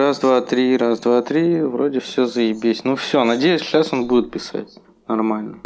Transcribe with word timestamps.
Раз, 0.00 0.18
два, 0.18 0.40
три, 0.40 0.78
раз, 0.78 0.98
два, 1.00 1.20
три. 1.20 1.60
Вроде 1.60 2.00
все 2.00 2.24
заебись. 2.24 2.84
Ну 2.84 2.96
все, 2.96 3.22
надеюсь, 3.22 3.60
сейчас 3.60 3.92
он 3.92 4.06
будет 4.06 4.30
писать. 4.30 4.78
Нормально. 5.06 5.58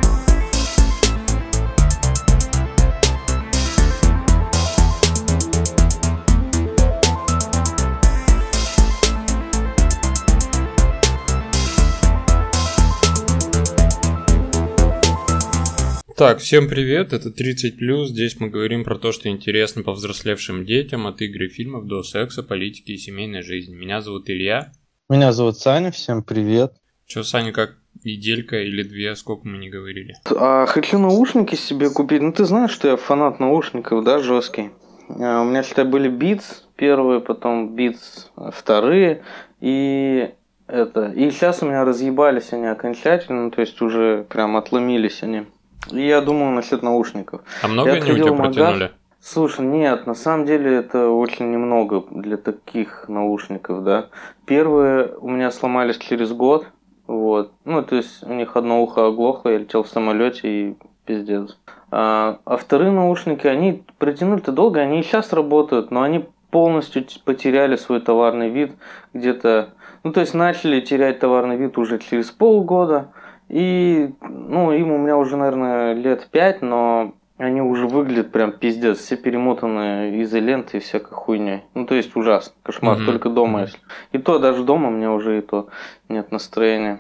Так, 16.16 16.38
всем 16.38 16.68
привет, 16.68 17.12
это 17.12 17.30
30+, 17.30 18.04
здесь 18.04 18.38
мы 18.38 18.48
говорим 18.48 18.84
про 18.84 18.96
то, 18.96 19.10
что 19.10 19.28
интересно 19.28 19.82
повзрослевшим 19.82 20.64
детям, 20.64 21.08
от 21.08 21.20
игр 21.20 21.42
и 21.42 21.48
фильмов 21.48 21.86
до 21.86 22.04
секса, 22.04 22.44
политики 22.44 22.92
и 22.92 22.96
семейной 22.96 23.42
жизни. 23.42 23.74
Меня 23.74 24.00
зовут 24.00 24.30
Илья. 24.30 24.70
Меня 25.08 25.32
зовут 25.32 25.58
Саня, 25.58 25.90
всем 25.90 26.22
привет. 26.22 26.74
Че, 27.06 27.24
Саня, 27.24 27.50
как 27.50 27.78
неделька 28.04 28.62
или 28.62 28.84
две, 28.84 29.16
сколько 29.16 29.48
мы 29.48 29.58
не 29.58 29.68
говорили? 29.68 30.14
А, 30.30 30.66
хочу 30.66 31.00
наушники 31.00 31.56
себе 31.56 31.90
купить, 31.90 32.22
ну 32.22 32.32
ты 32.32 32.44
знаешь, 32.44 32.70
что 32.70 32.86
я 32.86 32.96
фанат 32.96 33.40
наушников, 33.40 34.04
да, 34.04 34.20
жесткий. 34.20 34.70
А, 35.08 35.42
у 35.42 35.44
меня, 35.46 35.64
считай, 35.64 35.84
были 35.84 36.08
Beats 36.08 36.62
первые, 36.76 37.18
потом 37.18 37.74
Beats 37.74 38.52
вторые, 38.52 39.24
и 39.60 40.30
это, 40.68 41.06
и 41.08 41.28
сейчас 41.32 41.60
у 41.64 41.66
меня 41.66 41.84
разъебались 41.84 42.52
они 42.52 42.66
окончательно, 42.66 43.50
то 43.50 43.60
есть 43.60 43.82
уже 43.82 44.24
прям 44.30 44.56
отломились 44.56 45.24
они. 45.24 45.46
Я 45.90 46.20
думал 46.20 46.50
насчет 46.50 46.82
наушников. 46.82 47.42
А 47.62 47.68
много 47.68 47.90
я 47.90 47.96
они 47.96 48.12
у 48.12 48.16
тебя 48.16 48.32
магаз. 48.32 48.54
протянули? 48.56 48.90
Слушай, 49.20 49.64
нет, 49.64 50.06
на 50.06 50.14
самом 50.14 50.44
деле 50.44 50.76
это 50.76 51.08
очень 51.08 51.50
немного 51.50 52.04
для 52.10 52.36
таких 52.36 53.08
наушников, 53.08 53.82
да. 53.82 54.10
Первые 54.44 55.14
у 55.18 55.30
меня 55.30 55.50
сломались 55.50 55.96
через 55.96 56.32
год, 56.32 56.66
вот. 57.06 57.52
Ну, 57.64 57.82
то 57.82 57.96
есть 57.96 58.22
у 58.22 58.34
них 58.34 58.54
одно 58.54 58.82
ухо 58.82 59.06
оглохло, 59.06 59.48
я 59.48 59.58
летел 59.58 59.82
в 59.82 59.88
самолете 59.88 60.48
и 60.48 60.76
пиздец. 61.06 61.56
А, 61.90 62.38
а 62.44 62.56
вторые 62.58 62.90
наушники, 62.90 63.46
они 63.46 63.82
протянули-то 63.98 64.52
долго, 64.52 64.80
они 64.80 65.00
и 65.00 65.02
сейчас 65.02 65.32
работают, 65.32 65.90
но 65.90 66.02
они 66.02 66.26
полностью 66.50 67.04
потеряли 67.24 67.76
свой 67.76 68.00
товарный 68.00 68.50
вид 68.50 68.72
где-то, 69.12 69.70
ну, 70.02 70.12
то 70.12 70.20
есть 70.20 70.34
начали 70.34 70.80
терять 70.80 71.18
товарный 71.18 71.56
вид 71.56 71.78
уже 71.78 71.98
через 71.98 72.30
полгода, 72.30 73.08
и, 73.54 74.12
ну, 74.20 74.72
им 74.72 74.90
у 74.90 74.98
меня 74.98 75.16
уже, 75.16 75.36
наверное, 75.36 75.92
лет 75.92 76.26
пять, 76.32 76.60
но 76.60 77.14
они 77.38 77.60
уже 77.60 77.86
выглядят 77.86 78.32
прям 78.32 78.50
пиздец, 78.50 78.98
все 78.98 79.16
перемотаны 79.16 80.20
изолентой 80.22 80.80
и 80.80 80.82
всякой 80.82 81.12
хуйней. 81.12 81.62
Ну, 81.72 81.86
то 81.86 81.94
есть 81.94 82.16
ужасно, 82.16 82.52
кошмар, 82.64 82.98
mm-hmm. 82.98 83.06
только 83.06 83.28
дома, 83.28 83.60
если. 83.60 83.78
И 84.10 84.18
то, 84.18 84.40
даже 84.40 84.64
дома 84.64 84.90
мне 84.90 85.08
уже 85.08 85.38
и 85.38 85.40
то 85.40 85.68
нет 86.08 86.32
настроения. 86.32 86.98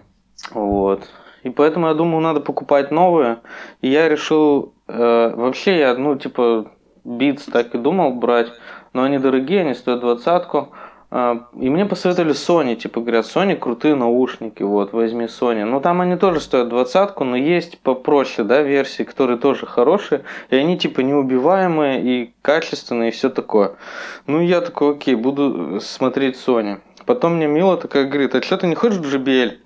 Вот. 0.52 1.10
И 1.42 1.50
поэтому 1.50 1.88
я 1.88 1.94
думаю, 1.94 2.20
надо 2.20 2.38
покупать 2.38 2.92
новые. 2.92 3.38
И 3.80 3.88
я 3.88 4.08
решил, 4.08 4.74
э, 4.86 5.34
вообще 5.34 5.80
я, 5.80 5.94
ну, 5.94 6.14
типа, 6.14 6.70
Beats 7.04 7.50
так 7.50 7.74
и 7.74 7.78
думал 7.78 8.14
брать, 8.14 8.52
но 8.92 9.02
они 9.02 9.18
дорогие, 9.18 9.62
они 9.62 9.74
стоят 9.74 9.98
двадцатку. 9.98 10.68
А, 11.16 11.46
и 11.56 11.70
мне 11.70 11.86
посоветовали 11.86 12.32
Sony, 12.34 12.74
типа 12.74 13.00
говорят, 13.00 13.26
Sony 13.26 13.54
крутые 13.54 13.94
наушники, 13.94 14.64
вот, 14.64 14.92
возьми 14.92 15.26
Sony. 15.26 15.64
Ну 15.64 15.80
там 15.80 16.00
они 16.00 16.16
тоже 16.16 16.40
стоят 16.40 16.70
двадцатку, 16.70 17.22
но 17.22 17.36
есть 17.36 17.78
попроще, 17.78 18.42
да, 18.46 18.62
версии, 18.62 19.04
которые 19.04 19.38
тоже 19.38 19.64
хорошие, 19.64 20.24
и 20.50 20.56
они 20.56 20.76
типа 20.76 21.02
неубиваемые 21.02 22.02
и 22.02 22.34
качественные 22.42 23.10
и 23.10 23.12
все 23.12 23.30
такое. 23.30 23.76
Ну 24.26 24.40
я 24.40 24.60
такой, 24.60 24.94
окей, 24.96 25.14
буду 25.14 25.78
смотреть 25.80 26.34
Sony. 26.34 26.80
Потом 27.06 27.36
мне 27.36 27.46
Мила 27.46 27.76
такая 27.76 28.08
говорит, 28.08 28.34
а 28.34 28.42
что 28.42 28.56
ты 28.56 28.66
не 28.66 28.74
хочешь 28.74 28.98
JBL? 28.98 29.58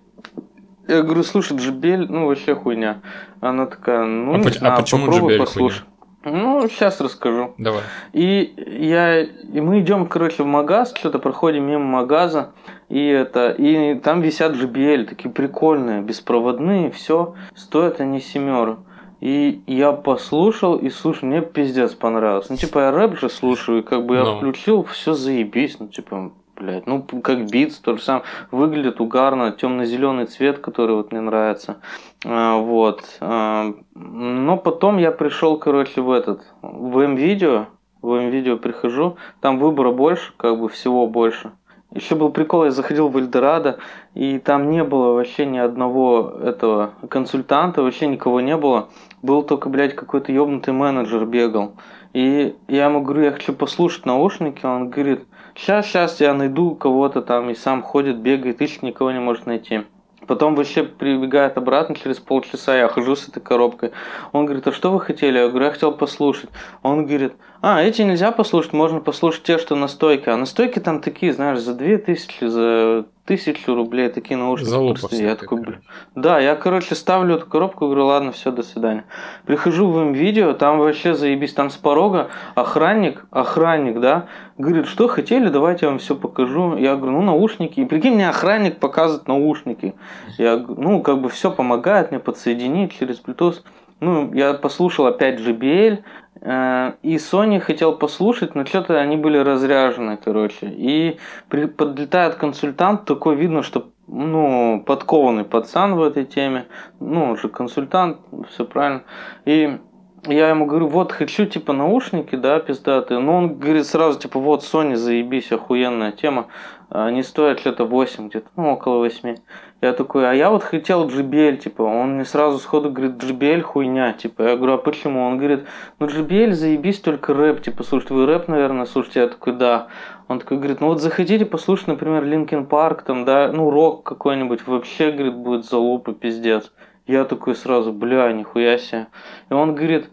Я 0.87 1.01
говорю, 1.01 1.23
слушай, 1.23 1.57
JBL, 1.57 2.09
ну 2.11 2.27
вообще 2.27 2.55
хуйня. 2.55 3.01
Она 3.41 3.65
такая, 3.65 4.05
ну 4.05 4.35
а 4.35 4.37
не 4.37 4.45
по- 4.45 4.51
знаю, 4.51 4.75
а 4.75 4.77
почему 4.83 5.07
попробуй 5.07 5.37
JBL 5.37 5.39
послушай. 5.39 5.79
хуйня? 5.79 5.98
Ну, 6.33 6.69
сейчас 6.69 7.01
расскажу. 7.01 7.55
Давай. 7.59 7.83
И 8.13 8.55
я, 8.81 9.21
и 9.21 9.61
мы 9.61 9.81
идем, 9.81 10.07
короче, 10.07 10.43
в 10.43 10.47
магаз, 10.47 10.95
что-то 10.97 11.19
проходим 11.19 11.65
мимо 11.65 11.85
магаза, 11.85 12.53
и 12.89 13.07
это, 13.07 13.51
и 13.51 13.95
там 13.99 14.21
висят 14.21 14.53
JBL, 14.55 15.05
такие 15.05 15.31
прикольные, 15.31 16.03
беспроводные, 16.03 16.91
все, 16.91 17.35
стоят 17.55 18.01
они 18.01 18.21
семеру. 18.21 18.79
И 19.21 19.63
я 19.67 19.93
послушал, 19.93 20.77
и 20.77 20.91
слушай, 20.91 21.25
мне 21.25 21.41
пиздец 21.41 21.93
понравилось. 21.95 22.49
Ну, 22.51 22.57
типа, 22.57 22.79
я 22.79 22.91
рэп 22.93 23.19
же 23.19 23.29
слушаю, 23.29 23.81
и 23.81 23.83
как 23.83 24.07
бы 24.07 24.15
я 24.15 24.23
Ну. 24.23 24.37
включил, 24.37 24.85
все 24.85 25.13
заебись, 25.13 25.81
ну, 25.81 25.89
типа, 25.89 26.31
блядь, 26.59 26.87
ну, 26.87 27.03
как 27.03 27.51
битс, 27.51 27.79
то 27.79 27.97
же 27.97 28.03
самое. 28.03 28.25
Выглядит 28.51 29.01
угарно, 29.01 29.53
темно-зеленый 29.53 30.27
цвет, 30.27 30.59
который 30.59 30.97
вот 30.97 31.13
мне 31.13 31.21
нравится. 31.21 31.77
А, 32.25 32.59
вот. 32.59 33.03
А, 33.21 33.73
но 33.95 34.57
потом 34.57 34.99
я 34.99 35.13
пришел, 35.13 35.59
короче, 35.59 36.01
в 36.01 36.11
этот, 36.11 36.43
в 36.63 36.99
М-видео, 36.99 37.67
в 38.03 38.13
М-видео 38.13 38.57
прихожу, 38.57 39.17
там 39.41 39.59
выбора 39.59 39.93
больше, 39.93 40.33
как 40.37 40.59
бы 40.59 40.69
всего 40.69 41.07
больше. 41.07 41.53
Еще 41.95 42.17
был 42.17 42.31
прикол, 42.31 42.67
я 42.67 42.71
заходил 42.71 43.09
в 43.09 43.17
Эльдорадо, 43.17 43.79
и 44.15 44.39
там 44.39 44.71
не 44.71 44.85
было 44.85 45.15
вообще 45.15 45.47
ни 45.47 45.57
одного 45.57 46.35
этого 46.43 46.91
консультанта, 47.09 47.83
вообще 47.83 48.07
никого 48.09 48.43
не 48.43 48.59
было. 48.59 48.89
Был 49.23 49.43
только, 49.43 49.71
блядь, 49.71 49.97
какой-то 49.97 50.31
ёбнутый 50.31 50.75
менеджер 50.75 51.25
бегал. 51.25 51.77
И 52.13 52.55
я 52.69 52.87
ему 52.87 53.01
говорю, 53.01 53.23
я 53.23 53.31
хочу 53.33 53.55
послушать 53.55 54.05
наушники, 54.05 54.67
он 54.67 54.91
говорит, 54.91 55.25
сейчас, 55.59 55.87
сейчас 55.87 56.21
я 56.21 56.35
найду 56.35 56.75
кого-то 56.75 57.21
там, 57.21 57.51
и 57.51 57.55
сам 57.55 57.83
ходит, 57.83 58.19
бегает, 58.19 58.63
ищет, 58.63 58.83
никого 58.83 59.11
не 59.11 59.21
может 59.21 59.47
найти. 59.47 59.83
Потом 60.27 60.55
вообще 60.55 60.83
прибегает 60.83 61.57
обратно 61.57 61.95
через 61.95 62.19
полчаса, 62.19 62.77
я 62.77 62.89
хожу 62.89 63.17
с 63.17 63.29
этой 63.29 63.41
коробкой. 63.41 63.93
Он 64.33 64.45
говорит, 64.45 64.67
а 64.67 64.73
что 64.73 64.93
вы 64.93 65.01
хотели? 65.01 65.39
Я 65.39 65.49
говорю, 65.49 65.67
я 65.67 65.73
хотел 65.73 65.93
послушать. 65.93 66.51
Он 66.83 67.07
говорит, 67.07 67.33
а, 67.61 67.83
эти 67.83 68.03
нельзя 68.03 68.31
послушать, 68.31 68.73
можно 68.73 69.01
послушать 69.01 69.43
те, 69.43 69.59
что 69.59 69.75
на 69.75 69.89
стойке. 69.89 70.31
А 70.31 70.37
на 70.37 70.47
стойке 70.47 70.81
там 70.81 71.01
такие, 71.01 71.33
знаешь, 71.33 71.59
за 71.61 71.75
две 71.75 71.99
тысячи, 71.99 72.45
за 72.45 73.07
тысячу 73.25 73.75
рублей 73.75 74.09
такие 74.09 74.37
наушники. 74.37 74.69
Залупа 74.71 75.01
просто. 75.01 75.17
Я 75.17 75.35
такой, 75.37 75.63
короче. 75.63 75.81
да, 76.15 76.39
я, 76.41 76.55
короче, 76.55 76.95
ставлю 76.95 77.35
эту 77.37 77.47
коробку, 77.47 77.87
говорю, 77.87 78.07
ладно, 78.07 78.33
все, 78.33 78.51
до 78.53 78.63
свидания. 78.63 79.05
Прихожу 79.45 79.91
в 79.91 80.13
видео, 80.13 80.53
там 80.55 80.79
вообще 80.79 81.15
заебись, 81.15 81.53
там 81.53 81.69
с 81.71 81.77
порога 81.77 82.29
охранник, 82.55 83.27
охранник, 83.31 84.01
да, 84.01 84.27
говорит, 84.57 84.87
что 84.87 85.09
хотели, 85.09 85.49
давайте 85.49 85.87
я 85.87 85.91
вам 85.91 85.99
все 85.99 86.15
покажу. 86.15 86.77
Я 86.77 86.97
говорю, 86.97 87.13
ну, 87.13 87.23
наушники. 87.23 87.81
И 87.81 87.85
прикинь, 87.85 88.15
мне 88.15 88.29
охранник 88.29 88.79
показывает 88.79 89.29
наушники. 89.29 89.95
Я, 90.39 90.57
г- 90.57 90.75
ну, 90.77 91.03
как 91.03 91.21
бы 91.21 91.29
все 91.29 91.51
помогает 91.51 92.11
мне 92.11 92.21
подсоединить 92.21 92.97
через 92.99 93.21
Bluetooth. 93.21 93.57
Ну, 94.01 94.33
я 94.33 94.55
послушал 94.55 95.07
опять 95.07 95.41
JBL, 95.41 96.05
и 96.41 97.17
Sony 97.17 97.61
хотел 97.61 97.97
послушать, 97.97 98.55
но 98.55 98.65
что-то 98.65 98.99
они 98.99 99.17
были 99.17 99.39
разряжены, 99.39 100.17
короче. 100.17 100.67
И 100.67 101.19
при, 101.49 101.67
подлетает 101.67 102.37
консультант, 102.37 103.05
такой 103.05 103.37
видно, 103.37 103.63
что 103.63 103.91
ну, 104.07 104.83
подкованный 104.87 105.45
пацан 105.45 105.95
в 105.95 106.03
этой 106.03 106.25
теме. 106.25 106.67
Ну, 107.01 107.25
он 107.25 107.37
же 107.37 107.49
консультант, 107.49 108.19
все 108.51 108.65
правильно. 108.65 109.03
И 109.45 109.79
я 110.27 110.49
ему 110.49 110.67
говорю, 110.67 110.89
вот 110.89 111.13
хочу 111.13 111.47
типа 111.47 111.73
наушники, 111.73 112.35
да, 112.35 112.59
пиздатые. 112.59 113.21
Но 113.21 113.37
он 113.37 113.59
говорит 113.59 113.87
сразу, 113.87 114.19
типа, 114.19 114.41
вот 114.41 114.63
Sony, 114.63 114.97
заебись, 114.97 115.53
охуенная 115.53 116.13
тема. 116.13 116.47
Они 116.91 117.23
стоят 117.23 117.61
что-то 117.61 117.85
8 117.85 118.29
где-то, 118.29 118.49
ну, 118.57 118.73
около 118.73 118.99
8. 118.99 119.37
Я 119.81 119.93
такой, 119.93 120.29
а 120.29 120.33
я 120.35 120.51
вот 120.51 120.65
хотел 120.65 121.07
JBL, 121.07 121.59
типа, 121.59 121.83
он 121.83 122.15
мне 122.15 122.25
сразу 122.25 122.59
сходу 122.59 122.91
говорит, 122.91 123.23
JBL 123.23 123.61
хуйня, 123.61 124.13
типа, 124.13 124.43
я 124.43 124.57
говорю, 124.57 124.73
а 124.73 124.79
почему? 124.79 125.25
Он 125.25 125.39
говорит, 125.39 125.67
ну 126.01 126.07
JBL 126.07 126.51
заебись, 126.51 126.99
только 126.99 127.33
рэп, 127.33 127.63
типа, 127.63 127.85
слушайте, 127.85 128.15
вы 128.15 128.27
рэп, 128.27 128.49
наверное, 128.49 128.87
слушайте? 128.87 129.21
Я 129.21 129.29
такой, 129.29 129.53
да. 129.53 129.87
Он 130.27 130.41
такой 130.41 130.57
говорит, 130.57 130.81
ну 130.81 130.89
вот 130.89 131.01
захотите 131.01 131.47
послушать, 131.47 131.87
например, 131.87 132.25
Линкен 132.25 132.67
Парк, 132.67 133.03
там, 133.03 133.25
да, 133.25 133.53
ну 133.53 133.71
рок 133.71 134.03
какой-нибудь, 134.03 134.67
вообще, 134.67 135.13
говорит, 135.13 135.37
будет 135.37 135.65
залупа, 135.65 136.13
пиздец. 136.13 136.73
Я 137.07 137.25
такой 137.25 137.55
сразу, 137.55 137.93
бля, 137.93 138.33
нихуя 138.33 138.79
себе. 138.79 139.07
И 139.49 139.55
он 139.55 139.77
говорит, 139.77 140.11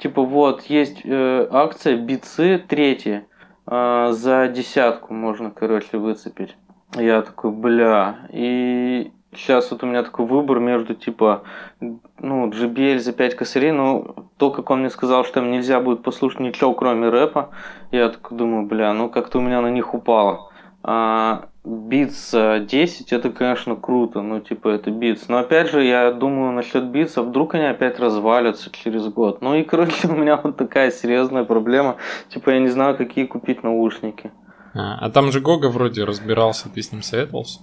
типа, 0.00 0.22
вот, 0.22 0.64
есть 0.64 1.02
э, 1.04 1.46
акция 1.52 1.96
бицы 1.96 2.58
третья, 2.58 3.24
э, 3.66 4.08
за 4.10 4.48
десятку 4.48 5.14
можно, 5.14 5.52
короче, 5.52 5.96
выцепить. 5.96 6.56
Я 6.96 7.22
такой, 7.22 7.50
бля, 7.50 8.16
и 8.32 9.12
сейчас 9.34 9.70
вот 9.70 9.82
у 9.82 9.86
меня 9.86 10.02
такой 10.02 10.26
выбор 10.26 10.60
между, 10.60 10.94
типа, 10.94 11.42
ну, 11.80 12.48
JBL 12.48 12.98
за 12.98 13.12
5 13.12 13.34
косарей, 13.34 13.72
но 13.72 14.14
то, 14.38 14.50
как 14.50 14.70
он 14.70 14.80
мне 14.80 14.90
сказал, 14.90 15.24
что 15.24 15.34
там 15.34 15.50
нельзя 15.50 15.80
будет 15.80 16.02
послушать 16.02 16.40
ничего, 16.40 16.72
кроме 16.74 17.08
рэпа, 17.08 17.50
я 17.90 18.08
такой 18.08 18.38
думаю, 18.38 18.66
бля, 18.66 18.92
ну 18.94 19.10
как-то 19.10 19.38
у 19.38 19.42
меня 19.42 19.60
на 19.60 19.70
них 19.70 19.94
упало. 19.94 20.50
А 20.82 21.48
Beats 21.64 22.30
за 22.30 22.60
10 22.60 23.12
это, 23.12 23.30
конечно, 23.30 23.74
круто, 23.74 24.22
ну, 24.22 24.40
типа, 24.40 24.68
это 24.68 24.90
Beats. 24.90 25.24
Но 25.28 25.38
опять 25.38 25.68
же, 25.68 25.84
я 25.84 26.12
думаю 26.12 26.52
насчет 26.52 26.84
Beats, 26.84 27.12
а 27.16 27.22
вдруг 27.22 27.56
они 27.56 27.64
опять 27.64 27.98
развалятся 27.98 28.70
через 28.70 29.08
год. 29.08 29.42
Ну 29.42 29.54
и, 29.54 29.64
короче, 29.64 30.08
у 30.08 30.14
меня 30.14 30.36
вот 30.36 30.56
такая 30.56 30.90
серьезная 30.90 31.44
проблема. 31.44 31.96
Типа, 32.28 32.50
я 32.50 32.60
не 32.60 32.68
знаю, 32.68 32.96
какие 32.96 33.26
купить 33.26 33.64
наушники. 33.64 34.30
А, 34.76 34.98
а 34.98 35.10
там 35.10 35.32
же 35.32 35.40
Гога 35.40 35.68
вроде 35.70 36.04
разбирался, 36.04 36.68
ты 36.68 36.82
с 36.82 36.92
ним 36.92 37.02
советовался? 37.02 37.60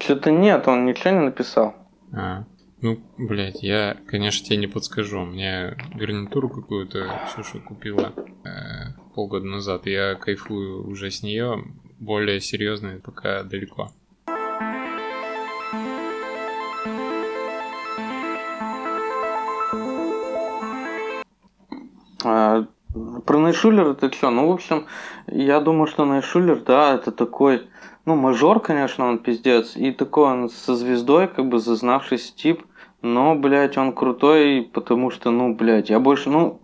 Что-то 0.00 0.32
нет, 0.32 0.66
он 0.66 0.84
ничего 0.84 1.10
не 1.10 1.20
написал. 1.20 1.76
А, 2.12 2.44
ну, 2.80 2.98
блядь, 3.18 3.62
я, 3.62 3.96
конечно, 4.08 4.46
тебе 4.46 4.56
не 4.56 4.66
подскажу. 4.66 5.20
Мне 5.20 5.76
гарнитуру 5.94 6.48
какую-то 6.48 7.20
Ксюша 7.28 7.60
купила 7.60 8.12
э, 8.44 8.94
полгода 9.14 9.46
назад. 9.46 9.86
Я 9.86 10.16
кайфую 10.16 10.88
уже 10.88 11.10
с 11.12 11.22
нее. 11.22 11.62
Более 12.00 12.40
серьезно 12.40 12.98
пока 13.04 13.44
далеко. 13.44 13.92
А, 22.24 22.66
про 23.26 23.38
Найшулер 23.38 23.88
это 23.88 24.12
что? 24.12 24.30
Ну, 24.30 24.48
в 24.48 24.52
общем, 24.52 24.86
я 25.26 25.60
думаю, 25.60 25.86
что 25.86 26.04
Найшулер, 26.04 26.62
да, 26.62 26.94
это 26.94 27.12
такой, 27.12 27.68
ну, 28.04 28.16
мажор, 28.16 28.60
конечно, 28.60 29.06
он 29.06 29.18
пиздец, 29.18 29.76
и 29.76 29.92
такой 29.92 30.24
он 30.24 30.48
со 30.48 30.74
звездой, 30.74 31.28
как 31.28 31.48
бы 31.48 31.58
зазнавшийся 31.58 32.34
тип, 32.34 32.62
но, 33.02 33.34
блядь, 33.34 33.78
он 33.78 33.92
крутой, 33.92 34.68
потому 34.72 35.10
что, 35.10 35.30
ну, 35.30 35.54
блядь, 35.54 35.90
я 35.90 36.00
больше, 36.00 36.30
ну, 36.30 36.60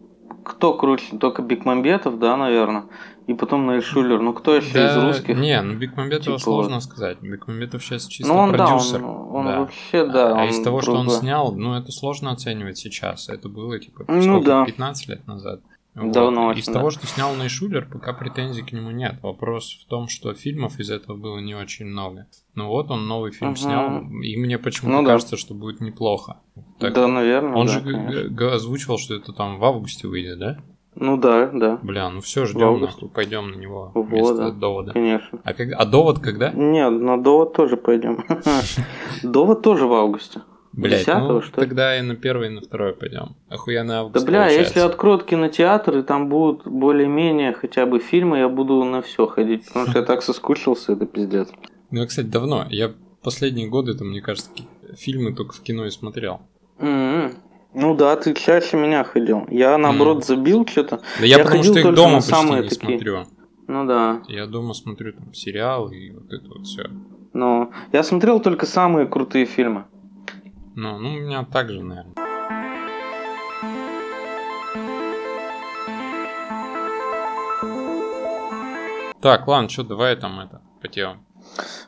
кто 0.46 0.75
круче? 0.75 1.17
Только 1.19 1.43
Бекмамбетов, 1.43 2.19
да, 2.19 2.37
наверное. 2.37 2.84
И 3.26 3.34
потом 3.34 3.67
Найшулер. 3.67 4.20
Ну, 4.20 4.32
кто 4.32 4.55
еще 4.55 4.72
Да, 4.72 4.93
из 4.93 5.05
русских? 5.05 5.37
Не, 5.37 5.61
ну 5.61 5.75
Бекмамбетова 5.75 6.38
Типа 6.38 6.38
сложно 6.38 6.81
сказать. 6.81 7.19
Бекмамбетов 7.20 7.82
сейчас 7.84 8.06
чисто 8.06 8.32
ну, 8.32 8.38
он, 8.38 8.52
да, 8.52 8.67
продюсер. 8.67 9.05
он, 9.05 9.34
он 9.34 9.46
да. 9.46 9.61
вообще, 9.61 10.06
да. 10.06 10.31
а 10.31 10.43
он 10.44 10.49
из 10.50 10.61
того, 10.62 10.81
что 10.82 10.93
он 10.93 11.11
снял, 11.11 11.52
ну 11.52 11.75
это 11.75 11.90
сложно 11.90 12.31
оценивать 12.31 12.79
сейчас. 12.79 13.29
Это 13.29 13.49
было 13.49 13.81
типа 13.81 14.05
Ну 14.06 14.22
сколько, 14.22 14.46
да. 14.46 14.64
15 14.64 15.08
лет 15.08 15.26
назад. 15.26 15.61
Давно 15.96 16.52
Из 16.52 16.58
очень, 16.58 16.72
того, 16.75 16.88
да. 16.88 16.90
что 16.90 17.06
снял 17.06 17.34
Найшулер, 17.34 17.88
пока 17.90 18.12
претензий 18.12 18.62
к 18.62 18.70
нему 18.72 18.90
нет. 18.90 19.16
Вопрос 19.22 19.78
в 19.82 19.88
том, 19.88 20.08
что 20.08 20.34
фильмов 20.34 20.78
из 20.78 20.90
этого 20.90 21.16
было 21.16 21.38
не 21.38 21.54
очень 21.54 21.87
много. 21.87 22.26
Ну 22.54 22.69
вот 22.69 22.90
он 22.90 23.08
новый 23.08 23.32
фильм 23.32 23.52
Мгм. 23.52 23.56
снял, 23.56 24.00
и 24.22 24.37
мне 24.37 24.58
почему-то 24.58 24.96
Ну 24.98 25.02
да. 25.02 25.12
кажется, 25.12 25.37
что 25.38 25.54
будет 25.54 25.81
неплохо. 25.81 26.37
Так, 26.78 26.93
Да, 26.93 27.08
наверное, 27.08 27.54
он 27.54 27.66
да, 27.66 27.72
же 27.72 27.81
конечно. 27.81 28.52
озвучивал, 28.54 28.98
что 28.98 29.14
это 29.14 29.32
там 29.32 29.58
в 29.58 29.64
августе 29.64 30.06
выйдет, 30.06 30.38
да? 30.38 30.58
Ну 30.98 31.19
да, 31.19 31.50
да, 31.52 31.78
Бля, 31.82 32.08
ну 32.08 32.20
все, 32.22 32.46
ждем, 32.46 32.81
нахуй, 32.81 33.10
пойдем 33.10 33.50
на 33.50 33.56
него 33.56 33.90
Вот, 33.94 34.06
вместо 34.06 34.37
да. 34.37 34.50
довода. 34.50 34.93
конечно. 34.93 35.38
А, 35.44 35.52
как... 35.52 35.69
а 35.76 35.84
довод 35.84 36.20
когда? 36.20 36.50
Нет, 36.52 36.90
на 36.90 37.22
довод 37.22 37.52
тоже 37.54 37.76
пойдем. 37.76 38.25
Довод 39.22 39.62
тоже 39.62 39.87
в 39.87 39.93
августе. 39.93 40.40
Блять, 40.76 41.08
10-го, 41.08 41.32
ну 41.32 41.40
что 41.43 41.61
ли? 41.61 41.67
тогда 41.67 41.99
и 41.99 42.02
на 42.02 42.14
первый, 42.17 42.49
и 42.49 42.50
на 42.50 42.61
второй 42.61 42.93
пойдем. 42.93 43.34
Охуенно 43.49 44.00
август 44.00 44.25
Да 44.25 44.31
бля, 44.31 44.44
если 44.46 44.56
получается. 44.64 44.87
откроют 44.87 45.25
кинотеатр, 45.25 45.99
и 45.99 46.02
там 46.02 46.28
будут 46.28 46.67
более-менее 46.67 47.52
хотя 47.55 47.87
бы 47.87 47.99
фильмы, 47.99 48.38
я 48.38 48.49
буду 48.49 48.84
на 48.84 49.00
все 49.02 49.26
ходить, 49.26 49.67
потому 49.67 49.87
что 49.87 49.99
я 50.00 50.05
так 50.05 50.23
соскучился, 50.23 50.93
это 50.93 51.06
пиздец. 51.06 51.49
Ну, 51.90 52.00
я, 52.00 52.06
кстати, 52.06 52.26
давно. 52.26 52.67
Я 52.69 52.93
последние 53.23 53.69
годы, 53.69 53.94
там, 53.94 54.08
мне 54.11 54.20
кажется, 54.20 54.50
фильмы 54.99 55.32
только 55.34 55.55
в 55.55 55.61
кино 55.62 55.87
и 55.87 55.90
смотрел. 55.90 56.40
М-м. 56.79 57.32
Ну 57.75 57.94
да, 57.94 58.17
ты 58.17 58.34
чаще 58.34 58.76
меня 58.76 59.05
ходил. 59.05 59.46
Я 59.50 59.76
наоборот 59.79 60.25
забил 60.25 60.67
что-то. 60.67 61.00
Да 61.20 61.26
я, 61.26 61.38
Я 61.38 61.44
потому 61.44 61.62
что 61.62 61.75
их 61.75 61.82
только 61.82 61.96
дома 61.96 62.14
почти 62.17 62.31
самые 62.31 62.62
не 62.62 62.69
такие. 62.69 62.88
смотрю. 62.99 63.25
Ну 63.67 63.87
да. 63.87 64.22
Я 64.29 64.46
дома 64.46 64.72
смотрю 64.75 65.12
там 65.12 65.34
сериал 65.34 65.90
и 65.90 66.11
вот 66.12 66.32
это 66.32 66.49
вот 66.49 66.67
все. 66.67 66.84
Но 67.32 67.70
я 67.93 68.02
смотрел 68.02 68.40
только 68.40 68.64
самые 68.67 69.06
крутые 69.06 69.44
фильмы. 69.44 69.84
Ну, 70.78 70.99
ну, 70.99 71.14
у 71.14 71.20
меня 71.20 71.43
так 71.50 71.70
же, 71.70 71.82
наверное. 71.82 72.12
Так, 79.23 79.49
ладно, 79.49 79.70
что, 79.70 79.84
давай 79.84 80.17
там 80.17 80.38
это, 80.38 80.61
по 80.82 80.88
темам. 80.88 81.25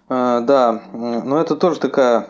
А, 0.09 0.41
да, 0.41 0.83
ну 0.95 1.37
это 1.37 1.57
тоже 1.57 1.79
такая 1.81 2.29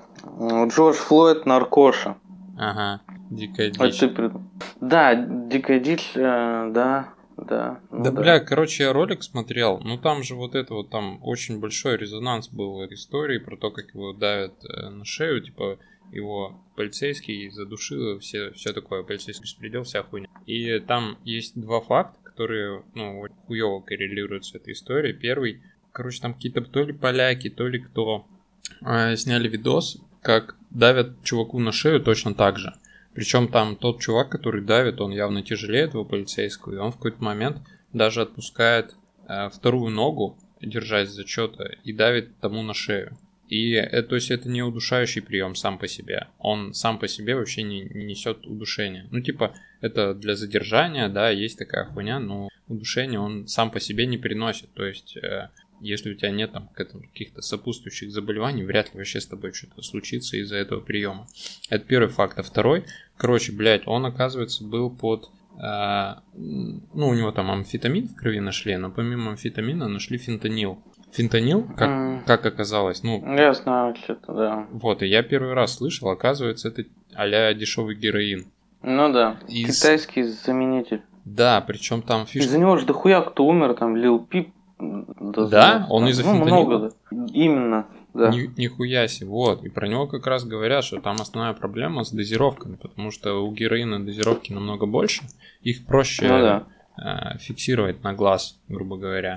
Джордж 0.66 0.96
Флойд 0.96 1.46
наркоша. 1.46 2.16
Ага, 2.58 3.02
дикая 3.30 3.68
Это 3.68 3.86
дичь. 3.86 4.00
ты 4.00 4.08
придумал. 4.08 4.48
Да, 4.80 5.14
дикая 5.14 5.78
дичь, 5.78 6.10
э, 6.16 6.70
да, 6.72 7.10
да. 7.36 7.78
ну 7.92 8.02
Да, 8.02 8.10
бля, 8.10 8.40
короче, 8.40 8.82
я 8.82 8.92
ролик 8.92 9.22
смотрел, 9.22 9.78
ну 9.78 9.96
там 9.96 10.24
же 10.24 10.34
вот 10.34 10.56
это 10.56 10.74
вот, 10.74 10.90
там 10.90 11.20
очень 11.22 11.60
большой 11.60 11.96
резонанс 11.96 12.48
был 12.48 12.78
в 12.78 12.92
истории 12.92 13.38
про 13.38 13.56
то, 13.56 13.70
как 13.70 13.94
его 13.94 14.12
давят 14.12 14.54
э, 14.64 14.88
на 14.88 15.04
шею, 15.04 15.40
типа 15.40 15.78
его 16.12 16.60
полицейский 16.76 17.50
задушил, 17.50 18.18
все, 18.20 18.52
все 18.52 18.72
такое, 18.72 19.02
полицейский 19.02 19.42
беспредел, 19.42 19.82
вся 19.82 20.02
хуйня. 20.02 20.28
И 20.46 20.78
там 20.80 21.18
есть 21.24 21.60
два 21.60 21.80
факта, 21.80 22.18
которые, 22.22 22.84
ну, 22.94 23.26
хуёво 23.46 23.80
коррелируют 23.80 24.46
с 24.46 24.54
этой 24.54 24.72
историей. 24.72 25.12
Первый, 25.12 25.62
короче, 25.92 26.20
там 26.20 26.34
какие-то 26.34 26.62
то 26.62 26.84
ли 26.84 26.92
поляки, 26.92 27.50
то 27.50 27.66
ли 27.66 27.78
кто 27.80 28.26
э, 28.86 29.16
сняли 29.16 29.48
видос, 29.48 29.98
как 30.22 30.56
давят 30.70 31.22
чуваку 31.24 31.58
на 31.58 31.72
шею 31.72 32.00
точно 32.00 32.34
так 32.34 32.58
же. 32.58 32.74
Причем 33.14 33.48
там 33.48 33.74
тот 33.76 34.00
чувак, 34.00 34.30
который 34.30 34.62
давит, 34.62 35.00
он 35.00 35.10
явно 35.10 35.42
тяжелее 35.42 35.82
этого 35.82 36.04
полицейского, 36.04 36.74
и 36.74 36.78
он 36.78 36.92
в 36.92 36.96
какой-то 36.96 37.22
момент 37.22 37.58
даже 37.92 38.22
отпускает 38.22 38.94
э, 39.26 39.48
вторую 39.48 39.90
ногу, 39.90 40.38
держась 40.60 41.10
за 41.10 41.26
что-то, 41.26 41.64
и 41.64 41.92
давит 41.92 42.38
тому 42.40 42.62
на 42.62 42.74
шею. 42.74 43.16
И 43.48 43.70
это, 43.70 44.10
то 44.10 44.14
есть 44.14 44.30
это 44.30 44.48
не 44.48 44.62
удушающий 44.62 45.22
прием 45.22 45.54
сам 45.54 45.78
по 45.78 45.88
себе. 45.88 46.28
Он 46.38 46.74
сам 46.74 46.98
по 46.98 47.08
себе 47.08 47.34
вообще 47.34 47.62
не, 47.62 47.82
не 47.82 48.04
несет 48.04 48.46
удушения. 48.46 49.06
Ну, 49.10 49.20
типа, 49.20 49.54
это 49.80 50.14
для 50.14 50.36
задержания, 50.36 51.08
да, 51.08 51.30
есть 51.30 51.58
такая 51.58 51.86
хуйня, 51.86 52.20
но 52.20 52.50
удушение 52.68 53.20
он 53.20 53.46
сам 53.46 53.70
по 53.70 53.80
себе 53.80 54.04
не 54.04 54.18
приносит. 54.18 54.72
То 54.74 54.84
есть, 54.84 55.16
э, 55.16 55.48
если 55.80 56.12
у 56.12 56.14
тебя 56.14 56.30
нет 56.30 56.52
там 56.52 56.68
каких-то 56.74 57.40
сопутствующих 57.40 58.10
заболеваний, 58.10 58.64
вряд 58.64 58.92
ли 58.92 58.98
вообще 58.98 59.18
с 59.20 59.26
тобой 59.26 59.54
что-то 59.54 59.80
случится 59.80 60.36
из-за 60.36 60.56
этого 60.56 60.80
приема. 60.80 61.26
Это 61.70 61.86
первый 61.86 62.10
факт. 62.10 62.38
А 62.38 62.42
второй, 62.42 62.84
короче, 63.16 63.52
блядь, 63.52 63.86
он, 63.86 64.04
оказывается, 64.04 64.62
был 64.62 64.90
под... 64.90 65.30
э, 65.58 66.14
ну, 66.34 67.08
у 67.08 67.14
него 67.14 67.32
там 67.32 67.50
амфетамин 67.50 68.08
в 68.08 68.14
крови 68.14 68.40
нашли, 68.40 68.76
но 68.76 68.90
помимо 68.90 69.30
амфетамина 69.30 69.88
нашли 69.88 70.18
фентанил. 70.18 70.82
Фентанил, 71.12 71.66
как, 71.76 71.88
М. 71.88 72.22
как 72.26 72.44
оказалось, 72.46 73.02
ну, 73.02 73.22
Я 73.36 73.54
знаю, 73.54 73.94
что-то, 73.96 74.32
да. 74.34 74.66
вот, 74.70 75.02
и 75.02 75.06
я 75.06 75.22
первый 75.22 75.54
раз 75.54 75.76
слышал, 75.76 76.08
оказывается, 76.10 76.68
это 76.68 76.84
а-ля 77.14 77.52
дешевый 77.54 77.94
героин. 77.96 78.46
Ну 78.82 79.12
да. 79.12 79.38
Из- 79.48 79.80
Китайский 79.80 80.22
заменитель. 80.24 81.02
Да, 81.24 81.60
причем 81.66 82.02
там 82.02 82.26
фишка... 82.26 82.46
Из-за 82.48 82.58
него 82.58 82.76
же 82.76 82.86
дохуя 82.86 83.20
кто 83.22 83.44
умер, 83.46 83.74
там 83.74 83.96
Лил 83.96 84.18
Пип. 84.18 84.50
Да? 84.78 85.86
Он 85.90 86.06
из-за 86.08 86.24
ну, 86.24 86.34
фентанила? 86.34 86.54
много, 86.64 86.78
да. 87.10 87.26
Именно, 87.32 87.86
да. 88.14 88.30
Ни- 88.30 88.50
нихуя 88.56 89.08
себе, 89.08 89.28
вот. 89.28 89.64
И 89.64 89.68
про 89.68 89.88
него 89.88 90.06
как 90.06 90.26
раз 90.26 90.44
говорят, 90.44 90.84
что 90.84 91.00
там 91.00 91.16
основная 91.20 91.52
проблема 91.54 92.04
с 92.04 92.12
дозировками, 92.12 92.76
потому 92.76 93.10
что 93.10 93.44
у 93.44 93.52
героина 93.52 94.04
дозировки 94.04 94.52
намного 94.52 94.86
больше, 94.86 95.24
их 95.62 95.84
проще 95.84 96.28
Ну 96.28 96.38
да. 96.40 96.64
Э, 97.00 97.38
фиксировать 97.38 98.02
на 98.02 98.12
глаз, 98.12 98.58
грубо 98.68 98.96
говоря. 98.96 99.36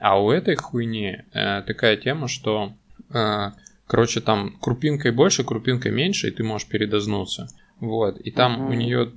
А 0.00 0.20
у 0.22 0.30
этой 0.30 0.56
хуйни 0.56 1.16
э, 1.32 1.62
такая 1.62 1.96
тема, 1.96 2.28
что, 2.28 2.72
э, 3.12 3.50
короче, 3.86 4.20
там 4.20 4.56
крупинкой 4.60 5.12
больше, 5.12 5.44
крупинкой 5.44 5.92
меньше, 5.92 6.28
и 6.28 6.30
ты 6.30 6.42
можешь 6.44 6.68
передознуться. 6.68 7.48
Вот, 7.80 8.18
и 8.18 8.30
там 8.32 8.68
у 8.68 8.72
нее 8.72 9.12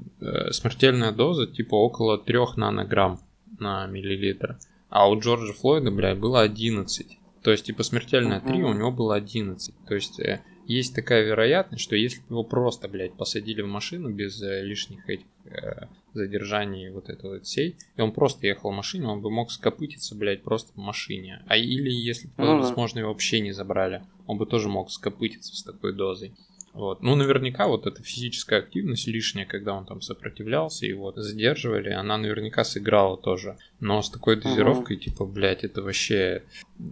смертельная 0.52 1.12
доза 1.12 1.48
типа 1.48 1.74
около 1.76 2.20
3 2.20 2.38
нанограмм 2.58 3.20
на 3.60 3.88
миллилитр. 3.88 4.58
А 4.90 5.10
у 5.10 5.20
Джорджа 5.20 5.54
Флойда, 5.54 5.90
блядь, 5.90 6.20
было 6.20 6.42
11. 6.42 7.18
То 7.44 7.52
есть, 7.52 7.66
типа, 7.66 7.82
смертельная 7.82 8.40
3, 8.40 8.54
Мгм. 8.54 8.66
у 8.70 8.74
него 8.74 8.92
было 8.92 9.16
11. 9.16 9.74
То 9.88 9.96
есть, 9.96 10.20
э, 10.20 10.42
есть 10.68 10.96
такая 10.96 11.24
вероятность, 11.24 11.84
что 11.84 11.96
если 11.96 12.20
бы 12.22 12.28
его 12.30 12.44
просто, 12.44 12.88
блядь, 12.88 13.14
посадили 13.14 13.62
в 13.62 13.68
машину 13.68 14.10
без 14.10 14.42
э, 14.42 14.64
лишних 14.64 15.08
этих 15.10 15.26
э, 15.46 15.88
задержаний 16.14 16.90
вот 16.90 17.10
этого 17.10 17.34
вот 17.34 17.46
всей, 17.46 17.76
и 17.96 18.02
он 18.02 18.12
просто 18.12 18.48
ехал 18.48 18.72
в 18.72 18.76
машине, 18.76 19.08
он 19.08 19.22
бы 19.22 19.30
мог 19.30 19.52
скопытиться, 19.52 20.16
блядь, 20.16 20.44
просто 20.44 20.74
в 20.74 20.78
машине. 20.78 21.44
А 21.48 21.58
или 21.58 21.90
если 21.92 22.28
бы, 22.28 22.34
Ну 22.38 22.58
возможно, 22.60 23.00
его 23.00 23.10
вообще 23.10 23.40
не 23.40 23.52
забрали, 23.52 24.04
он 24.28 24.38
бы 24.38 24.46
тоже 24.46 24.70
мог 24.70 24.92
скопытиться 24.92 25.56
с 25.56 25.64
такой 25.64 25.94
дозой. 25.94 26.34
Вот. 26.74 27.02
Ну, 27.02 27.16
наверняка 27.16 27.68
вот 27.68 27.86
эта 27.86 28.02
физическая 28.02 28.60
активность 28.60 29.08
лишняя, 29.08 29.46
когда 29.46 29.74
он 29.74 29.86
там 29.86 30.02
сопротивлялся, 30.02 30.86
и 30.86 30.94
вот 30.94 31.18
задерживали, 31.18 31.90
она 31.90 32.18
наверняка 32.18 32.64
сыграла 32.64 33.18
тоже. 33.18 33.58
Но 33.80 34.02
с 34.02 34.10
такой 34.10 34.38
дозировкой, 34.38 34.98
типа, 34.98 35.26
блядь, 35.26 35.66
это 35.66 35.82
вообще 35.82 36.44
э, 36.80 36.84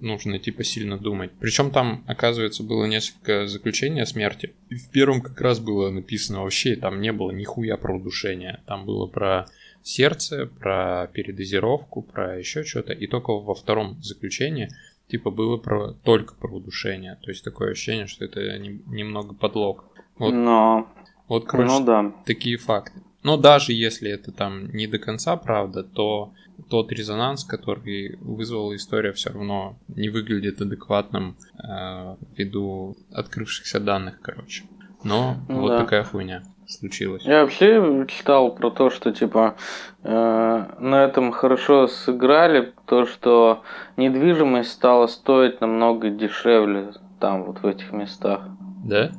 нужно, 0.00 0.38
типа, 0.38 0.64
сильно 0.64 0.98
думать. 0.98 1.30
Причем 1.40 1.70
там, 1.70 2.04
оказывается, 2.06 2.62
было 2.62 2.84
несколько 2.86 3.46
заключений 3.46 4.02
о 4.02 4.06
смерти. 4.06 4.54
И 4.68 4.74
в 4.74 4.88
первом 4.90 5.20
как 5.20 5.40
раз 5.40 5.60
было 5.60 5.90
написано 5.90 6.42
вообще, 6.42 6.76
там 6.76 7.00
не 7.00 7.12
было 7.12 7.30
нихуя 7.30 7.76
про 7.76 7.96
удушение. 7.96 8.60
Там 8.66 8.84
было 8.86 9.06
про 9.06 9.46
сердце, 9.82 10.46
про 10.46 11.08
передозировку, 11.12 12.02
про 12.02 12.38
еще 12.38 12.64
что-то. 12.64 12.92
И 12.92 13.06
только 13.06 13.32
во 13.32 13.54
втором 13.54 14.02
заключении 14.02 14.68
типа 15.08 15.30
было 15.30 15.56
про 15.56 15.92
только 15.92 16.34
про 16.34 16.54
удушение. 16.54 17.18
То 17.22 17.30
есть 17.30 17.44
такое 17.44 17.72
ощущение, 17.72 18.06
что 18.06 18.24
это 18.24 18.58
не- 18.58 18.82
немного 18.86 19.34
подлог. 19.34 19.84
Вот, 20.18 20.32
Но, 20.32 20.88
вот 21.28 21.46
короче, 21.46 21.72
ну 21.72 21.84
да. 21.84 22.14
такие 22.26 22.56
факты. 22.58 23.00
Но 23.22 23.36
даже 23.36 23.72
если 23.72 24.10
это 24.10 24.32
там 24.32 24.70
не 24.70 24.86
до 24.86 24.98
конца 24.98 25.36
правда, 25.36 25.82
то 25.82 26.32
тот 26.68 26.92
резонанс, 26.92 27.44
который 27.44 28.16
вызвала 28.20 28.74
история, 28.76 29.12
все 29.12 29.30
равно 29.30 29.78
не 29.88 30.08
выглядит 30.08 30.60
адекватным 30.60 31.36
э, 31.62 32.16
ввиду 32.36 32.96
открывшихся 33.12 33.80
данных, 33.80 34.20
короче. 34.20 34.64
Но 35.02 35.36
ну, 35.48 35.60
вот 35.60 35.68
да. 35.70 35.78
такая 35.78 36.04
хуйня 36.04 36.42
случилась. 36.66 37.24
Я 37.24 37.42
вообще 37.42 38.06
читал 38.08 38.54
про 38.54 38.70
то, 38.70 38.90
что 38.90 39.12
типа 39.12 39.56
э, 40.02 40.64
на 40.78 41.04
этом 41.04 41.32
хорошо 41.32 41.88
сыграли, 41.88 42.72
то 42.86 43.06
что 43.06 43.62
недвижимость 43.96 44.72
стала 44.72 45.06
стоить 45.06 45.60
намного 45.60 46.10
дешевле 46.10 46.92
там 47.18 47.44
вот 47.44 47.62
в 47.62 47.66
этих 47.66 47.92
местах. 47.92 48.42
Да? 48.84 49.12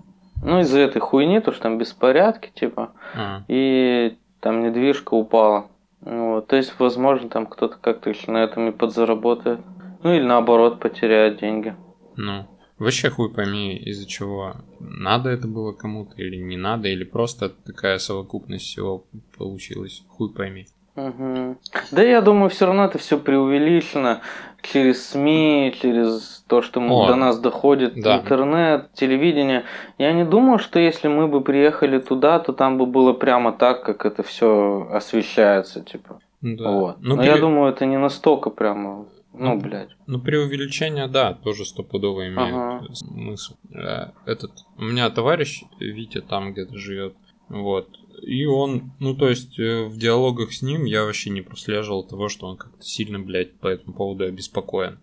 Ну 0.44 0.60
из-за 0.62 0.80
этой 0.80 1.00
хуйни, 1.00 1.40
то 1.40 1.52
что 1.52 1.64
там 1.64 1.78
беспорядки 1.78 2.52
типа 2.54 2.92
а. 3.16 3.44
и 3.48 4.18
там 4.40 4.64
недвижка 4.64 5.14
упала. 5.14 5.68
Вот, 6.02 6.48
то 6.48 6.56
есть, 6.56 6.74
возможно, 6.80 7.30
там 7.30 7.46
кто-то 7.46 7.78
как-то 7.80 8.10
еще 8.10 8.32
на 8.32 8.44
этом 8.44 8.70
и 8.70 8.72
подзаработает. 8.72 9.60
Ну 10.04 10.14
или 10.14 10.24
наоборот 10.24 10.80
потеряет 10.80 11.40
деньги. 11.40 11.76
Ну, 12.16 12.48
вообще 12.80 13.12
хуй 13.12 13.32
пойми, 13.32 13.78
из-за 13.78 14.08
чего 14.08 14.56
надо 14.80 15.30
это 15.30 15.48
было 15.48 15.74
кому-то 15.74 16.16
или 16.18 16.38
не 16.38 16.58
надо, 16.58 16.88
или 16.88 17.04
просто 17.04 17.50
такая 17.50 18.00
совокупность 18.00 18.66
всего 18.66 19.06
получилась. 19.38 20.04
Хуй 20.08 20.34
пойми. 20.34 20.66
Угу. 20.96 21.58
Да 21.92 22.04
я 22.04 22.22
думаю, 22.22 22.50
все 22.50 22.66
равно 22.66 22.86
это 22.86 22.98
все 22.98 23.18
преувеличено 23.18 24.22
через 24.62 25.10
СМИ, 25.10 25.74
через 25.82 26.44
то, 26.48 26.62
что 26.62 26.82
О, 26.82 27.08
до 27.08 27.16
нас 27.16 27.40
доходит 27.40 27.94
да. 27.96 28.20
интернет, 28.20 28.94
телевидение. 28.94 29.64
Я 29.98 30.14
не 30.14 30.26
думаю, 30.26 30.60
что 30.60 30.80
если 30.80 31.08
мы 31.08 31.28
бы 31.28 31.42
приехали 31.42 32.00
туда, 32.00 32.40
то 32.40 32.54
там 32.54 32.78
бы 32.78 32.86
было 32.86 33.14
прямо 33.14 33.54
так, 33.54 33.84
как 33.84 34.06
это 34.06 34.24
все 34.24 34.88
освещается, 34.92 35.82
типа. 35.82 36.20
Да. 36.42 36.72
Вот. 36.72 36.98
Ну, 37.00 37.16
Но 37.16 37.22
при... 37.22 37.28
я 37.28 37.38
думаю, 37.38 37.72
это 37.72 37.86
не 37.86 37.98
настолько 37.98 38.50
прямо. 38.50 39.06
Ну, 39.34 39.56
ну 39.56 39.60
блядь. 39.60 39.90
Ну, 40.08 40.20
при 40.20 40.36
увеличении, 40.36 41.08
да, 41.08 41.34
тоже 41.34 41.66
стопудово 41.66 42.28
имеет 42.28 42.54
ага. 42.54 42.84
смысл. 42.94 43.54
Э, 43.74 44.08
этот, 44.26 44.52
у 44.78 44.84
меня 44.84 45.10
товарищ 45.10 45.64
Витя 45.80 46.22
там 46.22 46.52
где-то 46.52 46.78
живет, 46.78 47.16
вот, 47.48 47.88
и 48.22 48.46
он, 48.46 48.92
ну 49.00 49.16
то 49.16 49.28
есть 49.28 49.60
э, 49.60 49.86
в 49.86 49.98
диалогах 49.98 50.54
с 50.54 50.62
ним 50.62 50.86
я 50.86 51.04
вообще 51.04 51.30
не 51.32 51.42
прослеживал 51.42 52.04
того, 52.04 52.30
что 52.30 52.48
он 52.48 52.58
как-то 52.58 52.84
сильно, 52.84 53.20
блядь, 53.20 53.54
по 53.60 53.68
этому 53.68 53.94
поводу 53.94 54.26
обеспокоен. 54.26 55.00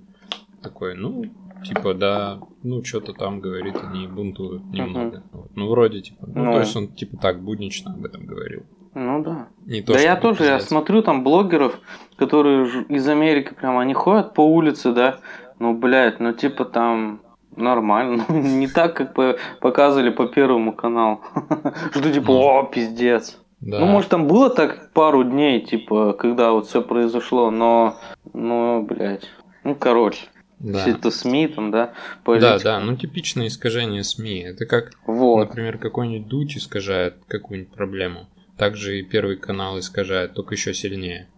Такой, 0.63 0.97
ну, 0.97 1.25
типа, 1.65 1.95
да, 1.95 2.41
ну 2.63 2.83
что-то 2.85 3.13
там 3.13 3.41
говорит, 3.41 3.77
они 3.83 4.07
бунтуют 4.07 4.65
немного. 4.67 5.19
Uh-huh. 5.19 5.23
Вот. 5.33 5.57
Ну, 5.57 5.69
вроде, 5.69 6.01
типа, 6.01 6.27
ну, 6.27 6.45
ну, 6.45 6.53
то 6.53 6.61
есть 6.61 6.75
он, 6.75 6.89
типа, 6.89 7.17
так, 7.17 7.43
буднично 7.43 7.93
об 7.93 8.05
этом 8.05 8.27
говорил. 8.27 8.65
Ну 8.95 9.23
да. 9.23 9.49
Не 9.67 9.83
то, 9.83 9.93
да 9.93 10.01
я 10.01 10.17
тоже, 10.17 10.45
я 10.45 10.59
смотрю 10.59 11.03
там 11.03 11.23
блогеров, 11.23 11.79
которые 12.17 12.85
из 12.89 13.09
Америки 13.09 13.55
прям, 13.55 13.79
они 13.79 13.95
ходят 13.95 14.35
по 14.35 14.41
улице, 14.41 14.93
да, 14.93 15.21
ну, 15.59 15.77
блядь, 15.77 16.19
ну, 16.19 16.33
типа 16.33 16.65
там 16.65 17.21
Нормально. 17.59 18.25
Не 18.29 18.69
так, 18.69 18.97
как 18.97 19.15
показывали 19.61 20.11
по 20.11 20.27
первому 20.27 20.73
каналу. 20.73 21.21
Что 21.91 22.13
типа, 22.13 22.31
о, 22.31 22.65
пиздец. 22.65 23.39
Да. 23.61 23.81
Ну, 23.81 23.87
может, 23.87 24.11
там 24.11 24.29
было 24.29 24.51
так 24.51 24.93
пару 24.93 25.25
дней, 25.25 25.61
типа, 25.61 26.13
когда 26.13 26.53
вот 26.53 26.69
все 26.69 26.81
произошло, 26.81 27.51
но, 27.51 27.97
ну, 28.33 28.83
блядь. 28.83 29.29
Ну, 29.65 29.75
короче. 29.75 30.27
Да. 30.61 30.81
Все 30.81 30.91
это 30.91 31.11
СМИ 31.11 31.49
там, 31.49 31.71
да? 31.71 31.93
Политика. 32.25 32.59
Да, 32.59 32.79
да, 32.79 32.81
ну 32.81 32.97
типичное 32.97 33.47
искажение 33.47 34.03
СМИ. 34.03 34.41
Это 34.41 34.67
как, 34.67 34.93
вот. 35.07 35.49
например, 35.49 35.79
какой-нибудь 35.79 36.29
Дудь 36.29 36.57
искажает 36.57 37.15
какую-нибудь 37.29 37.73
проблему. 37.73 38.29
Также 38.57 38.99
и 38.99 39.03
Первый 39.03 39.37
канал 39.37 39.79
искажает, 39.79 40.35
только 40.35 40.55
еще 40.55 40.75
сильнее. 40.75 41.29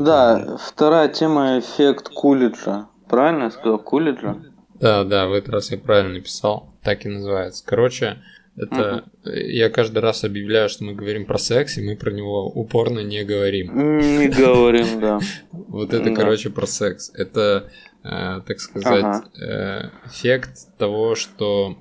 Да, 0.00 0.56
вторая 0.58 1.08
тема 1.08 1.58
эффект 1.58 2.08
Кулиджа. 2.08 2.88
Правильно 3.06 3.44
я 3.44 3.50
сказал? 3.50 3.78
Кулиджа? 3.78 4.36
Да, 4.80 5.04
да, 5.04 5.26
в 5.26 5.34
этот 5.34 5.50
раз 5.50 5.70
я 5.70 5.76
правильно 5.78 6.14
написал. 6.14 6.72
Так 6.82 7.04
и 7.04 7.10
называется. 7.10 7.62
Короче, 7.66 8.16
это 8.56 9.04
uh-huh. 9.24 9.38
я 9.38 9.68
каждый 9.68 9.98
раз 9.98 10.24
объявляю, 10.24 10.70
что 10.70 10.84
мы 10.84 10.94
говорим 10.94 11.26
про 11.26 11.36
секс, 11.36 11.76
и 11.76 11.82
мы 11.82 11.96
про 11.96 12.12
него 12.12 12.46
упорно 12.46 13.00
не 13.00 13.24
говорим. 13.24 13.98
Не 13.98 14.28
говорим, 14.28 15.00
да. 15.00 15.20
Вот 15.52 15.92
это, 15.92 16.14
короче, 16.14 16.48
про 16.48 16.66
секс. 16.66 17.12
Это, 17.14 17.70
э, 18.02 18.40
так 18.46 18.58
сказать, 18.58 19.22
э, 19.38 19.90
эффект 20.06 20.78
того, 20.78 21.14
что 21.14 21.76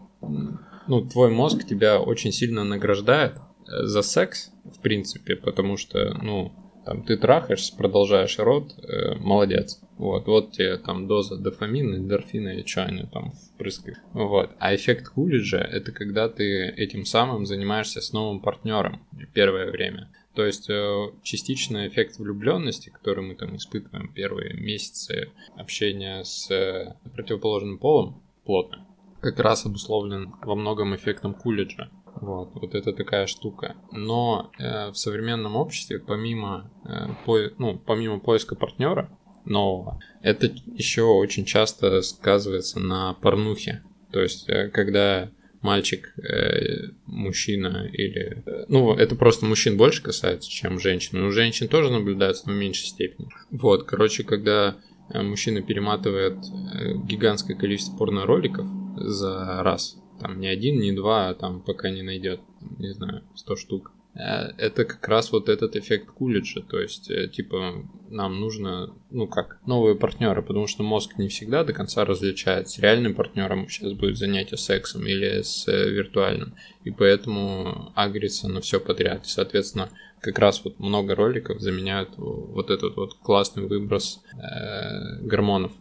ну, 0.88 1.08
твой 1.08 1.30
мозг 1.30 1.66
тебя 1.66 2.02
очень 2.02 2.34
сильно 2.34 2.66
награждает 2.66 3.36
э, 3.36 3.86
за 3.86 4.02
секс, 4.02 4.52
в 4.66 4.82
принципе, 4.82 5.38
потому 5.38 5.78
что, 5.78 6.18
ну, 6.22 6.52
там 6.86 7.04
ты 7.04 7.18
трахаешься, 7.18 7.76
продолжаешь 7.76 8.40
рот, 8.40 8.74
э, 8.78 9.16
молодец. 9.16 9.80
Вот, 9.98 10.28
вот 10.28 10.54
тебе 10.54 10.78
там 10.78 11.08
доза 11.08 11.38
дофамина, 11.38 11.96
эндорфина 11.96 12.50
и 12.50 12.66
что 12.66 12.86
они 12.86 13.04
там 13.04 13.32
впрыскают. 13.32 14.00
Вот. 14.14 14.52
А 14.60 14.74
эффект 14.74 15.10
Кулиджа 15.10 15.60
это 15.60 15.92
когда 15.92 16.30
ты 16.30 16.70
этим 16.70 17.06
самым 17.06 17.46
занимаешься 17.46 18.02
с 18.02 18.14
новым 18.14 18.40
партнером 18.40 19.06
первое 19.34 19.70
время. 19.72 20.10
То 20.36 20.46
есть 20.46 20.70
э, 20.70 21.12
частично 21.22 21.88
эффект 21.88 22.18
влюбленности, 22.18 22.90
который 22.90 23.26
мы 23.26 23.36
там 23.36 23.58
испытываем 23.58 24.14
первые 24.14 24.54
месяцы 24.54 25.32
общения 25.58 26.24
с 26.24 26.50
э, 26.50 26.96
противоположным 27.14 27.78
полом, 27.78 28.24
плотно, 28.46 28.88
как 29.22 29.40
раз 29.40 29.66
обусловлен 29.66 30.34
во 30.42 30.56
многом 30.56 30.96
эффектом 30.96 31.34
Кулиджа. 31.34 31.90
Вот, 32.22 32.52
вот 32.54 32.76
это 32.76 32.94
такая 32.94 33.28
штука. 33.28 33.76
Но 33.92 34.52
э, 34.60 34.90
в 34.90 34.96
современном 34.96 35.56
обществе, 35.56 36.00
помимо, 36.00 36.72
э, 36.86 37.08
по, 37.26 37.38
ну, 37.58 37.78
помимо 37.78 38.20
поиска 38.20 38.56
партнера 38.56 39.10
нового, 39.46 40.00
это 40.22 40.48
еще 40.48 41.04
очень 41.04 41.46
часто 41.46 42.02
сказывается 42.02 42.80
на 42.80 43.14
порнухе. 43.14 43.84
То 44.12 44.22
есть, 44.22 44.50
э, 44.50 44.70
когда 44.70 45.30
мальчик, 45.62 46.14
э, 46.18 46.92
мужчина 47.06 47.90
или... 47.92 48.44
Э, 48.46 48.66
ну, 48.68 48.94
это 48.94 49.16
просто 49.16 49.46
мужчин 49.46 49.78
больше 49.78 50.02
касается, 50.02 50.50
чем 50.50 50.80
женщин. 50.80 51.22
У 51.24 51.32
женщин 51.32 51.68
тоже 51.68 51.92
наблюдается, 51.92 52.48
но 52.48 52.54
в 52.54 52.58
меньшей 52.58 52.86
степени. 52.86 53.30
Вот, 53.52 53.84
короче, 53.84 54.24
когда 54.24 54.78
э, 55.10 55.22
мужчина 55.22 55.62
перематывает 55.62 56.38
э, 56.38 56.94
гигантское 57.06 57.58
количество 57.58 57.98
порно-роликов 57.98 58.68
за 58.98 59.62
раз, 59.64 59.98
там 60.20 60.40
не 60.40 60.48
один, 60.48 60.80
не 60.80 60.92
два, 60.92 61.30
а 61.30 61.34
там 61.34 61.62
пока 61.62 61.90
не 61.90 62.02
найдет, 62.02 62.42
не 62.78 62.94
знаю, 62.94 63.24
100 63.36 63.56
штук. 63.56 63.92
Э, 64.16 64.52
это 64.58 64.86
как 64.86 65.08
раз 65.08 65.32
вот 65.32 65.50
этот 65.50 65.76
эффект 65.76 66.12
Кулиджа, 66.12 66.62
то 66.62 66.80
есть, 66.80 67.10
э, 67.10 67.28
типа, 67.28 67.86
нам 68.10 68.40
нужно, 68.40 68.94
ну 69.12 69.28
как, 69.28 69.60
новые 69.66 69.96
партнеры, 69.96 70.42
потому 70.42 70.68
что 70.68 70.84
мозг 70.84 71.18
не 71.18 71.28
всегда 71.28 71.64
до 71.64 71.74
конца 71.74 72.06
различает, 72.06 72.70
с 72.70 72.80
реальным 72.80 73.14
партнером 73.14 73.70
сейчас 73.70 73.94
будет 73.94 74.18
занятие 74.18 74.58
сексом 74.58 75.06
или 75.06 75.42
с 75.42 75.68
э, 75.68 75.90
виртуальным, 75.90 76.56
и 76.84 76.92
поэтому 76.92 77.92
агрится 77.96 78.48
на 78.50 78.62
все 78.62 78.80
подряд, 78.80 79.26
и, 79.26 79.30
соответственно, 79.30 79.90
как 80.22 80.38
раз 80.40 80.64
вот 80.64 80.80
много 80.80 81.16
роликов 81.16 81.62
заменяют 81.62 82.10
вот 82.18 82.72
этот 82.72 82.96
вот 82.98 83.14
классный 83.16 83.68
выброс 83.68 84.22
э, 84.34 85.22
гормонов 85.22 85.72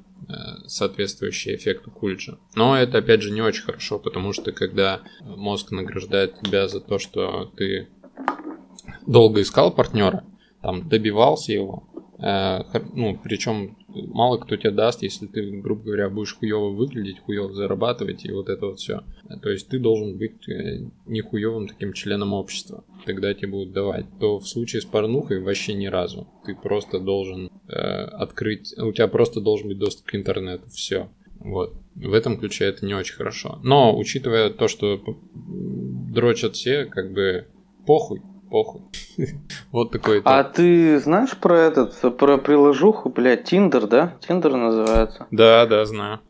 соответствующий 0.66 1.54
эффекту 1.54 1.90
Кульджа. 1.90 2.38
Но 2.54 2.76
это, 2.76 2.98
опять 2.98 3.22
же, 3.22 3.30
не 3.30 3.40
очень 3.40 3.62
хорошо, 3.62 3.98
потому 3.98 4.32
что 4.32 4.52
когда 4.52 5.00
мозг 5.20 5.70
награждает 5.70 6.40
тебя 6.40 6.68
за 6.68 6.80
то, 6.80 6.98
что 6.98 7.52
ты 7.56 7.88
долго 9.06 9.40
искал 9.40 9.74
партнера, 9.74 10.24
там, 10.62 10.88
добивался 10.88 11.52
его, 11.52 11.88
э, 11.94 11.97
ну, 12.18 13.18
причем 13.22 13.76
мало 13.88 14.38
кто 14.38 14.56
тебе 14.56 14.72
даст, 14.72 15.02
если 15.02 15.26
ты, 15.26 15.60
грубо 15.60 15.84
говоря, 15.84 16.10
будешь 16.10 16.36
хуево 16.36 16.70
выглядеть, 16.70 17.20
хуево 17.20 17.52
зарабатывать 17.52 18.24
и 18.24 18.32
вот 18.32 18.48
это 18.48 18.66
вот 18.66 18.80
все. 18.80 19.02
То 19.42 19.50
есть 19.50 19.68
ты 19.68 19.78
должен 19.78 20.18
быть 20.18 20.48
э, 20.48 20.80
не 21.06 21.20
хуевым 21.20 21.68
таким 21.68 21.92
членом 21.92 22.32
общества, 22.32 22.84
тогда 23.06 23.32
тебе 23.34 23.48
будут 23.48 23.72
давать. 23.72 24.06
То 24.18 24.38
в 24.38 24.48
случае 24.48 24.82
с 24.82 24.84
порнухой 24.84 25.40
вообще 25.40 25.74
ни 25.74 25.86
разу. 25.86 26.26
Ты 26.44 26.54
просто 26.56 26.98
должен 26.98 27.50
э, 27.68 27.72
открыть, 27.72 28.74
у 28.78 28.92
тебя 28.92 29.06
просто 29.06 29.40
должен 29.40 29.68
быть 29.68 29.78
доступ 29.78 30.06
к 30.06 30.14
интернету, 30.16 30.68
все. 30.70 31.08
Вот. 31.38 31.74
В 31.94 32.12
этом 32.14 32.38
ключе 32.38 32.64
это 32.64 32.84
не 32.84 32.94
очень 32.94 33.14
хорошо. 33.14 33.60
Но, 33.62 33.96
учитывая 33.96 34.50
то, 34.50 34.66
что 34.66 35.00
дрочат 35.34 36.56
все, 36.56 36.84
как 36.84 37.12
бы 37.12 37.46
похуй 37.86 38.22
похуй. 38.50 38.82
вот 39.72 39.90
такой. 39.90 40.22
А 40.24 40.44
ты 40.44 40.98
знаешь 40.98 41.36
про 41.36 41.58
этот, 41.58 42.16
про 42.16 42.38
приложуху, 42.38 43.08
блядь, 43.08 43.44
Тиндер, 43.44 43.86
да? 43.86 44.14
Тиндер 44.26 44.54
называется. 44.56 45.26
Да, 45.30 45.66
да, 45.66 45.84
знаю. 45.84 46.20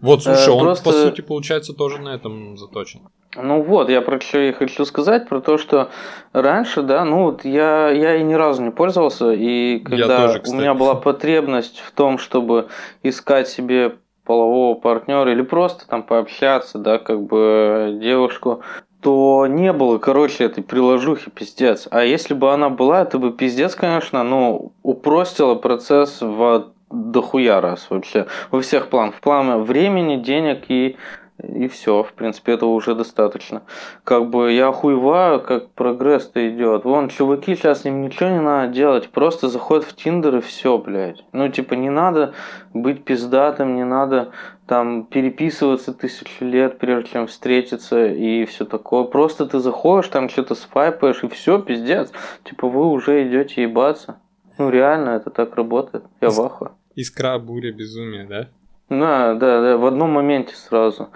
Вот, 0.00 0.22
слушай, 0.22 0.48
э, 0.48 0.50
он 0.50 0.64
просто... 0.66 0.84
по 0.84 0.92
сути 0.92 1.20
получается 1.22 1.72
тоже 1.72 1.98
на 1.98 2.14
этом 2.14 2.56
заточен. 2.56 3.00
Ну 3.36 3.62
вот, 3.62 3.88
я 3.88 4.00
про 4.02 4.20
что 4.20 4.38
и 4.38 4.52
хочу 4.52 4.84
сказать, 4.84 5.28
про 5.28 5.40
то, 5.40 5.58
что 5.58 5.90
раньше, 6.32 6.82
да, 6.82 7.04
ну 7.04 7.24
вот 7.24 7.44
я, 7.44 7.90
я 7.90 8.16
и 8.16 8.22
ни 8.22 8.34
разу 8.34 8.62
не 8.62 8.70
пользовался, 8.70 9.32
и 9.32 9.80
когда 9.80 10.28
тоже, 10.28 10.42
у 10.46 10.54
меня 10.54 10.74
была 10.74 10.94
потребность 10.94 11.80
в 11.80 11.92
том, 11.92 12.18
чтобы 12.18 12.68
искать 13.02 13.48
себе 13.48 13.96
полового 14.24 14.78
партнера 14.78 15.32
или 15.32 15.42
просто 15.42 15.86
там 15.88 16.02
пообщаться, 16.02 16.78
да, 16.78 16.98
как 16.98 17.22
бы 17.22 17.98
девушку, 18.00 18.62
то 19.04 19.46
не 19.46 19.74
было, 19.74 19.98
короче, 19.98 20.44
этой 20.44 20.64
приложухи 20.64 21.30
пиздец. 21.30 21.86
А 21.90 22.04
если 22.04 22.32
бы 22.32 22.54
она 22.54 22.70
была, 22.70 23.02
это 23.02 23.18
бы 23.18 23.32
пиздец, 23.32 23.74
конечно, 23.74 24.24
ну, 24.24 24.72
упростило 24.82 25.56
процесс 25.56 26.22
в 26.22 26.72
дохуя 26.90 27.60
раз 27.60 27.88
вообще. 27.90 28.26
Во 28.50 28.62
всех 28.62 28.88
планах. 28.88 29.16
В 29.16 29.20
плане 29.20 29.58
времени, 29.58 30.16
денег 30.16 30.70
и 30.70 30.96
и 31.42 31.66
все, 31.68 32.02
в 32.02 32.12
принципе, 32.12 32.52
этого 32.52 32.70
уже 32.70 32.94
достаточно. 32.94 33.62
Как 34.04 34.30
бы 34.30 34.52
я 34.52 34.68
охуеваю, 34.68 35.40
как 35.40 35.70
прогресс-то 35.70 36.48
идет. 36.48 36.84
Вон, 36.84 37.08
чуваки, 37.08 37.56
сейчас 37.56 37.84
им 37.84 38.02
ничего 38.02 38.30
не 38.30 38.40
надо 38.40 38.72
делать, 38.72 39.10
просто 39.10 39.48
заходят 39.48 39.84
в 39.84 39.96
Тиндер 39.96 40.36
и 40.36 40.40
все, 40.40 40.78
блядь. 40.78 41.24
Ну, 41.32 41.48
типа, 41.48 41.74
не 41.74 41.90
надо 41.90 42.34
быть 42.72 43.04
пиздатым, 43.04 43.74
не 43.74 43.84
надо 43.84 44.30
там 44.66 45.04
переписываться 45.04 45.92
тысячу 45.92 46.44
лет, 46.44 46.78
прежде 46.78 47.10
чем 47.10 47.26
встретиться 47.26 48.06
и 48.06 48.44
все 48.44 48.64
такое. 48.64 49.04
Просто 49.04 49.46
ты 49.46 49.58
заходишь, 49.58 50.08
там 50.08 50.28
что-то 50.28 50.54
свайпаешь 50.54 51.24
и 51.24 51.28
все, 51.28 51.60
пиздец. 51.60 52.12
Типа, 52.44 52.68
вы 52.68 52.86
уже 52.86 53.26
идете 53.28 53.62
ебаться. 53.62 54.20
Ну, 54.56 54.70
реально, 54.70 55.10
это 55.10 55.30
так 55.30 55.56
работает. 55.56 56.04
Я 56.20 56.30
в 56.30 56.40
ахуе. 56.40 56.70
Искра, 56.94 57.38
буря, 57.38 57.72
безумие, 57.72 58.24
да? 58.24 58.48
Да, 58.88 59.34
да, 59.34 59.60
да, 59.62 59.76
в 59.76 59.86
одном 59.86 60.10
моменте 60.10 60.54
сразу. 60.54 61.08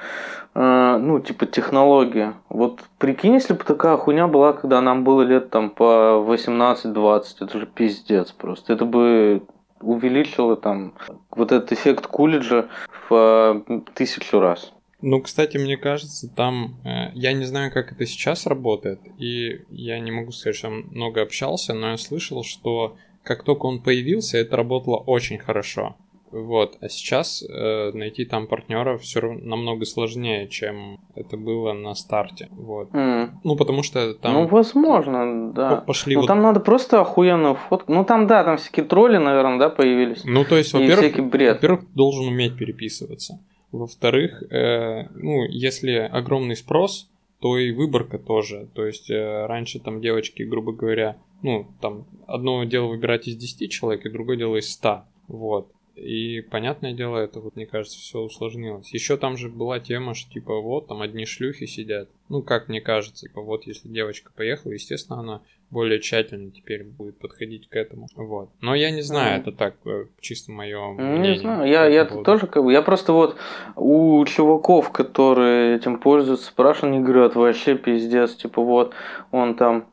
А, 0.55 0.99
ну, 0.99 1.21
типа 1.21 1.47
технология. 1.47 2.35
Вот 2.49 2.81
прикинь, 2.99 3.35
если 3.35 3.53
бы 3.53 3.63
такая 3.65 3.97
хуйня 3.97 4.27
была, 4.27 4.53
когда 4.53 4.81
нам 4.81 5.05
было 5.05 5.23
лет 5.23 5.51
там 5.51 5.71
по 5.71 6.25
18-20, 6.27 7.23
это 7.41 7.59
же 7.59 7.67
пиздец 7.67 8.33
просто. 8.33 8.73
Это 8.73 8.85
бы 8.85 9.43
увеличило 9.81 10.57
там 10.57 10.95
вот 11.31 11.53
этот 11.53 11.73
эффект 11.73 12.07
Кулиджа 12.07 12.69
в 13.09 13.15
а, 13.15 13.83
тысячу 13.95 14.41
раз. 14.41 14.73
Ну, 15.01 15.21
кстати, 15.21 15.59
мне 15.59 15.77
кажется, 15.77 16.29
там 16.29 16.77
э, 16.85 17.13
я 17.15 17.33
не 17.33 17.45
знаю, 17.45 17.73
как 17.73 17.93
это 17.93 18.05
сейчас 18.05 18.47
работает, 18.47 18.99
и 19.17 19.61
я 19.71 20.01
не 20.01 20.11
могу 20.11 20.33
сказать, 20.33 20.57
что 20.57 20.71
много 20.71 21.23
общался, 21.23 21.73
но 21.73 21.91
я 21.91 21.97
слышал, 21.97 22.43
что 22.43 22.97
как 23.23 23.45
только 23.45 23.67
он 23.67 23.81
появился, 23.81 24.39
это 24.39 24.57
работало 24.57 24.97
очень 24.97 25.39
хорошо. 25.39 25.95
Вот, 26.31 26.77
а 26.81 26.89
сейчас 26.89 27.43
э, 27.43 27.93
найти 27.93 28.25
там 28.25 28.47
партнера 28.47 28.99
все 28.99 29.21
равно 29.21 29.41
намного 29.43 29.85
сложнее, 29.85 30.49
чем 30.49 31.01
это 31.15 31.37
было 31.37 31.73
на 31.73 31.95
старте. 31.95 32.49
Вот. 32.51 32.91
Mm. 32.91 33.31
Ну, 33.45 33.57
потому 33.57 33.83
что 33.83 34.15
там. 34.15 34.35
Ну, 34.35 34.47
возможно, 34.47 35.53
да. 35.53 35.77
Пошли 35.77 36.15
ну, 36.15 36.23
вот... 36.23 36.27
там 36.27 36.43
надо 36.43 36.61
просто 36.61 37.01
охуенную 37.01 37.55
фотку. 37.55 37.93
Ну, 37.93 38.05
там, 38.05 38.27
да, 38.27 38.45
там 38.45 38.59
всякие 38.59 38.85
тролли, 38.85 39.17
наверное, 39.17 39.59
да, 39.59 39.69
появились. 39.71 40.23
Ну, 40.25 40.45
то 40.45 40.57
есть, 40.57 40.73
во-первых, 40.75 41.17
во-первых, 41.17 41.93
должен 41.95 42.29
уметь 42.29 42.57
переписываться. 42.57 43.41
Во-вторых, 43.73 44.43
э, 44.51 45.09
ну, 45.15 45.45
если 45.45 45.93
огромный 45.93 46.57
спрос, 46.57 47.09
то 47.41 47.57
и 47.59 47.73
выборка 47.73 48.19
тоже. 48.19 48.69
То 48.75 48.85
есть 48.87 49.11
э, 49.11 49.47
раньше 49.47 49.79
там 49.79 50.01
девочки, 50.01 50.43
грубо 50.43 50.73
говоря, 50.73 51.17
ну, 51.43 51.67
там 51.81 52.07
одно 52.27 52.65
дело 52.65 52.87
выбирать 52.87 53.29
из 53.29 53.37
10 53.37 53.71
человек, 53.71 54.05
и 54.05 54.11
другое 54.11 54.37
дело 54.37 54.57
из 54.57 54.71
100. 54.73 55.05
Вот. 55.29 55.71
И, 55.99 56.40
понятное 56.43 56.93
дело, 56.93 57.19
это 57.19 57.40
вот, 57.40 57.57
мне 57.57 57.67
кажется, 57.67 57.99
все 57.99 58.21
усложнилось. 58.21 58.93
Еще 58.95 59.17
там 59.17 59.37
же 59.37 59.49
была 59.49 59.81
тема, 59.81 60.14
что, 60.14 60.31
типа, 60.33 60.61
вот, 60.61 60.88
там 60.88 61.02
одни 61.02 61.25
шлюхи 61.26 61.67
сидят. 61.67 62.09
Ну, 62.28 62.43
как 62.43 62.69
мне 62.69 62.81
кажется, 62.81 63.26
типа, 63.26 63.40
вот, 63.43 63.64
если 63.67 63.88
девочка 63.88 64.31
поехала, 64.37 64.73
естественно, 64.73 65.21
она 65.21 65.40
более 65.71 66.00
тщательно 66.00 66.50
теперь 66.50 66.85
будет 66.85 67.19
подходить 67.19 67.69
к 67.69 67.76
этому. 67.76 68.07
Вот. 68.17 68.50
Но 68.61 68.75
я 68.75 68.90
не 68.90 69.02
знаю, 69.02 69.35
Ну. 69.37 69.40
это 69.43 69.52
так, 69.59 69.75
э, 69.85 70.07
чисто 70.21 70.50
мое 70.52 70.78
Ну, 70.78 70.95
мнение. 70.95 71.33
Не 71.35 71.38
знаю, 71.40 71.69
я, 71.69 71.87
я 71.87 72.05
поводу. 72.07 72.25
тоже 72.25 72.47
как 72.47 72.64
бы, 72.64 72.73
я 72.73 72.81
просто 72.81 73.12
вот 73.12 73.37
у 73.76 74.25
чуваков, 74.25 74.90
которые 74.93 75.76
этим 75.76 75.99
пользуются, 75.99 76.47
спрашивал, 76.47 76.95
они 76.95 77.00
говорят, 77.05 77.35
вообще 77.35 77.76
пиздец, 77.76 78.35
типа 78.37 78.62
вот, 78.62 78.95
он 79.31 79.57
там, 79.57 79.88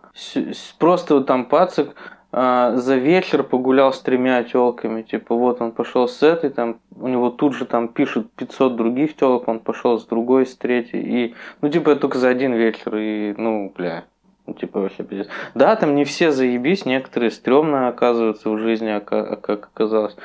просто 0.79 1.15
вот 1.15 1.27
там 1.27 1.45
пацик 1.45 1.93
за 2.35 2.95
вечер 2.95 3.43
погулял 3.43 3.93
с 3.93 4.01
тремя 4.01 4.43
телками, 4.43 5.03
типа 5.03 5.35
вот 5.35 5.61
он 5.61 5.71
пошел 5.71 6.07
с 6.07 6.21
этой, 6.21 6.49
там, 6.49 6.79
у 6.99 7.07
него 7.07 7.29
тут 7.29 7.55
же 7.55 7.65
там 7.65 7.87
пишут 7.87 8.29
500 8.33 8.75
других 8.75 9.15
телок, 9.15 9.47
он 9.47 9.59
пошел 9.59 9.97
с 9.97 10.05
другой, 10.05 10.45
с 10.45 10.55
третьей, 10.55 11.01
и, 11.01 11.35
ну, 11.61 11.69
типа, 11.69 11.91
это 11.91 12.01
только 12.01 12.17
за 12.17 12.27
один 12.27 12.53
вечер, 12.53 12.97
и, 12.97 13.33
ну, 13.37 13.71
бля, 13.73 14.03
ну, 14.47 14.53
типа, 14.53 14.81
вообще 14.81 15.03
пиздец. 15.03 15.29
Да, 15.53 15.75
там 15.77 15.95
не 15.95 16.03
все 16.03 16.31
заебись, 16.31 16.85
некоторые 16.85 17.31
стрёмные 17.31 17.87
оказываются 17.87 18.49
в 18.49 18.59
жизни, 18.59 18.89
ока- 18.89 19.37
как 19.37 19.69
оказалось. 19.73 20.17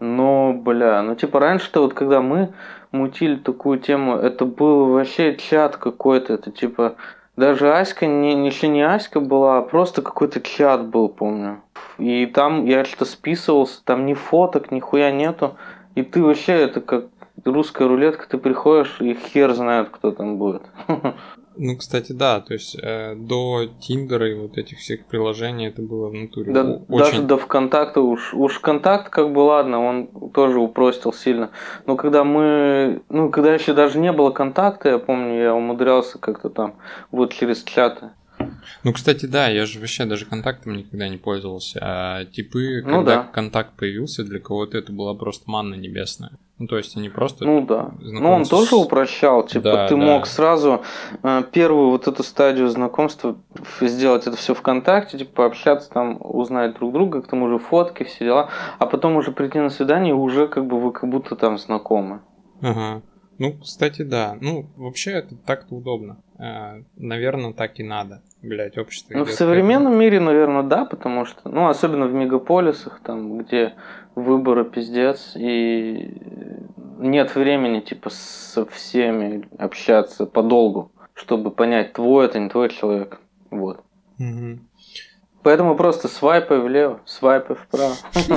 Но, 0.00 0.54
бля, 0.54 1.02
ну 1.02 1.14
типа 1.14 1.40
раньше-то 1.40 1.82
вот 1.82 1.92
когда 1.92 2.22
мы 2.22 2.54
мутили 2.90 3.36
такую 3.36 3.78
тему, 3.78 4.16
это 4.16 4.46
был 4.46 4.86
вообще 4.86 5.36
чат 5.36 5.76
какой-то, 5.76 6.32
это 6.32 6.50
типа 6.50 6.96
даже 7.40 7.72
Аська, 7.72 8.06
не, 8.06 8.46
еще 8.46 8.68
не 8.68 8.82
Аська 8.82 9.18
была, 9.18 9.58
а 9.58 9.62
просто 9.62 10.02
какой-то 10.02 10.40
чат 10.40 10.86
был, 10.86 11.08
помню. 11.08 11.62
И 11.98 12.26
там 12.26 12.66
я 12.66 12.84
что-то 12.84 13.06
списывался, 13.06 13.82
там 13.84 14.06
ни 14.06 14.14
фоток, 14.14 14.70
ни 14.70 14.78
хуя 14.78 15.10
нету. 15.10 15.56
И 15.94 16.02
ты 16.02 16.22
вообще, 16.22 16.52
это 16.52 16.80
как 16.80 17.06
русская 17.44 17.88
рулетка, 17.88 18.28
ты 18.28 18.38
приходишь 18.38 19.00
и 19.00 19.14
хер 19.14 19.54
знает, 19.54 19.88
кто 19.88 20.12
там 20.12 20.36
будет. 20.36 20.62
Ну, 21.62 21.76
кстати, 21.76 22.12
да, 22.12 22.40
то 22.40 22.54
есть 22.54 22.74
э, 22.82 23.14
до 23.16 23.66
Тиндера 23.80 24.30
и 24.30 24.34
вот 24.34 24.56
этих 24.56 24.78
всех 24.78 25.04
приложений 25.04 25.66
это 25.66 25.82
было 25.82 26.08
в 26.08 26.14
натуре 26.14 26.50
Да, 26.52 26.62
о- 26.62 26.78
даже 26.88 27.10
очень... 27.16 27.26
до 27.26 27.36
ВКонтакта 27.36 28.00
уж, 28.00 28.32
уж 28.32 28.58
контакт 28.60 29.10
как 29.10 29.30
бы 29.30 29.40
ладно, 29.40 29.78
он 29.84 30.30
тоже 30.32 30.58
упростил 30.58 31.12
сильно. 31.12 31.50
Но 31.84 31.96
когда 31.96 32.24
мы, 32.24 33.02
ну 33.10 33.28
когда 33.30 33.52
еще 33.52 33.74
даже 33.74 33.98
не 33.98 34.10
было 34.10 34.30
контакта, 34.30 34.88
я 34.88 34.98
помню, 34.98 35.38
я 35.38 35.54
умудрялся 35.54 36.18
как-то 36.18 36.48
там 36.48 36.76
вот 37.10 37.34
через 37.34 37.62
чаты. 37.62 38.08
Ну, 38.82 38.94
кстати, 38.94 39.26
да, 39.26 39.48
я 39.48 39.66
же 39.66 39.80
вообще 39.80 40.06
даже 40.06 40.24
контактом 40.24 40.74
никогда 40.74 41.08
не 41.08 41.18
пользовался. 41.18 41.78
А 41.82 42.24
типы, 42.24 42.80
Ну 42.82 42.88
когда 43.00 43.16
да. 43.16 43.22
контакт 43.24 43.76
появился, 43.76 44.24
для 44.24 44.38
кого-то 44.40 44.78
это 44.78 44.92
была 44.92 45.12
просто 45.14 45.44
манна 45.50 45.74
небесная. 45.74 46.30
Ну, 46.60 46.66
то 46.66 46.76
есть 46.76 46.94
они 46.94 47.08
просто... 47.08 47.46
Ну 47.46 47.62
да. 47.62 47.90
Ну 48.00 48.30
он 48.30 48.44
тоже 48.44 48.76
упрощал, 48.76 49.46
типа 49.46 49.64
Да, 49.64 49.88
ты 49.88 49.96
да. 49.96 50.00
мог 50.00 50.26
сразу 50.26 50.82
э, 51.22 51.42
первую 51.50 51.88
вот 51.88 52.06
эту 52.06 52.22
стадию 52.22 52.68
знакомства 52.68 53.38
сделать 53.80 54.26
это 54.26 54.36
все 54.36 54.54
ВКонтакте, 54.54 55.16
типа 55.16 55.30
пообщаться 55.36 55.88
там, 55.88 56.18
узнать 56.20 56.74
друг 56.74 56.92
друга, 56.92 57.22
к 57.22 57.28
тому 57.28 57.48
же 57.48 57.58
фотки, 57.58 58.02
все 58.02 58.26
дела, 58.26 58.50
а 58.78 58.84
потом 58.84 59.16
уже 59.16 59.32
прийти 59.32 59.58
на 59.58 59.70
свидание 59.70 60.14
уже 60.14 60.48
как 60.48 60.66
бы 60.66 60.78
вы 60.78 60.92
как 60.92 61.08
будто 61.08 61.34
там 61.34 61.56
знакомы. 61.56 62.20
Ага. 62.60 63.00
Ну, 63.38 63.54
кстати, 63.54 64.02
да. 64.02 64.36
Ну, 64.38 64.66
вообще 64.76 65.12
это 65.12 65.36
так-то 65.36 65.74
удобно. 65.74 66.22
наверное, 66.94 67.54
так 67.54 67.80
и 67.80 67.82
надо. 67.82 68.22
Блять, 68.42 68.78
общество 68.78 69.18
Ну, 69.18 69.24
в 69.24 69.32
современном 69.32 69.98
мире, 69.98 70.18
наверное, 70.18 70.62
да, 70.62 70.86
потому 70.86 71.26
что, 71.26 71.48
ну, 71.48 71.68
особенно 71.68 72.06
в 72.06 72.14
мегаполисах, 72.14 73.00
там, 73.02 73.38
где 73.38 73.74
выборы 74.14 74.64
пиздец, 74.64 75.32
и 75.36 76.14
нет 76.98 77.34
времени, 77.34 77.80
типа, 77.80 78.10
со 78.10 78.64
всеми 78.66 79.46
общаться 79.58 80.24
подолгу, 80.24 80.90
чтобы 81.14 81.50
понять, 81.50 81.92
твой 81.92 82.26
это, 82.26 82.38
не 82.38 82.48
твой 82.48 82.70
человек. 82.70 83.20
Вот. 83.50 83.84
Мгм. 84.18 84.66
Поэтому 85.42 85.74
просто 85.74 86.08
свайпай 86.08 86.60
влево, 86.60 87.00
свайпай 87.06 87.56
вправо. 87.56 87.94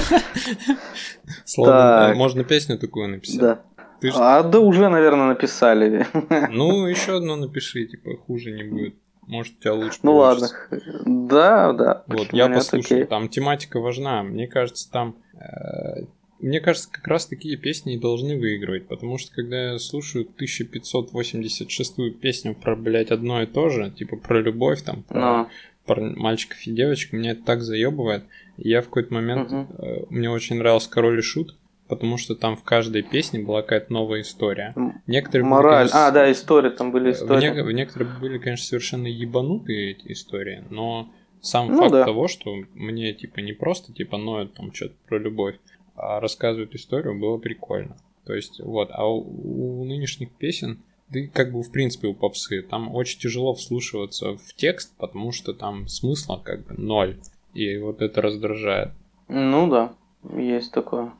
Так. 1.55 2.13
э, 2.13 2.15
можно 2.15 2.43
песню 2.43 2.77
такую 2.77 3.09
написать. 3.09 3.39
Да. 3.39 3.61
Ты 3.99 4.11
А 4.15 4.43
да 4.43 4.59
уже, 4.59 4.89
наверное, 4.89 5.27
написали. 5.27 6.05
Ну, 6.49 6.87
еще 6.87 7.17
одно 7.17 7.35
напиши, 7.35 7.85
типа, 7.85 8.17
хуже 8.25 8.51
не 8.51 8.63
будет. 8.63 8.95
Может, 9.27 9.57
у 9.57 9.61
тебя 9.61 9.73
лучше 9.73 9.99
Ну 10.03 10.15
ладно. 10.17 10.47
получится. 10.69 11.03
Да, 11.05 11.73
да. 11.73 12.03
Вот, 12.07 12.33
я 12.33 12.47
нет, 12.47 12.57
послушал, 12.57 12.95
окей. 12.97 13.05
там 13.05 13.29
тематика 13.29 13.79
важна. 13.79 14.23
Мне 14.23 14.47
кажется, 14.47 14.91
там... 14.91 15.15
э, 15.33 16.03
мне 16.39 16.59
кажется, 16.59 16.89
как 16.91 17.07
раз 17.07 17.25
такие 17.25 17.55
песни 17.57 17.93
и 17.95 17.99
должны 17.99 18.37
выигрывать, 18.37 18.87
потому 18.87 19.17
что 19.17 19.33
когда 19.33 19.71
я 19.71 19.79
слушаю 19.79 20.27
1586-ю 20.37 22.11
песню 22.13 22.55
про, 22.55 22.75
блядь, 22.75 23.11
одно 23.11 23.41
и 23.41 23.45
то 23.45 23.69
же, 23.69 23.91
типа 23.91 24.17
про 24.17 24.41
любовь, 24.41 24.81
там, 24.81 25.03
про 25.03 25.19
Ну, 25.43 25.47
пар- 25.85 26.01
мальчиков 26.01 26.57
и 26.65 26.71
девочек, 26.71 27.13
меня 27.13 27.31
это 27.31 27.43
так 27.43 27.61
заебывает. 27.61 28.23
Я 28.57 28.81
в 28.81 28.85
какой-то 28.85 29.13
момент... 29.13 29.51
Мгм. 29.51 29.67
э, 29.77 30.05
мне 30.09 30.29
очень 30.29 30.57
нравился 30.57 30.89
Король 30.89 31.19
и 31.19 31.21
Шут, 31.21 31.55
потому 31.87 32.17
что 32.17 32.35
там 32.35 32.55
в 32.55 32.63
каждой 32.63 33.01
песне 33.03 33.39
была 33.39 33.61
какая-то 33.61 33.91
новая 33.91 34.21
история. 34.21 34.73
Некоторые 35.07 35.43
были, 35.43 35.51
мораль. 35.51 35.77
конечно, 35.89 36.07
А, 36.07 36.11
да, 36.11 36.31
истории, 36.31 36.69
там 36.69 36.91
были 36.91 37.11
в, 37.11 37.15
истории. 37.15 37.41
не- 37.53 37.63
в 37.63 37.71
некоторые 37.71 38.09
были, 38.19 38.37
конечно, 38.37 38.65
совершенно 38.65 39.07
ебанутые 39.07 39.91
эти 39.91 40.11
истории, 40.11 40.63
но 40.69 41.09
сам 41.41 41.67
Ну 41.69 41.77
факт 41.79 41.91
да. 41.91 42.05
того, 42.05 42.27
что 42.27 42.55
мне, 42.73 43.13
типа, 43.13 43.39
не 43.41 43.53
просто, 43.53 43.93
типа, 43.93 44.17
ноют 44.17 44.53
там 44.53 44.73
что-то 44.73 44.95
про 45.07 45.19
любовь, 45.19 45.55
а 45.95 46.19
рассказывают 46.19 46.73
историю, 46.75 47.19
было 47.19 47.37
прикольно. 47.37 47.97
То 48.25 48.33
есть, 48.33 48.61
вот, 48.61 48.89
а 48.91 49.05
у, 49.05 49.81
у 49.81 49.83
нынешних 49.85 50.31
песен, 50.31 50.79
да 51.09 51.19
и 51.19 51.27
как 51.27 51.51
бы, 51.51 51.61
в 51.61 51.69
принципе, 51.71 52.07
у 52.07 52.13
попсы, 52.13 52.61
там 52.61 52.95
очень 52.95 53.19
тяжело 53.19 53.53
вслушиваться 53.53 54.37
в 54.37 54.53
текст, 54.55 54.95
потому 54.97 55.33
что 55.33 55.53
там 55.53 55.87
смысла 55.89 56.41
как 56.43 56.65
бы 56.65 56.75
ноль, 56.81 57.17
и 57.53 57.77
вот 57.77 58.01
это 58.01 58.21
раздражает. 58.21 58.91
Ну 59.27 59.67
да, 59.69 59.93
есть 60.37 60.71
такое. 60.71 61.11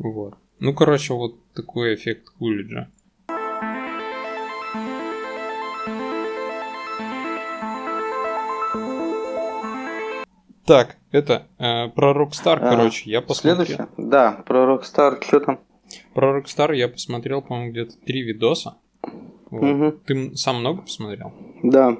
Вот. 0.00 0.34
Ну, 0.60 0.72
короче, 0.74 1.12
вот 1.12 1.36
такой 1.52 1.94
эффект 1.94 2.30
Кулиджа. 2.30 2.90
Так, 10.64 10.96
это 11.10 11.48
э, 11.58 11.88
про 11.88 12.12
Rockstar, 12.12 12.58
А, 12.60 12.70
короче, 12.76 13.10
я 13.10 13.20
посмотрел. 13.20 13.66
Следующее? 13.66 13.88
Да, 13.98 14.42
про 14.46 14.64
Rockstar, 14.64 15.22
что 15.22 15.40
там? 15.40 15.60
Про 16.14 16.38
Rockstar 16.40 16.74
я 16.74 16.88
посмотрел, 16.88 17.42
по-моему, 17.42 17.72
где-то 17.72 17.96
три 18.06 18.22
видоса. 18.22 18.78
Вот. 19.50 19.62
Мгм. 19.62 20.00
Ты 20.06 20.36
сам 20.36 20.60
много 20.60 20.82
посмотрел? 20.82 21.32
Да. 21.62 21.96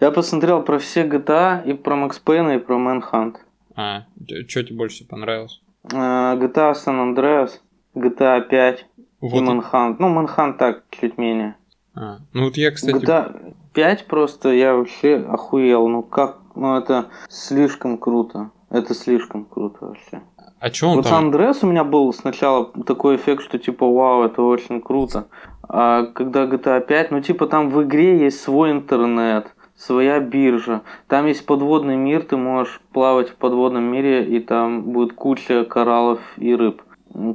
Я 0.00 0.10
посмотрел 0.10 0.62
про 0.62 0.78
все 0.78 1.06
GTA 1.06 1.64
и 1.64 1.72
про 1.72 1.96
Max 1.96 2.20
Payne 2.22 2.56
и 2.56 2.58
про 2.58 2.76
Manhunt. 2.76 3.36
А, 3.74 4.06
что 4.48 4.64
тебе 4.64 4.76
больше 4.76 5.06
понравилось? 5.06 5.62
А, 5.92 6.36
GTA 6.36 6.72
San 6.74 7.14
Andreas, 7.14 7.50
GTA 7.94 8.40
5 8.42 8.80
и 8.80 8.84
Вот, 9.20 9.42
Manhunt. 9.42 9.96
Ну, 9.98 10.08
Manhunt 10.08 10.58
так, 10.58 10.84
чуть 10.90 11.18
менее. 11.18 11.56
а, 11.94 12.18
ну 12.32 12.44
вот 12.44 12.56
я, 12.56 12.70
кстати, 12.70 12.96
GTA 12.96 13.54
5 13.72 14.06
просто 14.06 14.50
я 14.52 14.74
вообще 14.74 15.16
охуел. 15.16 15.88
Ну 15.88 16.02
как, 16.02 16.38
ну 16.54 16.76
это 16.76 17.06
слишком 17.28 17.98
круто. 17.98 18.50
Это 18.70 18.94
слишком 18.94 19.44
круто 19.46 19.86
вообще. 19.86 20.20
а 20.60 20.70
чё 20.70 20.88
он 20.88 20.96
вот 20.96 21.08
там? 21.08 21.30
Andreas 21.30 21.58
у 21.62 21.66
меня 21.66 21.84
был 21.84 22.12
сначала 22.12 22.66
такой 22.84 23.16
эффект, 23.16 23.42
что 23.42 23.58
типа 23.58 23.86
вау, 23.90 24.24
это 24.24 24.42
очень 24.42 24.80
круто. 24.82 25.28
А 25.68 26.04
когда 26.06 26.44
GTA 26.44 26.80
5, 26.80 27.10
ну 27.10 27.20
типа 27.20 27.46
там 27.46 27.70
в 27.70 27.82
игре 27.82 28.18
есть 28.18 28.40
свой 28.42 28.70
интернет, 28.72 29.54
своя 29.78 30.20
биржа. 30.20 30.82
Там 31.06 31.26
есть 31.26 31.46
подводный 31.46 31.96
мир, 31.96 32.22
ты 32.24 32.36
можешь 32.36 32.80
плавать 32.92 33.30
в 33.30 33.36
подводном 33.36 33.84
мире, 33.84 34.24
и 34.24 34.40
там 34.40 34.82
будет 34.82 35.12
куча 35.12 35.64
кораллов 35.64 36.20
и 36.36 36.54
рыб. 36.54 36.82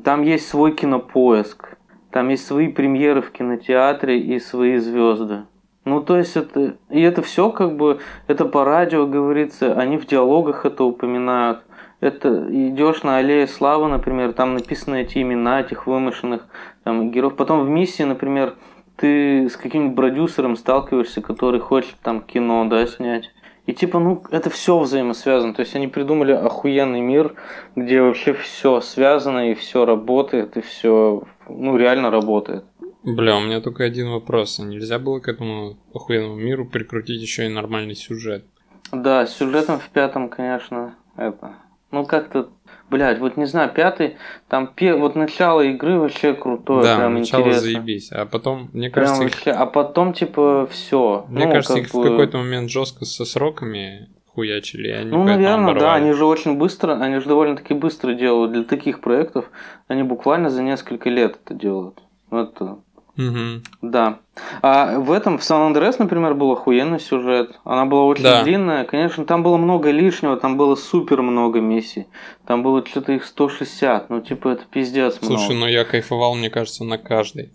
Там 0.03 0.21
есть 0.21 0.47
свой 0.47 0.73
кинопоиск. 0.73 1.77
Там 2.11 2.29
есть 2.29 2.45
свои 2.45 2.67
премьеры 2.67 3.21
в 3.21 3.31
кинотеатре 3.31 4.19
и 4.19 4.39
свои 4.39 4.77
звезды. 4.77 5.43
Ну, 5.85 6.01
то 6.01 6.17
есть 6.17 6.37
это... 6.37 6.75
И 6.89 7.01
это 7.01 7.21
все 7.21 7.49
как 7.49 7.75
бы... 7.75 7.99
Это 8.27 8.45
по 8.45 8.63
радио 8.63 9.07
говорится, 9.07 9.73
они 9.73 9.97
в 9.97 10.05
диалогах 10.05 10.65
это 10.65 10.83
упоминают. 10.83 11.63
Это 12.01 12.47
идешь 12.49 13.03
на 13.03 13.17
аллее 13.17 13.47
славы, 13.47 13.87
например, 13.87 14.33
там 14.33 14.53
написаны 14.53 15.01
эти 15.01 15.21
имена 15.21 15.61
этих 15.61 15.87
вымышленных 15.87 16.45
там, 16.83 17.11
героев. 17.11 17.35
Потом 17.35 17.65
в 17.65 17.69
миссии, 17.69 18.03
например, 18.03 18.55
ты 18.97 19.49
с 19.49 19.57
каким-нибудь 19.57 19.95
продюсером 19.95 20.55
сталкиваешься, 20.55 21.21
который 21.21 21.59
хочет 21.59 21.95
там 22.01 22.21
кино, 22.21 22.65
да, 22.69 22.85
снять. 22.87 23.31
И 23.65 23.73
типа, 23.73 23.99
ну, 23.99 24.23
это 24.29 24.49
все 24.49 24.77
взаимосвязано. 24.77 25.53
То 25.53 25.61
есть 25.61 25.75
они 25.75 25.87
придумали 25.87 26.33
охуенный 26.33 27.01
мир, 27.01 27.35
где 27.75 28.01
вообще 28.01 28.33
все 28.33 28.81
связано 28.81 29.51
и 29.51 29.53
все 29.53 29.85
работает, 29.85 30.57
и 30.57 30.61
все, 30.61 31.23
ну, 31.47 31.77
реально 31.77 32.11
работает. 32.11 32.65
Бля, 33.03 33.37
у 33.37 33.41
меня 33.41 33.61
только 33.61 33.83
один 33.83 34.09
вопрос. 34.09 34.59
А 34.59 34.63
нельзя 34.63 34.99
было 34.99 35.19
к 35.19 35.27
этому 35.27 35.77
охуенному 35.93 36.35
миру 36.35 36.65
прикрутить 36.65 37.21
еще 37.21 37.45
и 37.45 37.49
нормальный 37.49 37.95
сюжет? 37.95 38.45
Да, 38.91 39.25
с 39.25 39.35
сюжетом 39.35 39.79
в 39.79 39.89
пятом, 39.89 40.29
конечно, 40.29 40.95
это. 41.15 41.55
Ну, 41.91 42.05
как-то, 42.05 42.49
блядь, 42.89 43.19
вот 43.19 43.37
не 43.37 43.45
знаю, 43.45 43.69
пятый, 43.73 44.17
там 44.49 44.67
пе- 44.67 44.95
вот 44.95 45.15
начало 45.15 45.61
игры 45.61 45.97
вообще 45.99 46.33
крутое, 46.33 46.83
да, 46.83 46.97
прям 46.97 47.15
начало 47.15 47.41
интересно. 47.41 47.61
заебись. 47.61 48.11
А 48.11 48.25
потом, 48.25 48.69
мне 48.73 48.89
Прям 48.89 49.05
кажется, 49.05 49.23
их, 49.25 49.31
вообще, 49.33 49.51
а 49.51 49.65
потом, 49.65 50.13
типа, 50.13 50.67
все. 50.71 51.25
мне 51.29 51.47
кажется, 51.47 51.77
их 51.79 51.87
в 51.93 52.01
какой-то 52.01 52.37
момент 52.37 52.69
жестко 52.69 53.05
со 53.05 53.25
сроками 53.25 54.09
хуячили, 54.33 54.89
они 54.89 55.11
Ну, 55.11 55.23
наверное, 55.23 55.67
да, 55.67 55.71
оборвали. 55.71 56.03
они 56.03 56.13
же 56.13 56.25
очень 56.25 56.57
быстро, 56.57 56.93
они 56.99 57.19
же 57.19 57.27
довольно-таки 57.27 57.73
быстро 57.75 58.13
делают. 58.13 58.51
Для 58.53 58.63
таких 58.63 58.99
проектов 59.01 59.45
они 59.87 60.01
буквально 60.03 60.49
за 60.49 60.63
несколько 60.63 61.09
лет 61.09 61.37
это 61.45 61.53
делают. 61.53 61.99
Это, 62.31 62.79
Мгм. 63.15 63.61
да. 63.81 64.19
А 64.63 64.97
в 64.99 65.11
этом, 65.11 65.37
в 65.37 65.43
Сан 65.43 65.61
Андреас, 65.67 65.99
например, 65.99 66.33
был 66.33 66.51
охуенный 66.51 66.99
сюжет. 66.99 67.59
Она 67.63 67.85
была 67.85 68.05
очень 68.05 68.23
Да. 68.23 68.43
длинная. 68.43 68.83
Конечно, 68.85 69.25
там 69.25 69.43
было 69.43 69.57
много 69.57 69.91
лишнего, 69.91 70.35
там 70.37 70.57
было 70.57 70.75
супер 70.75 71.21
много 71.21 71.61
миссий. 71.61 72.07
Там 72.47 72.63
было 72.63 72.83
что-то 72.83 73.11
их 73.11 73.23
160. 73.25 74.09
Ну, 74.09 74.21
типа, 74.21 74.49
это 74.49 74.63
пиздец 74.65 75.19
Слушай, 75.21 75.51
много. 75.55 75.59
ну 75.61 75.67
я 75.67 75.85
кайфовал, 75.85 76.33
мне 76.35 76.49
кажется, 76.49 76.83
на 76.83 76.97
каждой. 76.97 77.51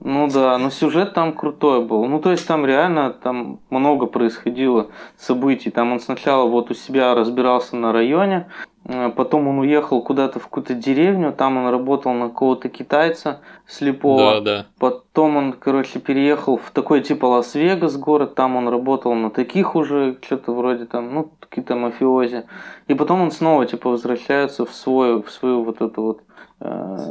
Ну 0.00 0.28
да, 0.28 0.56
но 0.58 0.70
сюжет 0.70 1.12
там 1.12 1.32
крутой 1.34 1.84
был. 1.84 2.06
Ну, 2.06 2.20
то 2.20 2.30
есть 2.30 2.46
там 2.46 2.64
реально 2.64 3.10
там 3.10 3.60
много 3.70 4.06
происходило 4.06 4.90
событий. 5.18 5.70
Там 5.70 5.92
он 5.92 6.00
сначала 6.00 6.48
вот 6.48 6.70
у 6.70 6.74
себя 6.74 7.14
разбирался 7.14 7.76
на 7.76 7.92
районе, 7.92 8.48
потом 9.16 9.48
он 9.48 9.58
уехал 9.58 10.02
куда-то 10.02 10.38
в 10.38 10.44
какую-то 10.44 10.74
деревню, 10.74 11.32
там 11.32 11.58
он 11.58 11.70
работал 11.70 12.12
на 12.14 12.28
какого-то 12.28 12.70
китайца 12.70 13.40
слепого. 13.66 14.40
Да, 14.40 14.40
да. 14.40 14.66
Потом 14.78 15.36
он, 15.36 15.52
короче, 15.52 15.98
переехал 15.98 16.56
в 16.56 16.70
такой 16.70 17.02
типа 17.02 17.26
Лас-Вегас 17.26 17.98
город, 17.98 18.34
там 18.34 18.56
он 18.56 18.68
работал 18.68 19.14
на 19.14 19.30
таких 19.30 19.76
уже, 19.76 20.16
что-то 20.22 20.52
вроде 20.52 20.86
там, 20.86 21.14
ну, 21.14 21.30
какие-то 21.40 21.74
мафиози. 21.76 22.44
И 22.86 22.94
потом 22.94 23.20
он 23.20 23.30
снова, 23.30 23.66
типа, 23.66 23.90
возвращается 23.90 24.64
в 24.64 24.72
свой, 24.72 25.22
в 25.22 25.30
свою 25.30 25.64
вот 25.64 25.82
эту 25.82 26.02
вот, 26.02 26.20
э, 26.20 26.27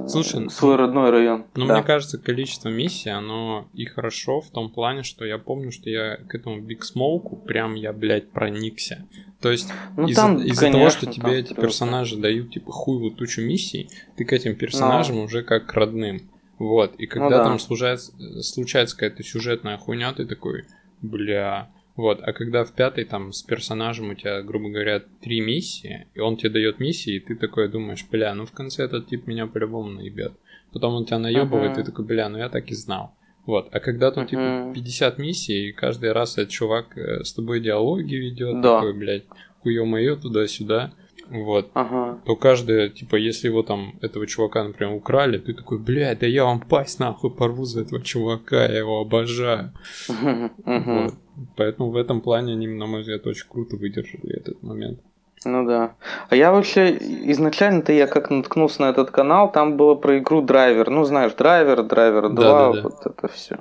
Слушай, 0.07 0.49
свой 0.49 0.75
родной 0.75 1.09
район. 1.09 1.45
Ну, 1.55 1.67
Да. 1.67 1.75
мне 1.75 1.83
кажется, 1.83 2.17
количество 2.17 2.67
миссий, 2.69 3.09
оно 3.09 3.67
и 3.73 3.85
хорошо 3.85 4.41
в 4.41 4.49
том 4.51 4.69
плане, 4.69 5.03
что 5.03 5.23
я 5.25 5.37
помню, 5.37 5.71
что 5.71 5.89
я 5.89 6.17
к 6.17 6.35
этому 6.35 6.59
Биг 6.61 6.83
Смоуку 6.83 7.37
прям 7.37 7.75
я, 7.75 7.93
блядь, 7.93 8.29
проникся. 8.31 9.05
То 9.39 9.49
есть 9.51 9.71
Ну, 9.95 10.07
из-за 10.07 10.33
из-за 10.33 10.71
того, 10.71 10.89
что 10.89 11.05
тебе 11.05 11.39
эти 11.39 11.47
просто- 11.53 11.61
персонажи 11.61 12.17
дают, 12.17 12.51
типа, 12.51 12.71
хуевую 12.71 13.11
тучу 13.11 13.41
миссий, 13.41 13.89
ты 14.17 14.25
к 14.25 14.33
этим 14.33 14.55
персонажам 14.55 15.17
уже 15.19 15.43
как 15.43 15.65
к 15.67 15.73
родным. 15.73 16.29
Вот, 16.59 16.95
и 16.97 17.05
когда 17.05 17.25
Ну 17.29 17.31
да. 17.37 17.43
там 17.45 17.59
случается, 17.59 18.11
случается 18.41 18.95
какая-то 18.97 19.23
сюжетная 19.23 19.77
хуйня, 19.77 20.11
ты 20.11 20.25
такой, 20.25 20.65
бля... 21.01 21.69
Вот, 21.97 22.19
а 22.21 22.31
когда 22.31 22.63
в 22.63 22.73
пятой 22.73 23.05
там 23.05 23.33
с 23.33 23.41
персонажем 23.41 24.11
у 24.11 24.13
тебя, 24.13 24.43
грубо 24.43 24.69
говоря, 24.69 25.01
три 25.19 25.41
миссии, 25.41 26.07
и 26.13 26.19
он 26.19 26.37
тебе 26.37 26.51
дает 26.51 26.79
миссии, 26.79 27.15
и 27.15 27.19
ты 27.19 27.35
такой 27.35 27.67
думаешь, 27.69 28.05
бля, 28.11 28.33
ну 28.35 28.45
в 28.45 28.51
конце 28.51 28.83
этот 28.85 29.07
тип 29.07 29.25
меня 29.25 29.47
по-любому 29.47 29.89
наебет. 29.89 30.33
Потом 30.71 30.93
он 30.93 31.05
тебя 31.05 31.17
наебывает, 31.17 31.71
Мгм. 31.71 31.81
и 31.81 31.83
ты 31.83 31.91
такой, 31.91 32.05
бля, 32.05 32.29
ну 32.29 32.37
я 32.37 32.49
так 32.49 32.69
и 32.69 32.75
знал. 32.75 33.15
Вот, 33.47 33.69
а 33.71 33.79
когда 33.79 34.11
тут 34.11 34.29
типа 34.29 34.41
Мгм. 34.41 34.73
50 34.73 35.17
миссий, 35.17 35.69
и 35.69 35.71
каждый 35.71 36.11
раз 36.11 36.37
этот 36.37 36.49
чувак 36.49 36.95
э, 36.97 37.23
с 37.23 37.33
тобой 37.33 37.61
диалоги 37.61 38.13
ведет, 38.15 38.61
Да. 38.61 38.75
такой, 38.75 38.93
блядь, 38.93 39.23
хуё-моё 39.63 40.17
туда-сюда, 40.17 40.93
вот, 41.29 41.71
Ага. 41.73 42.21
то 42.25 42.35
каждый, 42.35 42.89
типа, 42.91 43.15
если 43.15 43.47
его 43.47 43.63
там, 43.63 43.97
этого 44.01 44.27
чувака, 44.27 44.63
например, 44.63 44.93
украли, 44.93 45.39
ты 45.39 45.53
такой, 45.53 45.79
блядь, 45.79 46.19
да 46.19 46.27
я 46.27 46.43
вам 46.43 46.59
пасть 46.59 46.99
нахуй 46.99 47.31
порву 47.31 47.65
за 47.65 47.81
этого 47.81 48.01
чувака, 48.03 48.65
я 48.65 48.77
его 48.77 48.99
обожаю. 49.01 49.73
Вот. 50.65 51.13
Поэтому 51.55 51.91
в 51.91 51.95
этом 51.95 52.21
плане 52.21 52.53
они, 52.53 52.67
на 52.67 52.85
мой 52.85 53.01
взгляд, 53.01 53.25
очень 53.27 53.47
круто 53.47 53.77
выдержали 53.77 54.37
этот 54.37 54.63
момент. 54.63 54.99
Ну 55.45 55.65
да. 55.65 55.95
А 56.29 56.35
я 56.35 56.51
вообще 56.51 56.97
изначально-то 57.31 57.93
я 57.93 58.07
как 58.07 58.29
наткнулся 58.29 58.81
на 58.81 58.89
этот 58.89 59.11
канал, 59.11 59.51
там 59.51 59.77
было 59.77 59.95
про 59.95 60.17
игру 60.17 60.41
Драйвер. 60.41 60.89
Ну, 60.89 61.03
знаешь, 61.03 61.33
Драйвер, 61.33 61.83
Драйвер 61.83 62.29
2, 62.29 62.35
Да-да-да. 62.35 62.81
вот 62.81 63.05
это 63.05 63.27
все. 63.27 63.59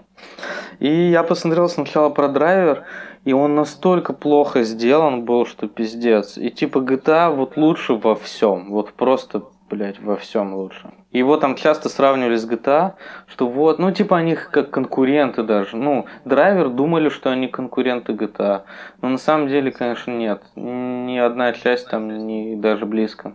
И 0.78 0.88
я 0.88 1.22
посмотрел 1.22 1.68
сначала 1.68 2.08
про 2.08 2.28
Драйвер, 2.28 2.84
и 3.24 3.32
он 3.32 3.54
настолько 3.54 4.12
плохо 4.12 4.62
сделан 4.62 5.24
был, 5.24 5.46
что 5.46 5.68
пиздец. 5.68 6.38
И 6.38 6.50
типа 6.50 6.78
GTA 6.78 7.34
вот 7.34 7.56
лучше 7.56 7.94
во 7.94 8.14
всем. 8.14 8.70
Вот 8.70 8.92
просто, 8.92 9.42
блядь, 9.68 10.00
во 10.00 10.16
всем 10.16 10.54
лучше. 10.54 10.92
Его 11.16 11.38
там 11.38 11.54
часто 11.54 11.88
сравнивали 11.88 12.36
с 12.36 12.46
GTA, 12.46 12.92
что 13.26 13.48
вот, 13.48 13.78
ну 13.78 13.90
типа 13.90 14.18
они 14.18 14.34
как 14.34 14.70
конкуренты 14.70 15.42
даже. 15.42 15.76
Ну, 15.76 16.06
Драйвер 16.26 16.68
думали, 16.68 17.08
что 17.08 17.30
они 17.30 17.48
конкуренты 17.48 18.12
GTA. 18.12 18.64
Но 19.00 19.08
на 19.08 19.18
самом 19.18 19.48
деле, 19.48 19.70
конечно, 19.70 20.10
нет. 20.10 20.42
Ни 20.56 21.16
одна 21.16 21.52
часть 21.52 21.88
там 21.88 22.26
не 22.26 22.56
даже 22.56 22.84
близко. 22.84 23.34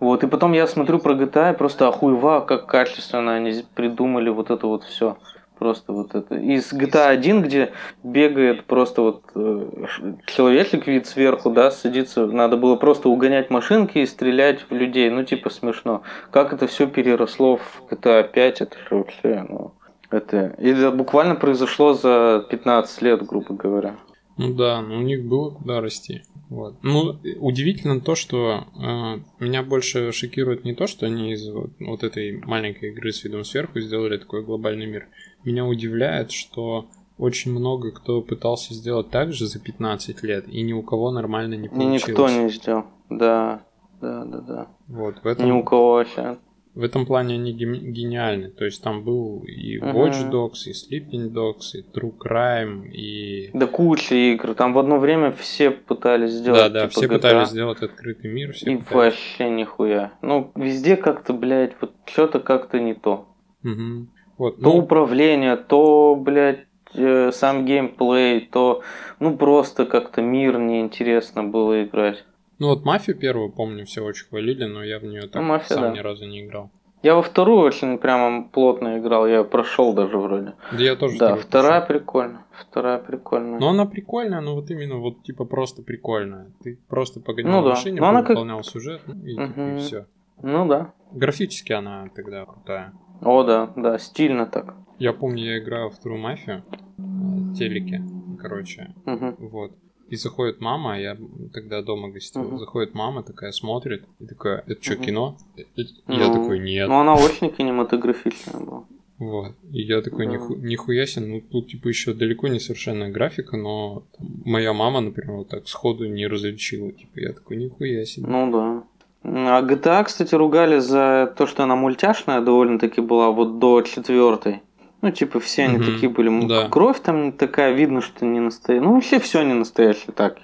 Вот, 0.00 0.24
и 0.24 0.26
потом 0.26 0.52
я 0.52 0.66
смотрю 0.66 0.98
про 0.98 1.14
GTA 1.14 1.52
и 1.52 1.56
просто 1.56 1.88
охуева, 1.88 2.40
как 2.40 2.66
качественно 2.66 3.34
они 3.34 3.62
придумали 3.74 4.30
вот 4.30 4.50
это 4.50 4.66
вот 4.66 4.84
все. 4.84 5.18
Просто 5.58 5.92
вот 5.92 6.14
это. 6.14 6.34
Из 6.34 6.72
GTA 6.72 7.08
1, 7.08 7.42
где 7.42 7.72
бегает 8.02 8.64
просто 8.64 9.00
вот 9.02 9.22
э, 9.34 9.86
человечек 10.26 10.86
вид 10.86 11.06
сверху, 11.06 11.50
да, 11.50 11.70
садится, 11.70 12.26
надо 12.26 12.58
было 12.58 12.76
просто 12.76 13.08
угонять 13.08 13.48
машинки 13.48 13.98
и 13.98 14.06
стрелять 14.06 14.60
в 14.68 14.74
людей. 14.74 15.08
Ну, 15.08 15.24
типа 15.24 15.48
смешно. 15.48 16.02
Как 16.30 16.52
это 16.52 16.66
все 16.66 16.86
переросло 16.86 17.56
в 17.56 17.82
GTA 17.90 18.30
5, 18.30 18.60
это 18.60 18.76
же 18.78 18.96
вообще, 18.96 19.46
ну, 19.48 19.72
это... 20.10 20.54
И 20.58 20.68
это 20.68 20.90
буквально 20.90 21.36
произошло 21.36 21.94
за 21.94 22.44
15 22.50 23.02
лет, 23.02 23.24
грубо 23.24 23.54
говоря. 23.54 23.96
Ну 24.36 24.52
да, 24.52 24.82
но 24.82 24.98
у 24.98 25.02
них 25.02 25.24
было 25.24 25.50
куда 25.50 25.80
расти. 25.80 26.22
Вот. 26.48 26.76
Ну, 26.82 27.18
удивительно 27.40 28.00
то, 28.00 28.14
что 28.14 28.66
э, 28.76 29.42
меня 29.42 29.62
больше 29.62 30.12
шокирует 30.12 30.64
не 30.64 30.74
то, 30.74 30.86
что 30.86 31.06
они 31.06 31.32
из 31.32 31.48
вот, 31.48 31.70
вот 31.80 32.04
этой 32.04 32.40
маленькой 32.44 32.90
игры 32.90 33.12
с 33.12 33.24
видом 33.24 33.44
сверху 33.44 33.80
сделали 33.80 34.18
такой 34.18 34.44
глобальный 34.44 34.86
мир. 34.86 35.08
Меня 35.46 35.64
удивляет, 35.64 36.32
что 36.32 36.86
очень 37.18 37.52
много 37.52 37.92
кто 37.92 38.20
пытался 38.20 38.74
сделать 38.74 39.08
так 39.10 39.32
же 39.32 39.46
за 39.46 39.58
15 39.58 40.22
лет, 40.22 40.46
и 40.48 40.60
ни 40.62 40.72
у 40.74 40.82
кого 40.82 41.10
нормально 41.10 41.54
не 41.54 41.66
И 41.66 41.68
получилось. 41.70 42.08
никто 42.08 42.28
не 42.28 42.48
сделал. 42.50 42.84
Да, 43.08 43.62
да, 44.02 44.24
да, 44.24 44.40
да. 44.40 44.66
Вот, 44.88 45.22
в 45.22 45.26
этом... 45.26 45.46
Ни 45.46 45.52
у 45.52 45.62
кого 45.62 45.92
вообще. 45.94 46.36
в 46.74 46.82
этом 46.82 47.06
плане 47.06 47.34
они 47.36 47.52
ге- 47.54 47.78
гениальны. 47.78 48.48
То 48.50 48.64
есть 48.66 48.82
там 48.82 49.02
был 49.04 49.44
и. 49.46 49.78
Watch 49.78 50.30
Dogs, 50.30 50.66
и 50.66 50.72
Sleeping 50.72 51.30
Dogs, 51.32 51.74
и 51.74 51.82
True 51.96 52.12
Crime, 52.18 52.90
и... 52.90 53.50
Да 53.54 53.66
куча 53.66 54.14
игр. 54.16 54.54
Там 54.54 54.74
в 54.74 54.78
одно 54.78 54.98
время 54.98 55.30
все 55.32 55.70
пытались 55.70 56.32
сделать. 56.32 56.60
Да, 56.60 56.68
да, 56.68 56.80
типа, 56.88 56.90
все 57.00 57.06
GTA, 57.06 57.14
пытались 57.14 57.48
сделать 57.48 57.80
открытый 57.82 58.30
мир, 58.30 58.52
все 58.52 58.70
И 58.72 58.76
пытались. 58.76 58.94
вообще 58.94 59.48
нихуя. 59.48 60.12
Ну, 60.22 60.50
везде 60.56 60.96
как-то, 60.96 61.32
блядь, 61.32 61.76
вот 61.80 61.94
что-то 62.04 62.40
как-то 62.40 62.78
не 62.80 62.94
то. 62.94 63.26
Мгм. 63.62 64.10
Вот, 64.38 64.56
То 64.56 64.62
ну, 64.62 64.76
управление, 64.78 65.56
то, 65.56 66.14
блядь, 66.14 66.66
э, 66.94 67.30
сам 67.32 67.64
геймплей, 67.64 68.40
то, 68.42 68.82
ну, 69.20 69.36
просто 69.36 69.86
как-то 69.86 70.20
мир 70.22 70.58
неинтересно 70.58 71.42
было 71.44 71.82
играть. 71.84 72.24
ну 72.58 72.68
вот 72.68 72.84
Мафию 72.84 73.16
первую, 73.16 73.50
помню, 73.50 73.84
все 73.86 74.02
очень 74.02 74.26
хвалили, 74.28 74.64
но 74.64 74.82
я 74.84 74.98
в 74.98 75.04
нее 75.04 75.22
так 75.22 75.42
Ну, 75.42 75.48
«Мафия», 75.48 75.76
сам 75.76 75.82
да. 75.84 75.90
ни 75.92 75.98
разу 76.00 76.26
не 76.26 76.40
играл. 76.44 76.70
Я 77.02 77.14
во 77.14 77.22
вторую 77.22 77.60
очень 77.60 77.98
прямо 77.98 78.48
плотно 78.48 78.98
играл, 78.98 79.26
я 79.28 79.44
прошел 79.44 79.92
даже 79.92 80.16
вроде. 80.18 80.54
Да 80.72 80.78
я 80.82 80.96
тоже 80.96 81.18
Да, 81.18 81.36
вторая 81.36 81.80
прошел. 81.82 82.00
прикольная. 82.00 82.44
Вторая 82.52 82.98
прикольная. 82.98 83.60
Но 83.60 83.68
она 83.68 83.84
прикольная, 83.86 84.40
но 84.40 84.54
вот 84.54 84.70
именно 84.70 84.96
вот 84.96 85.22
типа 85.22 85.44
просто 85.44 85.82
прикольная. 85.82 86.50
Ты 86.64 86.78
просто 86.88 87.20
погонял 87.20 87.52
Ну 87.60 87.62
да. 87.62 87.68
машине, 87.70 88.00
она 88.00 88.20
как- 88.22 88.30
выполнял 88.30 88.62
сюжет, 88.64 89.02
ну 89.06 89.14
и, 89.24 89.38
Мгм. 89.38 89.78
все. 89.78 90.06
Ну 90.42 90.66
да. 90.66 90.92
Графически 91.12 91.72
она 91.72 92.08
тогда 92.16 92.44
крутая. 92.44 92.92
О, 93.22 93.42
да, 93.44 93.72
да, 93.76 93.98
стильно 93.98 94.46
так. 94.46 94.74
Я 94.98 95.12
помню, 95.12 95.44
я 95.44 95.58
играю 95.58 95.90
в 95.90 95.94
вторую 95.94 96.20
мафию, 96.20 96.62
э, 96.98 97.54
телеке, 97.58 98.02
короче, 98.38 98.94
Мгм. 99.04 99.36
вот. 99.38 99.72
И 100.08 100.14
заходит 100.16 100.60
мама, 100.60 101.00
я 101.00 101.16
тогда 101.52 101.82
дома 101.82 102.08
гостил. 102.10 102.42
Мгм. 102.42 102.58
Заходит 102.58 102.94
мама, 102.94 103.22
такая 103.24 103.50
смотрит, 103.52 104.04
и 104.20 104.26
такая, 104.26 104.62
это 104.66 104.80
что, 104.82 104.94
Мгм. 104.94 105.02
кино? 105.04 105.36
И 105.56 105.66
Я 106.08 106.28
Ну, 106.28 106.32
такой, 106.32 106.58
нет. 106.60 106.88
Ну, 106.88 106.94
она 107.00 107.14
очень 107.14 107.50
кинематографичная 107.50 108.60
была. 108.64 108.84
Вот. 109.18 109.52
И 109.72 109.82
я 109.82 110.02
такой, 110.02 110.26
Да. 110.26 110.32
ниху- 110.32 110.56
нихуя 110.56 111.06
себе, 111.06 111.26
ну 111.26 111.40
тут 111.40 111.68
типа 111.68 111.88
еще 111.88 112.12
далеко 112.12 112.48
не 112.48 112.60
совершенная 112.60 113.10
графика, 113.10 113.56
но 113.56 114.04
там, 114.16 114.28
моя 114.44 114.72
мама, 114.74 115.00
например, 115.00 115.38
вот 115.38 115.48
так 115.48 115.66
сходу 115.68 116.06
не 116.06 116.26
различила. 116.28 116.92
Типа 116.92 117.18
я 117.20 117.32
такой, 117.32 117.56
нихуя 117.56 118.04
себе. 118.04 118.26
Ну 118.28 118.52
да. 118.52 118.84
А 119.28 119.60
GTA, 119.62 120.04
кстати, 120.04 120.34
ругали 120.34 120.78
за 120.78 121.32
то, 121.36 121.46
что 121.46 121.64
она 121.64 121.74
мультяшная 121.74 122.40
довольно-таки 122.40 123.00
была 123.00 123.30
вот 123.30 123.58
до 123.58 123.82
четвертой. 123.82 124.62
Ну, 125.02 125.10
типа, 125.10 125.40
все 125.40 125.64
они 125.64 125.76
Мгм, 125.78 125.84
такие 125.84 126.08
были. 126.08 126.46
да. 126.46 126.68
Кровь 126.68 127.00
там 127.00 127.32
такая, 127.32 127.72
видно, 127.72 128.00
что 128.00 128.24
не 128.24 128.40
настоящая. 128.40 128.84
Ну, 128.84 128.94
вообще 128.94 129.18
все 129.18 129.42
не 129.42 129.52
настоящее 129.52 130.12
так. 130.14 130.38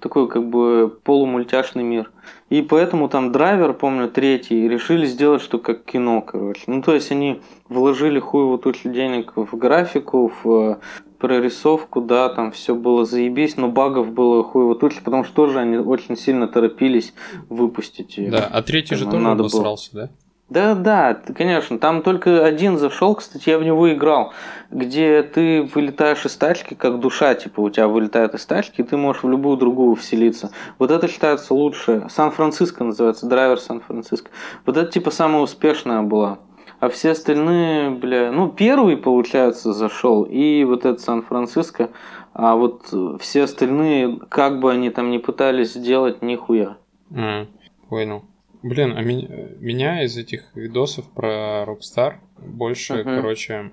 Такой, 0.00 0.28
как 0.28 0.48
бы, 0.48 0.94
полумультяшный 1.04 1.82
мир. 1.82 2.10
И 2.48 2.62
поэтому 2.62 3.08
там 3.08 3.32
драйвер, 3.32 3.72
помню, 3.72 4.08
третий, 4.08 4.68
решили 4.68 5.06
сделать, 5.06 5.42
что 5.42 5.58
как 5.58 5.84
кино, 5.84 6.20
короче. 6.20 6.62
Ну, 6.66 6.80
то 6.82 6.94
есть 6.94 7.10
они 7.10 7.40
вложили 7.68 8.20
хуево 8.20 8.58
тучу 8.58 8.88
денег 8.90 9.32
в 9.36 9.56
графику, 9.56 10.32
в 10.42 10.50
э, 10.52 10.76
прорисовку, 11.20 12.00
да, 12.00 12.28
там 12.28 12.50
все 12.50 12.74
было 12.74 13.04
заебись, 13.04 13.56
но 13.56 13.68
багов 13.68 14.12
было 14.12 14.42
хуево 14.42 14.74
туча, 14.74 15.00
потому 15.04 15.24
что 15.24 15.34
тоже 15.34 15.60
они 15.60 15.76
очень 15.76 16.16
сильно 16.16 16.48
торопились 16.48 17.12
выпустить 17.48 18.16
ее. 18.16 18.30
Да, 18.30 18.48
а 18.50 18.62
третий 18.62 18.96
же 18.96 19.04
тоже 19.04 19.18
надо 19.18 19.36
было. 19.44 19.48
обосрался, 19.48 19.90
да? 19.92 20.08
Да, 20.48 20.74
да, 20.74 21.14
т- 21.14 21.32
конечно. 21.32 21.78
Там 21.78 22.02
только 22.02 22.44
один 22.44 22.76
зашел, 22.76 23.14
кстати, 23.14 23.50
я 23.50 23.58
в 23.58 23.62
него 23.62 23.92
играл, 23.92 24.32
где 24.72 25.22
ты 25.22 25.62
вылетаешь 25.62 26.26
из 26.26 26.34
тачки, 26.34 26.74
как 26.74 26.98
душа, 26.98 27.36
типа 27.36 27.60
у 27.60 27.70
тебя 27.70 27.86
вылетает 27.86 28.34
из 28.34 28.44
тачки, 28.46 28.80
и 28.80 28.84
ты 28.84 28.96
можешь 28.96 29.22
в 29.22 29.28
любую 29.28 29.56
другую 29.58 29.94
вселиться. 29.94 30.50
Вот 30.80 30.90
это 30.90 31.06
считается 31.06 31.54
лучше. 31.54 32.08
Сан-Франциско 32.10 32.82
называется, 32.82 33.26
драйвер 33.26 33.60
Сан-Франциско. 33.60 34.30
Вот 34.66 34.76
это 34.76 34.90
типа 34.90 35.12
самая 35.12 35.42
успешная 35.42 36.02
была. 36.02 36.40
А 36.80 36.88
все 36.88 37.10
остальные, 37.10 37.90
бля, 37.90 38.32
ну 38.32 38.48
первый, 38.48 38.96
получается, 38.96 39.74
зашел, 39.74 40.24
и 40.24 40.64
вот 40.64 40.86
этот 40.86 41.00
Сан-Франциско, 41.00 41.90
а 42.32 42.56
вот 42.56 42.92
все 43.20 43.42
остальные, 43.42 44.18
как 44.30 44.60
бы 44.60 44.72
они 44.72 44.88
там 44.88 45.10
ни 45.10 45.18
пытались 45.18 45.74
сделать, 45.74 46.22
нихуя. 46.22 46.78
А, 47.14 47.46
понял. 47.88 48.24
Блин, 48.62 48.94
а 48.96 49.02
меня, 49.02 49.28
меня 49.58 50.04
из 50.04 50.16
этих 50.16 50.54
видосов 50.54 51.10
про 51.10 51.64
Rockstar 51.64 52.14
больше, 52.40 52.94
Мгм. 52.94 53.16
короче, 53.16 53.70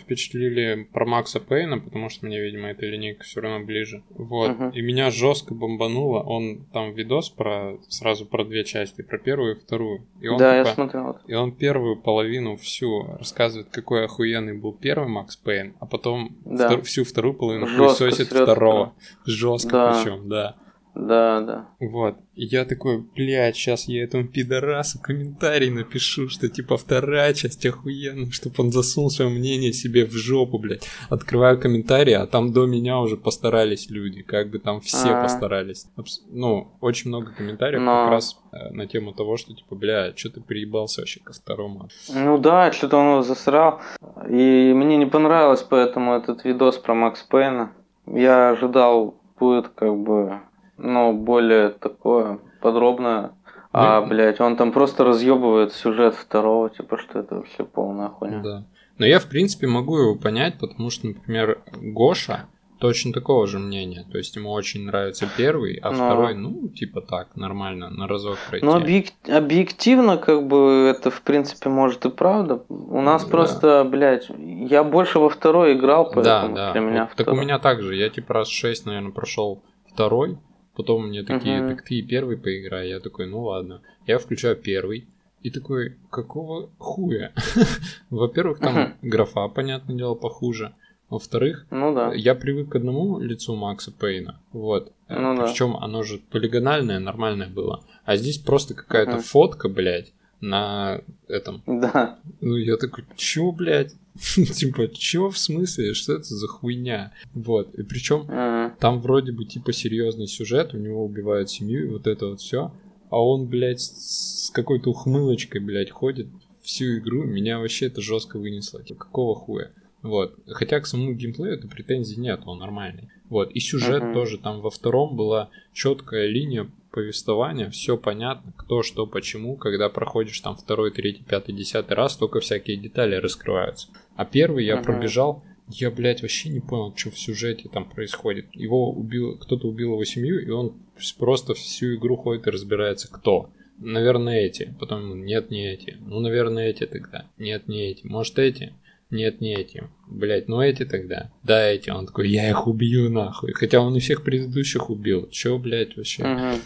впечатлили 0.00 0.88
про 0.92 1.04
Макса 1.06 1.40
Пейна, 1.40 1.78
потому 1.78 2.08
что 2.08 2.26
мне, 2.26 2.40
видимо, 2.40 2.68
эта 2.68 2.86
линейка 2.86 3.22
все 3.24 3.40
равно 3.40 3.64
ближе. 3.64 4.02
Вот. 4.10 4.50
Мгм. 4.58 4.70
И 4.70 4.80
меня 4.80 5.10
жестко 5.10 5.54
бомбануло. 5.54 6.20
Он 6.20 6.64
там 6.72 6.92
видос 6.94 7.28
про 7.30 7.78
сразу 7.88 8.26
про 8.26 8.44
две 8.44 8.64
части, 8.64 9.02
про 9.02 9.18
первую 9.18 9.56
и 9.56 9.58
вторую. 9.58 10.06
И 10.20 10.28
он 10.28 10.38
да, 10.38 10.56
я 10.56 10.64
типа- 10.64 10.74
смотрел. 10.74 11.18
И 11.26 11.34
он 11.34 11.52
первую 11.52 11.96
половину 11.96 12.56
всю 12.56 13.04
рассказывает, 13.18 13.68
какой 13.70 14.04
охуенный 14.04 14.56
был 14.56 14.72
первый 14.72 15.08
Макс 15.08 15.36
Пейн, 15.36 15.74
а 15.80 15.86
потом 15.86 16.36
Да. 16.44 16.68
втор- 16.72 16.82
всю 16.82 17.04
вторую 17.04 17.34
половину 17.34 17.66
Жестко 17.66 17.84
хуесосит 18.04 18.28
срет 18.28 18.42
второго. 18.44 18.94
Жестко 19.26 19.70
Да. 19.72 19.92
причем, 20.02 20.28
да. 20.28 20.56
Да, 20.98 21.40
да. 21.42 21.68
Вот. 21.78 22.16
И 22.34 22.44
я 22.44 22.64
такой, 22.64 22.98
блядь, 23.14 23.54
сейчас 23.56 23.86
я 23.88 24.02
этому 24.02 24.26
пидорасу 24.26 24.98
комментарий 25.00 25.70
напишу, 25.70 26.28
что 26.28 26.48
типа 26.48 26.76
вторая 26.76 27.32
часть 27.34 27.64
охуенная, 27.64 28.30
чтобы 28.32 28.56
он 28.58 28.72
засунул 28.72 29.08
свое 29.08 29.30
мнение 29.30 29.72
себе 29.72 30.04
в 30.04 30.12
жопу, 30.12 30.58
блядь. 30.58 30.88
Открываю 31.08 31.58
комментарии, 31.60 32.14
а 32.14 32.26
там 32.26 32.52
до 32.52 32.66
меня 32.66 32.98
уже 32.98 33.16
постарались 33.16 33.88
люди, 33.90 34.22
как 34.22 34.50
бы 34.50 34.58
там 34.58 34.80
все 34.80 35.10
А. 35.10 35.22
постарались. 35.22 35.86
Абс- 35.96 36.22
Ну, 36.30 36.68
очень 36.80 37.10
много 37.10 37.30
комментариев 37.32 37.80
Но- 37.80 38.02
как 38.04 38.10
раз 38.10 38.36
э, 38.52 38.70
на 38.70 38.86
тему 38.88 39.12
того, 39.12 39.36
что 39.36 39.54
типа, 39.54 39.76
бля, 39.76 40.12
что 40.16 40.30
ты 40.30 40.40
приебался 40.40 41.02
вообще 41.02 41.20
ко 41.20 41.32
второму? 41.32 41.88
Ну 42.12 42.38
да, 42.38 42.72
что-то 42.72 42.96
он 42.96 43.06
его 43.12 43.22
засрал. 43.22 43.80
И 44.28 44.72
мне 44.74 44.96
не 44.96 45.06
понравилось 45.06 45.62
поэтому 45.62 46.14
этот 46.14 46.44
видос 46.44 46.76
про 46.78 46.94
Макс 46.94 47.22
Пейна. 47.22 47.70
Я 48.06 48.50
ожидал 48.50 49.14
будет 49.38 49.68
как 49.68 49.96
бы, 49.96 50.40
ну, 50.78 51.12
более 51.12 51.70
такое 51.70 52.38
подробное. 52.60 53.32
А, 53.72 54.00
Ну, 54.00 54.06
блядь, 54.08 54.40
он 54.40 54.56
там 54.56 54.72
просто 54.72 55.04
разъебывает 55.04 55.72
сюжет 55.72 56.14
второго, 56.14 56.70
типа, 56.70 56.96
что 56.98 57.18
это 57.18 57.36
вообще 57.36 57.64
полная 57.64 58.08
хуйня. 58.08 58.40
Да. 58.42 58.64
Но 58.96 59.06
я, 59.06 59.18
в 59.20 59.26
принципе, 59.26 59.66
могу 59.66 59.98
его 59.98 60.14
понять, 60.16 60.58
потому 60.58 60.90
что, 60.90 61.06
например, 61.08 61.60
Гоша 61.72 62.46
точно 62.80 63.12
такого 63.12 63.46
же 63.46 63.58
мнения. 63.58 64.04
То 64.10 64.18
есть 64.18 64.34
ему 64.36 64.50
очень 64.52 64.86
нравится 64.86 65.28
первый, 65.36 65.76
а 65.82 65.90
Но- 65.90 65.96
второй, 65.96 66.34
ну, 66.34 66.68
типа 66.68 67.00
так, 67.02 67.36
нормально, 67.36 67.90
на 67.90 68.06
разок 68.08 68.38
пройти. 68.48 68.64
Ну, 68.64 68.72
объек- 68.76 69.12
объективно, 69.28 70.16
как 70.16 70.46
бы, 70.46 70.92
это, 70.96 71.10
в 71.10 71.22
принципе, 71.22 71.68
может 71.68 72.06
и 72.06 72.10
правда. 72.10 72.62
У 72.68 73.00
нас 73.00 73.24
Да. 73.24 73.30
просто, 73.30 73.84
блядь, 73.88 74.28
я 74.38 74.82
больше 74.84 75.18
во 75.18 75.28
второй 75.28 75.74
играл, 75.74 76.04
Да, 76.06 76.12
поэтому 76.14 76.54
да. 76.56 76.72
для 76.72 76.80
меня 76.80 77.00
Вот 77.06 77.10
так 77.16 77.26
у 77.26 77.30
второй. 77.30 77.40
меня 77.40 77.58
так 77.58 77.82
же. 77.82 77.94
Я 77.96 78.08
типа 78.10 78.34
раз 78.34 78.48
шесть, 78.48 78.86
наверное, 78.86 79.12
прошел 79.12 79.62
второй. 79.92 80.38
Потом 80.78 81.08
мне 81.08 81.24
такие, 81.24 81.60
Мгм. 81.60 81.68
так 81.76 81.84
ты 81.84 82.00
первый 82.02 82.36
поиграй. 82.36 82.88
Я 82.88 83.00
такой, 83.00 83.26
ну 83.26 83.42
ладно. 83.42 83.82
Я 84.06 84.18
включаю 84.18 84.54
первый. 84.54 85.08
И 85.42 85.50
такой, 85.50 85.96
какого 86.08 86.70
хуя? 86.78 87.32
Во-первых, 88.10 88.60
там 88.60 88.74
Мгм. 88.74 88.94
графа, 89.02 89.48
понятное 89.48 89.96
дело, 89.96 90.14
похуже. 90.14 90.74
Во-вторых, 91.10 91.66
Ну 91.70 91.92
да. 91.94 92.12
я 92.14 92.34
привык 92.36 92.68
к 92.70 92.76
одному 92.76 93.18
лицу 93.18 93.56
Макса 93.56 93.90
Пейна. 93.90 94.40
Вот. 94.52 94.92
Ну 95.08 95.36
да. 95.36 95.46
Причем 95.46 95.76
оно 95.76 96.04
же 96.04 96.18
полигональное, 96.30 97.00
нормальное 97.00 97.48
было. 97.48 97.82
А 98.04 98.14
здесь 98.16 98.38
просто 98.38 98.74
какая-то 98.74 99.12
Мгм. 99.14 99.22
фотка, 99.22 99.68
блядь, 99.68 100.12
на 100.40 101.00
этом. 101.26 101.62
Да. 101.66 102.18
Ну, 102.40 102.54
я 102.56 102.76
такой, 102.76 103.04
чё, 103.16 103.50
блядь? 103.50 103.94
Типа, 104.54 104.88
чё 104.88 105.30
в 105.30 105.38
смысле? 105.38 105.94
Что 105.94 106.14
это 106.14 106.24
за 106.24 106.46
хуйня? 106.48 107.12
Вот. 107.34 107.74
И 107.74 107.82
причем 107.82 108.24
Ага. 108.28 108.74
там 108.80 109.00
вроде 109.00 109.32
бы 109.32 109.44
типа 109.44 109.72
серьезный 109.72 110.26
сюжет, 110.26 110.74
у 110.74 110.78
него 110.78 111.04
убивают 111.04 111.50
семью 111.50 111.84
и 111.84 111.88
вот 111.90 112.06
это 112.06 112.26
вот 112.28 112.40
все. 112.40 112.72
А 113.10 113.22
он, 113.24 113.46
блядь, 113.46 113.80
с 113.80 114.50
какой-то 114.52 114.90
ухмылочкой, 114.90 115.60
блядь, 115.60 115.90
ходит 115.90 116.26
всю 116.62 116.98
игру. 116.98 117.24
Меня 117.24 117.58
вообще 117.58 117.86
это 117.86 118.00
жестко 118.02 118.38
вынесло. 118.38 118.82
Типа, 118.82 119.00
какого 119.04 119.34
хуя? 119.34 119.70
Вот. 120.02 120.36
Хотя 120.46 120.80
к 120.80 120.86
самому 120.86 121.14
геймплею 121.14 121.54
это 121.54 121.68
претензий 121.68 122.20
нет, 122.20 122.40
он 122.44 122.58
нормальный. 122.58 123.08
Вот. 123.30 123.50
И 123.52 123.60
сюжет 123.60 124.02
Мгм. 124.02 124.12
тоже. 124.12 124.38
Там 124.38 124.60
во 124.60 124.70
втором 124.70 125.16
была 125.16 125.48
четкая 125.72 126.26
линия 126.26 126.70
повествования, 126.90 127.68
все 127.70 127.96
понятно, 127.96 128.52
кто, 128.56 128.82
что, 128.82 129.06
почему, 129.06 129.56
когда 129.56 129.88
проходишь 129.88 130.40
там 130.40 130.56
второй, 130.56 130.90
третий, 130.90 131.22
пятый, 131.22 131.54
десятый 131.54 131.94
раз, 131.96 132.16
только 132.16 132.40
всякие 132.40 132.76
детали 132.78 133.14
раскрываются. 133.14 133.88
А 134.18 134.24
первый 134.24 134.64
я 134.66 134.74
Мгм. 134.74 134.84
пробежал, 134.84 135.44
я, 135.68 135.92
блядь, 135.92 136.22
вообще 136.22 136.48
не 136.48 136.58
понял, 136.58 136.92
что 136.96 137.12
в 137.12 137.18
сюжете 137.18 137.68
там 137.72 137.88
происходит. 137.88 138.46
Его 138.52 138.90
убил, 138.90 139.38
кто-то 139.38 139.68
убил 139.68 139.92
его 139.92 140.04
семью, 140.04 140.44
и 140.44 140.50
он 140.50 140.72
просто 141.18 141.54
всю 141.54 141.94
игру 141.94 142.16
ходит 142.16 142.48
и 142.48 142.50
разбирается, 142.50 143.08
кто. 143.08 143.48
Наверное, 143.78 144.40
эти. 144.40 144.74
Потом, 144.80 145.24
нет, 145.24 145.52
не 145.52 145.72
эти. 145.72 145.96
Ну, 146.00 146.18
наверное, 146.18 146.66
эти 146.66 146.84
тогда. 146.84 147.26
Нет, 147.38 147.68
не 147.68 147.90
эти. 147.92 148.04
Может, 148.08 148.40
эти? 148.40 148.72
Нет, 149.10 149.40
не 149.40 149.54
эти. 149.54 149.84
Блять, 150.08 150.48
ну 150.48 150.60
эти 150.60 150.84
тогда. 150.84 151.30
Да, 151.44 151.64
эти. 151.70 151.90
Он 151.90 152.06
такой, 152.06 152.28
я 152.28 152.50
их 152.50 152.66
убью 152.66 153.08
нахуй. 153.10 153.52
Хотя 153.52 153.80
он 153.80 153.94
и 153.96 154.00
всех 154.00 154.24
предыдущих 154.24 154.90
убил. 154.90 155.28
Чё, 155.30 155.58
блядь, 155.58 155.96
вообще? 155.96 156.24
Мгм. 156.24 156.60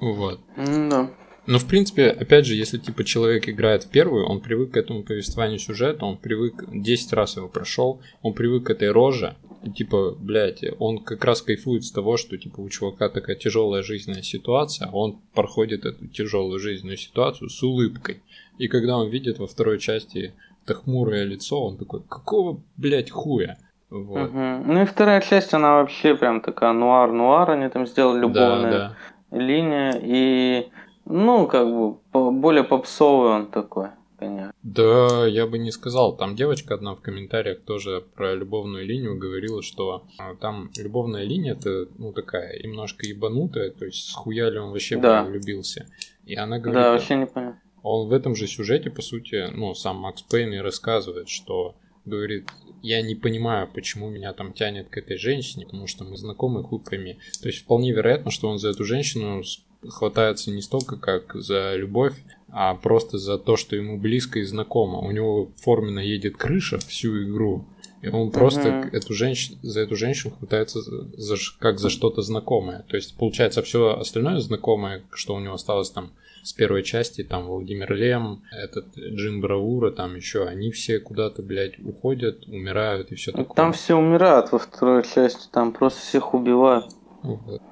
Вот. 0.00 0.40
Ну 0.58 0.90
да. 0.90 1.10
Ну, 1.46 1.58
в 1.58 1.66
принципе, 1.66 2.08
опять 2.08 2.44
же, 2.46 2.54
если 2.54 2.78
типа 2.78 3.04
человек 3.04 3.48
играет 3.48 3.84
в 3.84 3.90
первую, 3.90 4.26
он 4.26 4.40
привык 4.40 4.72
к 4.72 4.76
этому 4.76 5.04
повествованию 5.04 5.58
сюжета, 5.58 6.04
он 6.04 6.16
привык 6.16 6.64
10 6.68 7.12
раз 7.12 7.36
его 7.36 7.48
прошел, 7.48 8.00
он 8.22 8.34
привык 8.34 8.66
к 8.66 8.70
этой 8.70 8.90
роже, 8.90 9.36
и 9.62 9.70
типа, 9.70 10.16
блядь, 10.18 10.64
он 10.78 10.98
как 10.98 11.24
раз 11.24 11.42
кайфует 11.42 11.84
с 11.84 11.90
того, 11.90 12.16
что 12.16 12.36
типа 12.36 12.60
у 12.60 12.68
чувака 12.68 13.08
такая 13.08 13.36
тяжелая 13.36 13.82
жизненная 13.82 14.22
ситуация, 14.22 14.88
а 14.88 14.96
он 14.96 15.20
проходит 15.34 15.84
эту 15.84 16.06
тяжелую 16.06 16.58
жизненную 16.58 16.96
ситуацию 16.96 17.48
с 17.48 17.62
улыбкой. 17.62 18.22
И 18.58 18.68
когда 18.68 18.96
он 18.96 19.08
видит 19.08 19.38
во 19.38 19.46
второй 19.46 19.78
части 19.78 20.34
это 20.64 20.74
хмурое 20.74 21.24
лицо, 21.24 21.60
он 21.62 21.78
такой, 21.78 22.02
какого, 22.08 22.60
блядь, 22.76 23.10
хуя? 23.10 23.58
Вот. 23.90 24.30
Угу. 24.30 24.38
Ну 24.38 24.82
и 24.82 24.84
вторая 24.84 25.20
часть, 25.20 25.54
она 25.54 25.76
вообще 25.76 26.16
прям 26.16 26.40
такая 26.40 26.72
нуар-нуар, 26.72 27.50
они 27.50 27.68
там 27.68 27.86
сделали 27.86 28.20
любовная 28.20 28.72
да, 28.72 28.96
да. 29.30 29.38
линия, 29.38 30.00
и 30.02 30.68
ну, 31.06 31.46
как 31.46 31.66
бы, 31.66 31.96
более 32.32 32.64
попсовый 32.64 33.30
он 33.30 33.46
такой, 33.46 33.88
конечно. 34.18 34.52
Да, 34.62 35.26
я 35.26 35.46
бы 35.46 35.58
не 35.58 35.70
сказал. 35.70 36.16
Там 36.16 36.34
девочка 36.34 36.74
одна 36.74 36.94
в 36.94 37.00
комментариях 37.00 37.62
тоже 37.62 38.04
про 38.14 38.34
любовную 38.34 38.84
линию 38.84 39.16
говорила, 39.16 39.62
что 39.62 40.04
а, 40.18 40.34
там 40.34 40.70
любовная 40.76 41.22
линия 41.22 41.52
это, 41.52 41.86
ну, 41.96 42.12
такая 42.12 42.60
немножко 42.62 43.06
ебанутая, 43.06 43.70
то 43.70 43.84
есть 43.84 44.10
схуяли 44.10 44.58
он 44.58 44.72
вообще 44.72 44.96
да. 44.96 45.22
влюбился. 45.22 45.86
И 46.24 46.34
она 46.34 46.58
говорит... 46.58 46.82
Да, 46.82 46.92
вообще 46.92 47.14
не 47.14 47.26
понял. 47.26 47.54
Он 47.82 48.08
в 48.08 48.12
этом 48.12 48.34
же 48.34 48.48
сюжете, 48.48 48.90
по 48.90 49.00
сути, 49.00 49.46
ну, 49.54 49.72
сам 49.74 49.98
Макс 49.98 50.22
Пейн 50.22 50.52
и 50.52 50.58
рассказывает, 50.58 51.28
что 51.28 51.76
говорит, 52.04 52.50
я 52.82 53.02
не 53.02 53.14
понимаю, 53.14 53.68
почему 53.72 54.08
меня 54.10 54.32
там 54.32 54.52
тянет 54.52 54.88
к 54.88 54.96
этой 54.96 55.16
женщине, 55.16 55.66
потому 55.66 55.86
что 55.86 56.04
мы 56.04 56.16
знакомы, 56.16 56.62
хуй 56.62 56.80
пойми. 56.80 57.18
То 57.42 57.48
есть 57.48 57.62
вполне 57.62 57.92
вероятно, 57.92 58.30
что 58.30 58.48
он 58.48 58.58
за 58.58 58.70
эту 58.70 58.84
женщину 58.84 59.42
хватается 59.88 60.50
не 60.50 60.62
столько 60.62 60.96
как 60.96 61.34
за 61.34 61.74
любовь, 61.76 62.14
а 62.48 62.74
просто 62.74 63.18
за 63.18 63.38
то, 63.38 63.56
что 63.56 63.76
ему 63.76 63.98
близко 63.98 64.38
и 64.38 64.44
знакомо. 64.44 64.98
У 64.98 65.10
него 65.10 65.50
форменно 65.56 66.00
едет 66.00 66.36
крыша 66.36 66.78
всю 66.78 67.24
игру, 67.24 67.66
и 68.02 68.08
он 68.08 68.30
просто 68.30 68.68
uh-huh. 68.68 68.90
эту 68.92 69.14
женщину, 69.14 69.58
за 69.62 69.80
эту 69.80 69.96
женщину 69.96 70.34
хватается 70.38 70.80
за, 70.80 71.36
как 71.58 71.78
за 71.78 71.90
что-то 71.90 72.22
знакомое. 72.22 72.84
То 72.88 72.96
есть, 72.96 73.16
получается, 73.16 73.62
все 73.62 73.98
остальное 73.98 74.38
знакомое, 74.38 75.02
что 75.12 75.34
у 75.34 75.40
него 75.40 75.54
осталось 75.54 75.90
там 75.90 76.12
с 76.42 76.52
первой 76.52 76.84
части, 76.84 77.24
там 77.24 77.46
Владимир 77.46 77.92
Лем, 77.92 78.42
этот 78.52 78.96
Джим 78.96 79.40
Бравура, 79.40 79.90
там 79.90 80.14
еще, 80.14 80.46
они 80.46 80.70
все 80.70 81.00
куда-то, 81.00 81.42
блядь, 81.42 81.78
уходят, 81.80 82.46
умирают 82.46 83.10
и 83.10 83.16
все 83.16 83.32
такое. 83.32 83.56
Там 83.56 83.72
все 83.72 83.96
умирают 83.96 84.52
во 84.52 84.58
второй 84.58 85.02
части, 85.02 85.48
там 85.50 85.72
просто 85.72 86.00
всех 86.00 86.34
убивают. 86.34 86.86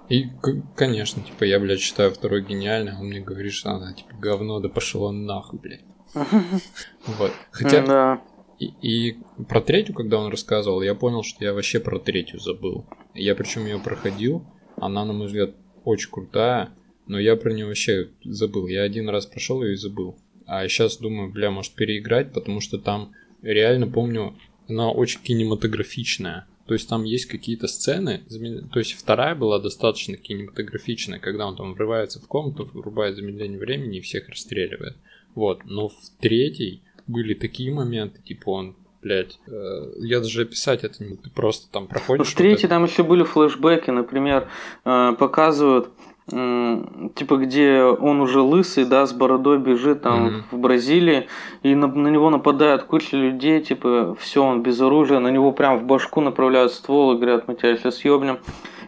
И, 0.08 0.26
конечно, 0.76 1.22
типа, 1.22 1.44
я, 1.44 1.58
блядь, 1.60 1.80
считаю 1.80 2.12
второй 2.12 2.42
гениальный, 2.42 2.92
а 2.92 3.00
он 3.00 3.06
мне 3.06 3.20
говорит, 3.20 3.52
что 3.52 3.70
она, 3.70 3.92
типа, 3.92 4.14
говно, 4.20 4.60
да 4.60 4.68
пошел 4.68 5.04
он 5.04 5.24
нахуй, 5.24 5.58
блядь. 5.58 5.84
Вот. 7.06 7.32
Хотя... 7.50 8.22
И, 8.60 8.66
и 8.82 9.18
про 9.48 9.60
третью, 9.60 9.94
когда 9.94 10.18
он 10.18 10.30
рассказывал, 10.30 10.80
я 10.80 10.94
понял, 10.94 11.24
что 11.24 11.44
я 11.44 11.52
вообще 11.52 11.80
про 11.80 11.98
третью 11.98 12.38
забыл. 12.38 12.86
Я 13.12 13.34
причем 13.34 13.66
ее 13.66 13.80
проходил, 13.80 14.46
она, 14.76 15.04
на 15.04 15.12
мой 15.12 15.26
взгляд, 15.26 15.56
очень 15.84 16.10
крутая, 16.10 16.70
но 17.06 17.18
я 17.18 17.36
про 17.36 17.52
нее 17.52 17.66
вообще 17.66 18.10
забыл. 18.24 18.68
Я 18.68 18.82
один 18.82 19.08
раз 19.08 19.26
прошел 19.26 19.62
ее 19.62 19.74
и 19.74 19.76
забыл. 19.76 20.16
А 20.46 20.66
сейчас 20.68 20.98
думаю, 20.98 21.32
бля, 21.32 21.50
может 21.50 21.72
переиграть, 21.74 22.32
потому 22.32 22.60
что 22.60 22.78
там 22.78 23.12
реально 23.42 23.88
помню, 23.88 24.36
она 24.68 24.90
очень 24.90 25.20
кинематографичная. 25.20 26.46
То 26.66 26.74
есть 26.74 26.88
там 26.88 27.04
есть 27.04 27.26
какие-то 27.26 27.66
сцены, 27.66 28.22
то 28.72 28.78
есть 28.78 28.94
вторая 28.94 29.34
была 29.34 29.58
достаточно 29.58 30.16
кинематографичная, 30.16 31.18
когда 31.18 31.46
он 31.46 31.56
там 31.56 31.74
врывается 31.74 32.20
в 32.20 32.26
комнату, 32.26 32.68
врубает 32.72 33.16
замедление 33.16 33.58
времени 33.58 33.98
и 33.98 34.00
всех 34.00 34.28
расстреливает. 34.28 34.96
Вот, 35.34 35.64
но 35.64 35.88
в 35.88 35.96
третьей 36.20 36.80
были 37.06 37.34
такие 37.34 37.72
моменты, 37.72 38.22
типа 38.22 38.50
он 38.50 38.76
блядь, 39.02 39.38
э, 39.46 39.92
я 39.98 40.20
даже 40.20 40.42
описать 40.42 40.82
это 40.82 41.04
не 41.04 41.16
ты 41.16 41.28
просто 41.28 41.70
там 41.70 41.86
проходишь. 41.86 42.26
В 42.26 42.34
третьей 42.34 42.68
там 42.68 42.84
еще 42.84 43.02
были 43.02 43.22
флешбеки, 43.22 43.90
например, 43.90 44.48
э, 44.84 45.12
показывают 45.18 45.90
типа 46.26 47.36
где 47.36 47.82
он 47.82 48.20
уже 48.20 48.40
лысый, 48.40 48.86
да, 48.86 49.06
с 49.06 49.12
бородой 49.12 49.58
бежит 49.58 50.02
там 50.02 50.26
mm-hmm. 50.26 50.42
в 50.52 50.58
Бразилии, 50.58 51.28
и 51.62 51.74
на, 51.74 51.86
на 51.86 52.08
него 52.08 52.30
нападают 52.30 52.84
куча 52.84 53.16
людей, 53.16 53.60
типа 53.60 54.16
все, 54.18 54.42
он 54.42 54.62
без 54.62 54.80
оружия, 54.80 55.18
на 55.18 55.28
него 55.28 55.52
прям 55.52 55.78
в 55.78 55.84
башку 55.84 56.22
направляют 56.22 56.72
ствол 56.72 57.12
и 57.12 57.16
говорят, 57.16 57.46
мы 57.46 57.54
тебя 57.54 57.76
сейчас 57.76 58.04
ёбнем. 58.04 58.38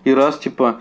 И 0.05 0.15
раз, 0.15 0.39
типа, 0.39 0.81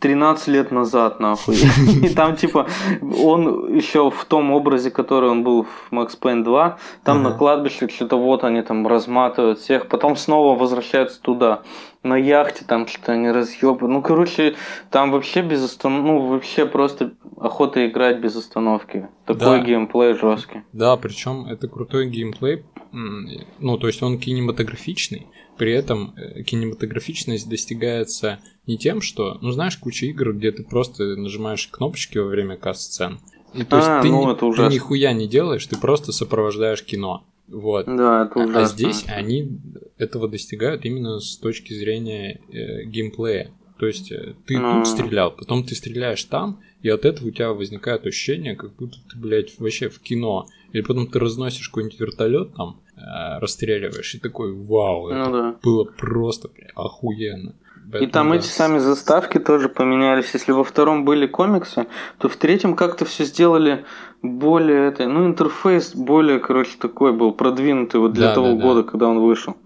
13 0.00 0.48
лет 0.48 0.70
назад, 0.70 1.20
нахуй. 1.20 1.56
И 2.02 2.08
там, 2.10 2.36
типа, 2.36 2.66
он 3.00 3.74
еще 3.74 4.10
в 4.10 4.24
том 4.24 4.52
образе, 4.52 4.90
который 4.90 5.30
он 5.30 5.42
был 5.42 5.64
в 5.64 5.92
Max 5.92 6.18
Payne 6.20 6.44
2, 6.44 6.78
там 7.04 7.22
на 7.22 7.32
кладбище 7.32 7.88
что-то 7.88 8.16
вот 8.16 8.44
они 8.44 8.62
там 8.62 8.86
разматывают 8.86 9.58
всех, 9.58 9.88
потом 9.88 10.16
снова 10.16 10.58
возвращаются 10.58 11.20
туда. 11.20 11.62
На 12.04 12.16
яхте 12.16 12.64
там 12.64 12.86
что-то 12.86 13.12
они 13.12 13.30
разъебы. 13.30 13.88
Ну, 13.88 14.02
короче, 14.02 14.54
там 14.90 15.10
вообще 15.10 15.42
без 15.42 15.64
остановки, 15.64 16.06
ну, 16.06 16.26
вообще 16.26 16.64
просто 16.64 17.12
охота 17.36 17.86
играть 17.86 18.20
без 18.20 18.36
остановки. 18.36 19.08
Такой 19.26 19.58
да. 19.58 19.64
геймплей 19.64 20.14
жесткий. 20.14 20.62
Да, 20.72 20.96
причем 20.96 21.46
это 21.46 21.66
крутой 21.66 22.08
геймплей. 22.08 22.64
Ну, 22.92 23.76
то 23.78 23.88
есть 23.88 24.02
он 24.02 24.18
кинематографичный, 24.18 25.26
при 25.58 25.72
этом 25.72 26.14
э, 26.16 26.42
кинематографичность 26.42 27.48
достигается 27.48 28.38
не 28.66 28.78
тем, 28.78 29.00
что, 29.00 29.38
ну 29.42 29.50
знаешь, 29.50 29.76
куча 29.76 30.06
игр, 30.06 30.32
где 30.32 30.52
ты 30.52 30.62
просто 30.62 31.16
нажимаешь 31.16 31.68
кнопочки 31.68 32.18
во 32.18 32.26
время 32.26 32.56
касс-сцен. 32.56 33.18
И 33.54 33.64
то 33.64 33.76
есть 33.76 33.88
а, 33.88 34.02
ты, 34.02 34.08
ну, 34.08 34.30
это 34.30 34.50
ты 34.52 34.74
нихуя 34.74 35.12
не 35.12 35.26
делаешь, 35.26 35.66
ты 35.66 35.76
просто 35.78 36.12
сопровождаешь 36.12 36.82
кино. 36.82 37.24
Вот. 37.48 37.86
Да, 37.86 38.26
это 38.26 38.40
ужасно. 38.40 38.60
А, 38.60 38.62
а 38.62 38.66
здесь 38.66 39.04
они 39.08 39.58
этого 39.96 40.28
достигают 40.28 40.84
именно 40.84 41.18
с 41.18 41.36
точки 41.36 41.72
зрения 41.72 42.40
э, 42.52 42.84
геймплея. 42.84 43.50
То 43.78 43.86
есть 43.86 44.12
э, 44.12 44.34
ты 44.46 44.58
ну... 44.58 44.74
тут 44.74 44.88
стрелял, 44.88 45.30
потом 45.30 45.64
ты 45.64 45.74
стреляешь 45.74 46.22
там, 46.24 46.60
и 46.82 46.88
от 46.88 47.04
этого 47.04 47.28
у 47.28 47.30
тебя 47.30 47.52
возникает 47.52 48.06
ощущение, 48.06 48.54
как 48.54 48.74
будто 48.76 48.98
ты, 49.10 49.18
блядь, 49.18 49.58
вообще 49.58 49.88
в 49.88 49.98
кино. 50.00 50.46
Или 50.72 50.82
потом 50.82 51.06
ты 51.06 51.18
разносишь 51.18 51.68
какой-нибудь 51.68 51.98
вертолет 51.98 52.54
там, 52.54 52.80
расстреливаешь, 53.40 54.14
и 54.14 54.18
такой, 54.18 54.54
вау, 54.54 55.08
ну, 55.08 55.20
это 55.20 55.30
да. 55.30 55.54
было 55.62 55.84
просто 55.84 56.48
блядь, 56.48 56.72
охуенно. 56.74 57.54
Поэтому, 57.90 58.08
и 58.08 58.12
там 58.12 58.28
да. 58.30 58.36
эти 58.36 58.46
сами 58.46 58.78
заставки 58.78 59.38
тоже 59.38 59.70
поменялись. 59.70 60.34
Если 60.34 60.52
во 60.52 60.62
втором 60.62 61.06
были 61.06 61.26
комиксы, 61.26 61.86
то 62.18 62.28
в 62.28 62.36
третьем 62.36 62.76
как-то 62.76 63.06
все 63.06 63.24
сделали 63.24 63.86
более 64.20 64.88
это, 64.88 65.08
ну 65.08 65.26
интерфейс 65.26 65.94
более, 65.94 66.38
короче, 66.38 66.76
такой 66.78 67.12
был 67.12 67.32
продвинутый 67.32 68.00
вот 68.00 68.12
для 68.12 68.28
да, 68.28 68.34
того 68.34 68.48
да, 68.48 68.62
года, 68.62 68.82
да. 68.82 68.90
когда 68.90 69.08
он 69.08 69.20
вышел. 69.20 69.56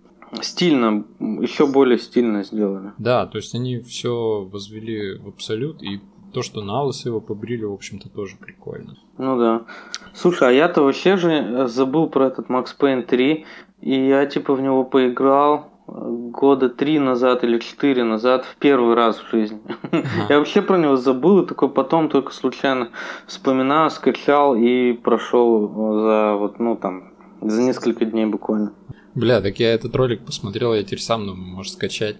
Стильно, 0.40 1.04
еще 1.18 1.66
более 1.66 1.98
стильно 1.98 2.42
сделали. 2.44 2.92
Да, 2.96 3.26
то 3.26 3.38
есть 3.38 3.54
они 3.54 3.80
все 3.80 4.48
возвели 4.50 5.18
в 5.18 5.28
абсолют 5.28 5.82
и 5.82 6.00
то, 6.32 6.42
что 6.42 6.62
на 6.62 6.82
лысо 6.82 7.08
его 7.08 7.20
побрили, 7.20 7.64
в 7.64 7.72
общем-то, 7.72 8.08
тоже 8.08 8.36
прикольно. 8.36 8.96
Ну 9.18 9.38
да. 9.38 9.62
Слушай, 10.14 10.48
а 10.48 10.52
я-то 10.52 10.82
вообще 10.82 11.16
же 11.16 11.30
э, 11.32 11.66
забыл 11.66 12.08
про 12.08 12.26
этот 12.26 12.48
Max 12.48 12.68
Payne 12.78 13.02
3, 13.02 13.44
и 13.80 14.08
я 14.08 14.26
типа 14.26 14.54
в 14.54 14.60
него 14.60 14.84
поиграл 14.84 15.70
э, 15.86 15.92
года 15.94 16.68
три 16.68 16.98
назад 16.98 17.44
или 17.44 17.58
четыре 17.58 18.04
назад 18.04 18.44
в 18.44 18.56
первый 18.56 18.94
раз 18.94 19.18
в 19.18 19.30
жизни. 19.30 19.60
Ага. 19.92 20.26
Я 20.28 20.38
вообще 20.38 20.62
про 20.62 20.78
него 20.78 20.96
забыл, 20.96 21.42
и 21.42 21.46
такой 21.46 21.68
потом 21.68 22.08
только 22.08 22.32
случайно 22.32 22.90
вспоминал, 23.26 23.90
скачал 23.90 24.54
и 24.54 24.92
прошел 24.92 25.68
за 26.02 26.36
вот, 26.38 26.58
ну 26.58 26.76
там, 26.76 27.12
за 27.40 27.62
несколько 27.62 28.04
дней 28.04 28.26
буквально. 28.26 28.72
Бля, 29.14 29.42
так 29.42 29.58
я 29.58 29.74
этот 29.74 29.94
ролик 29.94 30.24
посмотрел, 30.24 30.72
я 30.72 30.82
теперь 30.82 31.00
сам 31.00 31.26
думаю, 31.26 31.46
может 31.56 31.74
скачать. 31.74 32.16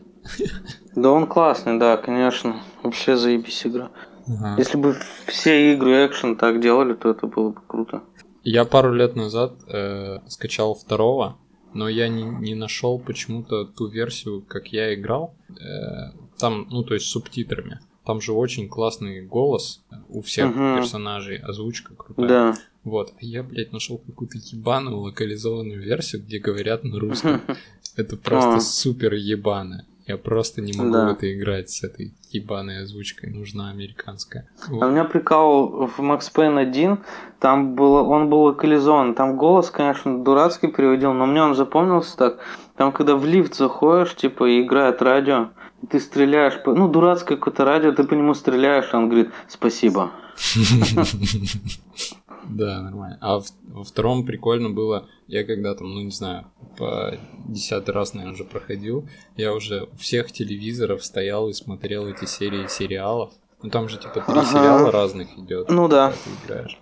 Да 0.94 1.10
он 1.10 1.26
классный, 1.26 1.78
да, 1.78 1.96
конечно. 1.96 2.62
Вообще 2.82 3.16
заебись 3.16 3.66
игра. 3.66 3.90
Ага. 4.26 4.54
Если 4.58 4.76
бы 4.76 4.96
все 5.26 5.72
игры 5.72 6.06
экшен 6.06 6.36
так 6.36 6.60
делали, 6.60 6.94
то 6.94 7.10
это 7.10 7.26
было 7.26 7.50
бы 7.50 7.60
круто. 7.66 8.02
Я 8.44 8.64
пару 8.64 8.92
лет 8.92 9.16
назад 9.16 9.54
э, 9.68 10.18
скачал 10.28 10.74
второго, 10.74 11.38
но 11.74 11.88
я 11.88 12.08
не, 12.08 12.22
не 12.22 12.54
нашел 12.54 12.98
почему-то 12.98 13.64
ту 13.64 13.86
версию, 13.86 14.42
как 14.46 14.68
я 14.68 14.94
играл. 14.94 15.34
Э, 15.50 16.12
там, 16.38 16.66
ну, 16.70 16.82
то 16.82 16.94
есть 16.94 17.06
с 17.06 17.10
субтитрами. 17.10 17.80
Там 18.04 18.20
же 18.20 18.32
очень 18.32 18.68
классный 18.68 19.22
голос 19.22 19.82
у 20.08 20.22
всех 20.22 20.50
угу. 20.50 20.76
персонажей, 20.76 21.38
озвучка 21.38 21.94
крутая. 21.94 22.28
Да. 22.28 22.54
Вот. 22.82 23.12
А 23.12 23.18
я, 23.20 23.44
блядь, 23.44 23.72
нашел 23.72 23.98
какую-то 23.98 24.38
ебаную 24.38 24.98
локализованную 24.98 25.80
версию, 25.80 26.22
где 26.22 26.38
говорят 26.40 26.82
на 26.82 26.98
русском. 26.98 27.40
Это 27.96 28.16
просто 28.16 28.60
супер 28.60 29.14
ебаное. 29.14 29.86
Я 30.06 30.16
просто 30.16 30.60
не 30.60 30.72
могу 30.76 30.92
да. 30.92 31.08
в 31.08 31.12
это 31.12 31.32
играть 31.32 31.70
с 31.70 31.84
этой 31.84 32.12
ебаной 32.30 32.82
озвучкой. 32.82 33.30
Нужна 33.30 33.70
американская. 33.70 34.48
Вот. 34.68 34.82
А 34.82 34.86
у 34.86 34.90
меня 34.90 35.04
прикол 35.04 35.86
в 35.86 36.00
Max 36.00 36.22
Payne 36.34 36.60
1, 36.60 36.98
там 37.38 37.74
было, 37.74 38.02
он 38.02 38.28
был 38.28 38.42
локализован. 38.42 39.14
Там 39.14 39.36
голос, 39.36 39.70
конечно, 39.70 40.22
дурацкий 40.22 40.68
переводил, 40.68 41.12
но 41.12 41.26
мне 41.26 41.42
он 41.42 41.54
запомнился 41.54 42.16
так. 42.16 42.40
Там, 42.76 42.90
когда 42.92 43.14
в 43.16 43.24
лифт 43.24 43.54
заходишь, 43.54 44.16
типа, 44.16 44.48
и 44.48 44.62
играет 44.62 45.02
радио, 45.02 45.50
Ты 45.88 46.00
стреляешь, 46.00 46.62
по... 46.62 46.74
ну, 46.74 46.88
дурацкое 46.88 47.36
какое-то 47.36 47.64
радио, 47.64 47.92
ты 47.92 48.04
по 48.04 48.14
нему 48.14 48.34
стреляешь, 48.34 48.88
а 48.92 48.98
он 48.98 49.08
говорит, 49.08 49.30
спасибо. 49.48 50.10
Да, 52.48 52.82
нормально. 52.82 53.18
А 53.20 53.40
во 53.68 53.84
втором 53.84 54.26
прикольно 54.26 54.70
было, 54.70 55.08
я 55.28 55.44
когда 55.44 55.74
там, 55.74 55.94
ну 55.94 56.00
не 56.02 56.10
знаю, 56.10 56.46
по 56.76 57.14
десятый 57.46 57.94
раз, 57.94 58.14
наверное, 58.14 58.34
уже 58.34 58.44
проходил, 58.44 59.08
я 59.36 59.54
уже 59.54 59.88
у 59.92 59.96
всех 59.96 60.32
телевизоров 60.32 61.04
стоял 61.04 61.48
и 61.48 61.52
смотрел 61.52 62.06
эти 62.06 62.24
серии 62.24 62.66
сериалов. 62.68 63.32
Ну 63.62 63.70
там 63.70 63.88
же 63.88 63.98
типа 63.98 64.20
три 64.20 64.44
сериала 64.44 64.90
разных 64.90 65.38
идет. 65.38 65.70
Ну 65.70 65.88
да. 65.88 66.12
Ты 66.12 66.46
играешь. 66.46 66.78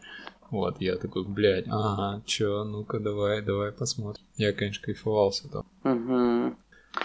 Вот, 0.50 0.80
я 0.80 0.96
такой, 0.96 1.24
блядь, 1.24 1.66
ага, 1.68 2.22
чё, 2.26 2.64
ну-ка 2.64 2.98
давай, 2.98 3.40
давай 3.40 3.70
посмотрим. 3.70 4.24
Я, 4.36 4.52
конечно, 4.52 4.84
кайфовался 4.84 5.48
там. 5.48 5.64
Угу. 5.84 6.56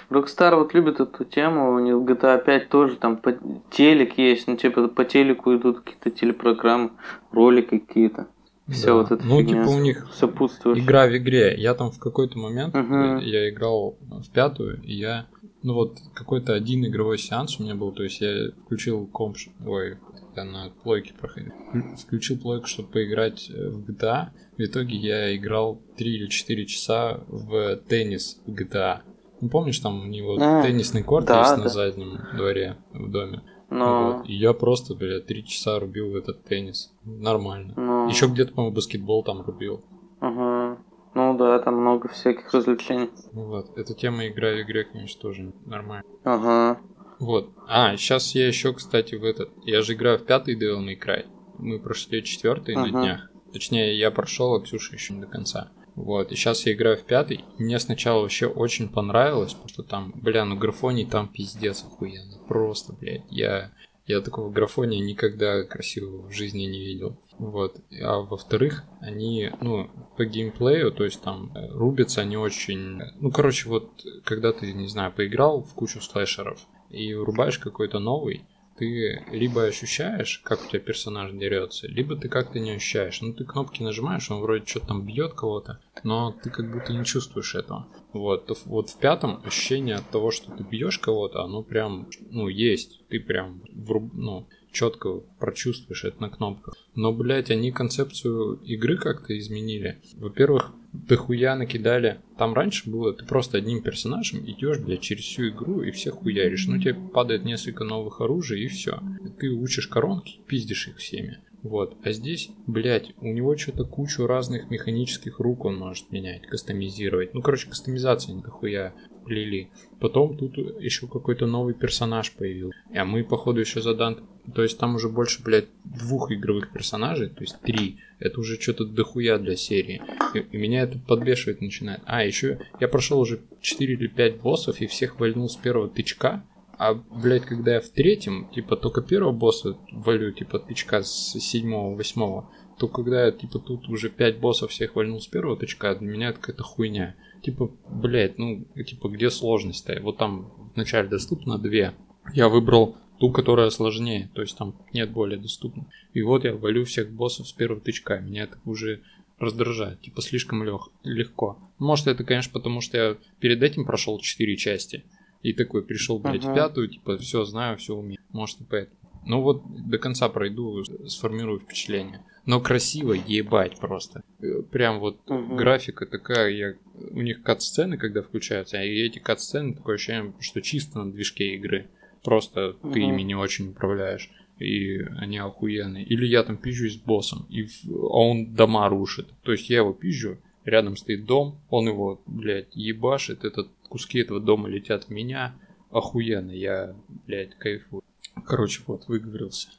Rockstar 0.10 0.56
вот 0.56 0.74
любит 0.74 1.00
эту 1.00 1.26
тему, 1.26 1.76
у 1.76 1.80
них 1.80 1.96
GTA 1.96 2.44
5 2.44 2.70
тоже 2.70 2.96
там 2.96 3.18
по... 3.18 3.34
телек 3.70 4.18
есть, 4.18 4.48
ну 4.48 4.56
типа 4.58 4.88
по 4.88 5.06
телеку 5.06 5.56
идут 5.56 5.82
какие-то 5.82 6.10
телепрограммы, 6.10 6.92
ролики 7.32 7.78
какие-то. 7.78 8.28
Все 8.68 8.88
да. 8.88 8.94
вот 8.96 9.12
это 9.12 9.26
Ну, 9.26 9.44
типа 9.44 9.70
у 9.70 9.80
них 9.80 10.08
сопутствует. 10.14 10.80
игра 10.80 11.08
в 11.08 11.16
игре. 11.16 11.56
Я 11.58 11.76
там 11.76 11.92
в 11.92 12.00
какой-то 12.00 12.38
момент, 12.40 12.76
угу. 12.76 13.20
я 13.20 13.50
играл 13.50 13.98
в 14.02 14.30
пятую, 14.32 14.82
и 14.82 14.96
я, 14.96 15.28
ну 15.62 15.76
вот, 15.76 16.00
какой-то 16.14 16.54
один 16.54 16.86
игровой 16.86 17.18
сеанс 17.18 17.60
у 17.60 17.64
меня 17.64 17.76
был, 17.76 17.92
то 17.92 18.04
есть 18.04 18.22
я 18.22 18.52
включил 18.66 19.06
комп, 19.06 19.38
ой, 19.66 19.98
когда 20.28 20.44
на 20.44 20.70
плойке 20.84 21.14
проходил, 21.14 21.54
включил 21.98 22.38
плойку, 22.40 22.68
чтобы 22.68 22.90
поиграть 22.90 23.50
э, 23.50 23.70
в 23.70 23.90
GTA. 23.90 24.30
В 24.58 24.62
итоге 24.62 24.96
я 24.98 25.36
играл 25.36 25.82
3 25.98 26.16
или 26.16 26.28
4 26.28 26.66
часа 26.66 27.24
в 27.28 27.78
теннис 27.88 28.42
в 28.46 28.52
GTA. 28.52 29.02
Ну, 29.42 29.50
помнишь, 29.50 29.80
там 29.80 30.02
у 30.02 30.08
него 30.08 30.38
а, 30.40 30.64
теннисный 30.64 31.04
корт 31.04 31.26
да, 31.26 31.40
есть 31.40 31.58
да. 31.58 31.64
на 31.64 31.70
заднем 31.70 32.20
дворе 32.36 32.78
в 32.94 33.12
доме. 33.12 33.42
Но... 33.70 34.18
Вот. 34.18 34.30
И 34.30 34.34
я 34.34 34.54
просто, 34.54 34.96
блядь, 34.96 35.26
три 35.26 35.46
часа 35.46 35.80
рубил 35.80 36.12
в 36.12 36.16
этот 36.16 36.44
теннис. 36.44 36.94
Нормально. 37.04 37.74
Но... 37.76 38.08
Еще 38.08 38.28
где-то, 38.28 38.54
по-моему, 38.54 38.76
баскетбол 38.76 39.24
там 39.24 39.42
рубил. 39.42 39.84
Ага. 40.20 40.78
Ну 41.14 41.38
да, 41.38 41.60
там 41.60 41.76
много 41.76 42.10
всяких 42.10 42.54
развлечений. 42.54 43.10
Вот. 43.32 43.78
Эта 43.78 43.94
тема 43.94 44.28
игра 44.28 44.50
в 44.50 44.62
игре, 44.62 44.84
конечно, 44.84 45.22
тоже 45.22 45.54
нормально. 45.66 46.04
Ага. 46.24 46.80
Вот. 47.20 47.52
А, 47.68 47.96
сейчас 47.96 48.36
я 48.36 48.48
еще, 48.48 48.74
кстати, 48.74 49.16
в 49.16 49.24
этот... 49.24 49.50
Я 49.64 49.82
же 49.82 49.94
играю 49.94 50.20
в 50.20 50.26
пятый 50.26 50.56
May 50.56 51.00
Cry. 51.00 51.26
Мы 51.58 51.80
прошли 51.80 52.24
четвертый 52.24 52.76
ага. 52.76 52.86
на 52.86 52.92
днях. 52.92 53.32
Точнее, 53.54 53.98
я 53.98 54.12
прошел, 54.12 54.56
а 54.56 54.62
Ксюша 54.62 54.94
еще 54.94 55.14
не 55.14 55.22
до 55.22 55.28
конца. 55.28 55.72
Вот, 55.96 56.32
и 56.32 56.36
сейчас 56.36 56.66
я 56.66 56.74
играю 56.74 56.98
в 56.98 57.04
пятый. 57.04 57.46
Мне 57.58 57.80
сначала 57.80 58.22
вообще 58.22 58.48
очень 58.48 58.90
понравилось, 58.90 59.54
потому 59.54 59.70
что 59.70 59.84
там, 59.84 60.12
бля, 60.16 60.44
ну 60.44 60.58
графоний 60.58 61.06
там 61.06 61.30
пиздец 61.30 61.84
охуенно. 61.84 62.38
Просто, 62.48 62.94
блядь, 62.94 63.24
я, 63.30 63.72
я 64.06 64.22
такого 64.22 64.50
графония 64.50 65.00
никогда 65.00 65.64
красивого 65.64 66.28
в 66.28 66.34
жизни 66.34 66.64
не 66.64 66.80
видел. 66.80 67.18
Вот. 67.38 67.78
А 68.02 68.20
во-вторых, 68.20 68.84
они, 69.00 69.52
ну, 69.62 69.90
по 70.18 70.26
геймплею, 70.26 70.92
то 70.92 71.06
есть 71.06 71.22
там 71.22 71.52
э, 71.56 71.68
рубятся 71.72 72.22
они 72.22 72.38
очень... 72.38 73.02
Ну, 73.20 73.32
короче, 73.32 73.70
вот, 73.70 73.90
когда 74.24 74.52
ты, 74.52 74.74
не 74.74 74.88
знаю, 74.88 75.14
поиграл 75.14 75.64
в 75.64 75.74
кучу 75.74 76.02
слэшеров 76.02 76.60
и 76.90 77.14
врубаешь 77.14 77.60
какой-то 77.60 78.00
новый, 78.00 78.46
ты 78.78 79.24
либо 79.32 79.64
ощущаешь, 79.64 80.42
как 80.44 80.66
у 80.66 80.70
тебя 80.70 80.80
персонаж 80.80 81.32
дерется, 81.32 81.88
либо 81.88 82.16
ты 82.16 82.28
как-то 82.30 82.60
не 82.60 82.72
ощущаешь. 82.72 83.22
Ну, 83.22 83.34
ты 83.34 83.46
кнопки 83.46 83.82
нажимаешь, 83.82 84.30
он 84.30 84.42
вроде 84.42 84.66
что-то 84.66 84.88
там 84.88 85.06
бьет 85.06 85.34
кого-то, 85.34 85.80
но 86.04 86.36
ты 86.44 86.50
как 86.50 86.72
будто 86.72 86.94
не 86.94 87.06
чувствуешь 87.06 87.56
этого. 87.56 87.88
Вот, 88.14 88.50
вот 88.66 88.90
в 88.90 88.98
пятом 88.98 89.42
ощущение 89.46 89.96
от 89.96 90.10
того, 90.10 90.32
что 90.32 90.52
ты 90.52 90.64
бьешь 90.64 91.00
кого-то, 91.00 91.44
оно 91.44 91.64
прям, 91.64 92.08
ну, 92.30 92.48
есть. 92.48 93.02
Ты 93.10 93.20
прям, 93.20 93.62
вруб, 93.74 94.14
ну, 94.14 94.48
четко 94.72 95.22
прочувствуешь 95.40 96.04
это 96.04 96.22
на 96.22 96.30
кнопках. 96.30 96.76
Но, 96.96 97.14
блядь, 97.14 97.52
они 97.52 97.72
концепцию 97.72 98.56
игры 98.64 98.98
как-то 98.98 99.38
изменили. 99.38 100.02
Во-первых, 100.16 100.74
дохуя 101.08 101.56
накидали. 101.56 102.20
Там 102.38 102.54
раньше 102.54 102.90
было, 102.90 103.14
ты 103.14 103.26
просто 103.26 103.58
одним 103.58 103.82
персонажем 103.82 104.40
идешь, 104.46 104.80
блядь, 104.80 105.02
через 105.02 105.24
всю 105.24 105.50
игру 105.50 105.82
и 105.82 105.92
всех 105.92 106.16
хуяришь. 106.16 106.68
Ну, 106.68 106.80
тебе 106.80 106.94
падает 106.94 107.46
несколько 107.46 107.84
новых 107.84 108.22
оружий 108.22 108.64
и 108.64 108.68
все. 108.68 109.00
Ты 109.40 109.50
учишь 109.50 109.88
коронки, 109.88 110.40
пиздишь 110.48 110.88
их 110.88 110.98
всеми. 110.98 111.40
Вот. 111.66 111.98
А 112.04 112.12
здесь, 112.12 112.52
блядь, 112.68 113.14
у 113.22 113.28
него 113.28 113.58
что-то 113.58 113.86
кучу 113.86 114.28
разных 114.28 114.70
механических 114.70 115.40
рук 115.40 115.66
он 115.66 115.78
может 115.78 116.12
менять, 116.12 116.46
кастомизировать. 116.46 117.34
Ну, 117.34 117.42
короче, 117.42 117.70
кастомизация 117.70 118.36
дохуя 118.36 118.94
плели. 119.26 119.70
Потом 120.00 120.38
тут 120.38 120.58
еще 120.58 121.08
какой-то 121.08 121.48
новый 121.48 121.74
персонаж 121.74 122.32
появился. 122.32 122.78
А 122.94 123.06
мы, 123.06 123.24
походу, 123.24 123.60
еще 123.60 123.82
задан... 123.82 124.24
То 124.54 124.62
есть 124.62 124.78
там 124.78 124.96
уже 124.96 125.10
больше, 125.10 125.42
блядь, 125.44 125.68
двух 125.84 126.32
игровых 126.32 126.72
персонажей, 126.72 127.30
то 127.30 127.42
есть 127.42 127.60
три. 127.62 127.98
Это 128.20 128.40
уже 128.40 128.62
что-то 128.62 128.86
дохуя 128.86 129.38
для 129.40 129.56
серии. 129.56 130.02
И, 130.34 130.40
и 130.40 130.58
меня 130.58 130.84
это 130.84 131.00
подбешивать 131.00 131.62
начинает. 131.62 132.02
А, 132.06 132.24
еще 132.24 132.60
я 132.80 132.88
прошел 132.88 133.20
уже 133.20 133.42
4 133.62 133.94
или 133.94 134.08
5 134.08 134.42
боссов 134.42 134.80
и 134.82 134.88
всех 134.88 135.20
вальнул 135.20 135.50
с 135.50 135.56
первого 135.56 135.90
тычка. 135.90 136.44
А, 136.78 136.94
блядь, 136.94 137.46
когда 137.46 137.76
я 137.76 137.82
в 137.82 137.90
третьем, 137.90 138.48
типа, 138.54 138.76
только 138.76 139.02
первого 139.02 139.32
босса 139.32 139.78
валю, 139.92 140.32
типа, 140.32 140.60
тычка 140.60 141.02
с 141.02 141.40
седьмого, 141.40 141.96
восьмого, 141.96 142.50
то 142.78 142.88
когда 142.88 143.26
я, 143.26 143.32
типа, 143.32 143.60
тут 143.60 143.88
уже 143.88 144.10
пять 144.10 144.40
боссов 144.40 144.72
всех 144.72 144.96
вальнул 144.96 145.22
с 145.22 145.28
первого 145.28 145.58
тычка, 145.58 145.96
для 145.96 146.08
меня 146.08 146.30
это 146.30 146.40
какая-то 146.40 146.64
хуйня. 146.64 147.16
Типа, 147.46 147.70
блядь, 147.88 148.40
ну, 148.40 148.66
типа, 148.88 149.08
где 149.08 149.30
сложность-то? 149.30 150.00
Вот 150.02 150.18
там 150.18 150.52
вначале 150.74 151.08
доступно 151.08 151.60
две. 151.60 151.94
Я 152.34 152.50
выбрал 152.50 152.98
ту, 153.20 153.32
которая 153.32 153.70
сложнее, 153.70 154.32
то 154.34 154.42
есть 154.42 154.58
там 154.58 154.74
нет 154.94 155.12
более 155.12 155.38
доступной. 155.38 155.86
И 156.16 156.24
вот 156.24 156.44
я 156.44 156.56
валю 156.56 156.86
всех 156.86 157.12
боссов 157.12 157.48
с 157.48 157.52
первого 157.52 157.80
тычка. 157.80 158.18
Меня 158.18 158.46
это 158.46 158.58
уже 158.66 159.02
раздражает, 159.38 160.02
типа 160.02 160.24
слишком 160.24 160.64
лег, 160.64 160.90
легко. 161.04 161.60
Может 161.78 162.08
это, 162.08 162.24
конечно, 162.24 162.52
потому 162.52 162.82
что 162.82 162.98
я 162.98 163.18
перед 163.40 163.62
этим 163.62 163.86
прошел 163.86 164.18
четыре 164.18 164.58
части, 164.58 165.04
и 165.44 165.54
такой 165.54 165.84
пришел, 165.84 166.18
блядь, 166.18 166.46
ага. 166.46 166.52
в 166.52 166.56
пятую, 166.56 166.88
типа, 166.88 167.20
все 167.20 167.46
знаю, 167.46 167.78
все 167.78 167.94
умею. 167.94 168.20
Может, 168.32 168.62
и 168.62 168.64
поэтому. 168.64 168.98
Ну 169.26 169.42
вот 169.42 169.64
до 169.90 169.98
конца 169.98 170.30
пройду, 170.30 170.84
сформирую 171.08 171.60
впечатление. 171.60 172.24
Но 172.46 172.62
красиво, 172.62 173.14
ебать 173.14 173.78
просто. 173.80 174.24
Прям 174.72 175.00
вот 175.00 175.20
угу. 175.28 175.56
графика 175.56 176.06
такая, 176.06 176.50
я... 176.52 176.76
у 177.12 177.22
них 177.22 177.42
кат-сцены, 177.42 177.98
когда 177.98 178.22
включаются, 178.22 178.82
и 178.84 179.02
эти 179.02 179.20
кат-сцены, 179.20 179.74
такое 179.74 179.96
ощущение, 179.96 180.34
что 180.40 180.62
чисто 180.62 181.00
на 181.00 181.12
движке 181.12 181.56
игры. 181.56 181.88
Просто 182.24 182.76
угу. 182.82 182.92
ты 182.92 183.02
ими 183.02 183.24
не 183.24 183.36
очень 183.36 183.70
управляешь. 183.70 184.30
И 184.60 185.00
они 185.18 185.38
охуенные. 185.38 186.06
Или 186.06 186.26
я 186.28 186.44
там 186.44 186.56
пизжусь 186.56 186.94
с 186.94 186.98
боссом, 186.98 187.46
и 187.50 187.68
а 187.90 188.20
он 188.20 188.54
дома 188.54 188.88
рушит. 188.88 189.28
То 189.44 189.52
есть 189.52 189.70
я 189.70 189.78
его 189.78 189.92
пизжу, 189.92 190.38
рядом 190.64 190.96
стоит 190.96 191.26
дом, 191.26 191.60
он 191.70 191.88
его, 191.90 192.22
блядь, 192.26 192.74
ебашит, 192.74 193.44
этот 193.44 193.70
куски 193.90 194.20
этого 194.20 194.40
дома 194.40 194.70
летят 194.70 195.06
в 195.06 195.10
меня. 195.10 195.56
Охуенно, 195.92 196.52
я, 196.52 196.96
блядь, 197.28 197.56
кайфую. 197.56 198.04
Короче, 198.48 198.84
вот, 198.88 199.08
выговорился. 199.08 199.70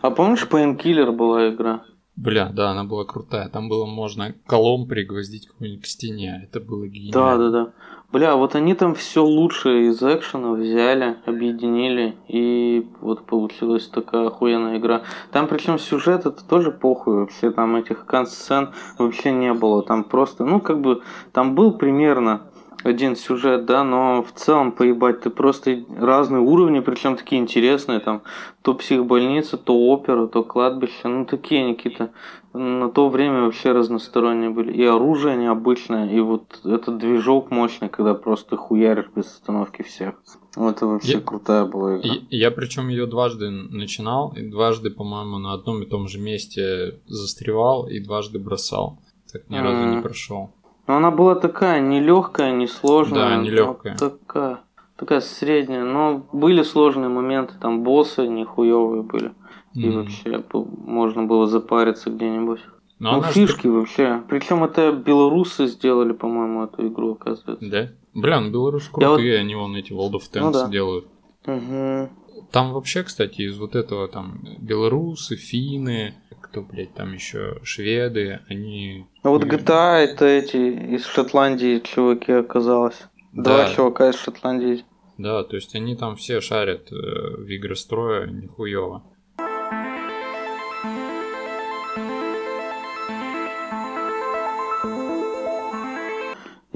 А 0.00 0.10
помнишь, 0.10 0.46
Painkiller 0.48 1.10
была 1.12 1.50
игра? 1.50 1.84
Бля, 2.14 2.50
да, 2.52 2.70
она 2.70 2.84
была 2.84 3.04
крутая. 3.04 3.48
Там 3.48 3.68
было 3.68 3.86
можно 3.86 4.34
колом 4.46 4.86
пригвоздить 4.86 5.48
какую-нибудь 5.48 5.84
к 5.84 5.86
стене. 5.86 6.42
Это 6.44 6.60
было 6.60 6.86
гениально. 6.86 7.12
Да, 7.12 7.36
да, 7.36 7.50
да. 7.50 7.72
Бля, 8.12 8.36
вот 8.36 8.54
они 8.54 8.74
там 8.74 8.94
все 8.94 9.24
лучшее 9.24 9.88
из 9.88 10.02
экшена 10.02 10.52
взяли, 10.52 11.16
объединили, 11.24 12.14
и 12.28 12.86
вот 13.00 13.24
получилась 13.24 13.88
такая 13.88 14.26
охуенная 14.26 14.76
игра. 14.76 15.04
Там 15.30 15.48
причем 15.48 15.78
сюжет 15.78 16.26
это 16.26 16.44
тоже 16.46 16.70
похуй 16.72 17.14
вообще, 17.14 17.50
там 17.50 17.74
этих 17.74 18.04
консцен 18.04 18.68
вообще 18.98 19.32
не 19.32 19.54
было. 19.54 19.82
Там 19.82 20.04
просто, 20.04 20.44
ну 20.44 20.60
как 20.60 20.82
бы, 20.82 21.00
там 21.32 21.54
был 21.54 21.72
примерно 21.72 22.42
один 22.84 23.16
сюжет, 23.16 23.64
да, 23.64 23.84
но 23.84 24.22
в 24.22 24.32
целом 24.32 24.72
поебать, 24.72 25.20
ты 25.20 25.30
просто 25.30 25.84
разные 25.96 26.40
уровни, 26.40 26.80
причем 26.80 27.16
такие 27.16 27.40
интересные, 27.40 28.00
там, 28.00 28.22
то 28.62 28.74
психбольница, 28.74 29.56
то 29.56 29.78
опера, 29.78 30.26
то 30.26 30.42
кладбище, 30.42 31.08
ну 31.08 31.24
такие 31.24 31.64
они 31.64 31.74
какие-то 31.74 32.10
на 32.54 32.90
то 32.90 33.08
время 33.08 33.44
вообще 33.44 33.72
разносторонние 33.72 34.50
были. 34.50 34.72
И 34.72 34.84
оружие 34.84 35.36
необычное, 35.36 36.10
и 36.10 36.20
вот 36.20 36.60
этот 36.64 36.98
движок 36.98 37.50
мощный, 37.50 37.88
когда 37.88 38.14
просто 38.14 38.56
хуяришь 38.56 39.08
без 39.14 39.26
остановки 39.26 39.82
всех. 39.82 40.14
Вот 40.56 40.76
это 40.76 40.86
вообще 40.86 41.12
я, 41.12 41.20
крутая 41.20 41.64
была 41.64 41.98
игра. 41.98 42.14
Я, 42.14 42.20
я 42.30 42.50
причем 42.50 42.88
ее 42.88 43.06
дважды 43.06 43.50
начинал, 43.50 44.34
и 44.36 44.42
дважды, 44.42 44.90
по-моему, 44.90 45.38
на 45.38 45.54
одном 45.54 45.82
и 45.82 45.86
том 45.86 46.08
же 46.08 46.18
месте 46.18 47.00
застревал, 47.06 47.88
и 47.88 48.00
дважды 48.00 48.38
бросал. 48.38 48.98
Так 49.32 49.48
ни 49.48 49.56
разу 49.56 49.96
не 49.96 50.02
прошел. 50.02 50.54
Но 50.86 50.96
она 50.96 51.10
была 51.10 51.34
такая, 51.34 51.80
не 51.80 52.00
легкая, 52.00 52.52
не 52.52 52.66
сложная. 52.66 53.30
Да, 53.30 53.36
не 53.36 53.50
легкая. 53.50 53.96
Такая, 53.96 54.60
такая 54.96 55.20
средняя. 55.20 55.84
Но 55.84 56.22
были 56.32 56.62
сложные 56.62 57.08
моменты, 57.08 57.54
там 57.60 57.82
боссы 57.82 58.26
нихуевые 58.26 59.02
были. 59.02 59.32
И 59.74 59.86
mm. 59.86 59.92
вообще 59.92 60.44
можно 60.84 61.24
было 61.24 61.46
запариться 61.46 62.10
где-нибудь. 62.10 62.60
Но 62.98 63.16
ну, 63.16 63.22
фишки 63.22 63.66
же... 63.66 63.72
вообще. 63.72 64.22
Причем 64.28 64.62
это 64.62 64.92
белорусы 64.92 65.66
сделали, 65.66 66.12
по-моему, 66.12 66.64
эту 66.64 66.86
игру, 66.86 67.12
оказывается. 67.12 67.68
Да? 67.68 67.88
Бля, 68.14 68.40
ну 68.40 68.50
белорусы 68.50 68.92
крутые, 68.92 69.38
вот... 69.38 69.40
они 69.40 69.54
вон 69.54 69.74
эти 69.74 69.92
World 69.92 70.12
of 70.12 70.30
Tanks 70.32 70.40
ну, 70.40 70.52
да. 70.52 70.68
делают. 70.68 71.06
Угу. 71.46 72.10
Там 72.52 72.72
вообще, 72.72 73.02
кстати, 73.02 73.42
из 73.42 73.58
вот 73.58 73.74
этого 73.74 74.06
там 74.08 74.40
белорусы, 74.60 75.36
финны, 75.36 76.14
кто, 76.52 76.60
блядь, 76.60 76.92
там 76.92 77.14
еще 77.14 77.58
шведы, 77.64 78.40
они... 78.46 79.06
Ну 79.24 79.30
вот 79.30 79.44
GTA 79.44 79.96
это 80.04 80.26
эти 80.26 80.56
из 80.94 81.06
Шотландии 81.06 81.78
чуваки 81.78 82.30
оказалось. 82.30 83.02
Два 83.32 83.64
Да. 83.64 83.74
чувака 83.74 84.10
из 84.10 84.16
Шотландии. 84.16 84.84
Да, 85.16 85.44
то 85.44 85.56
есть 85.56 85.74
они 85.74 85.96
там 85.96 86.16
все 86.16 86.42
шарят 86.42 86.92
э, 86.92 86.94
в 86.94 87.48
игры 87.48 87.74
строя 87.74 88.26
нихуево. 88.26 89.02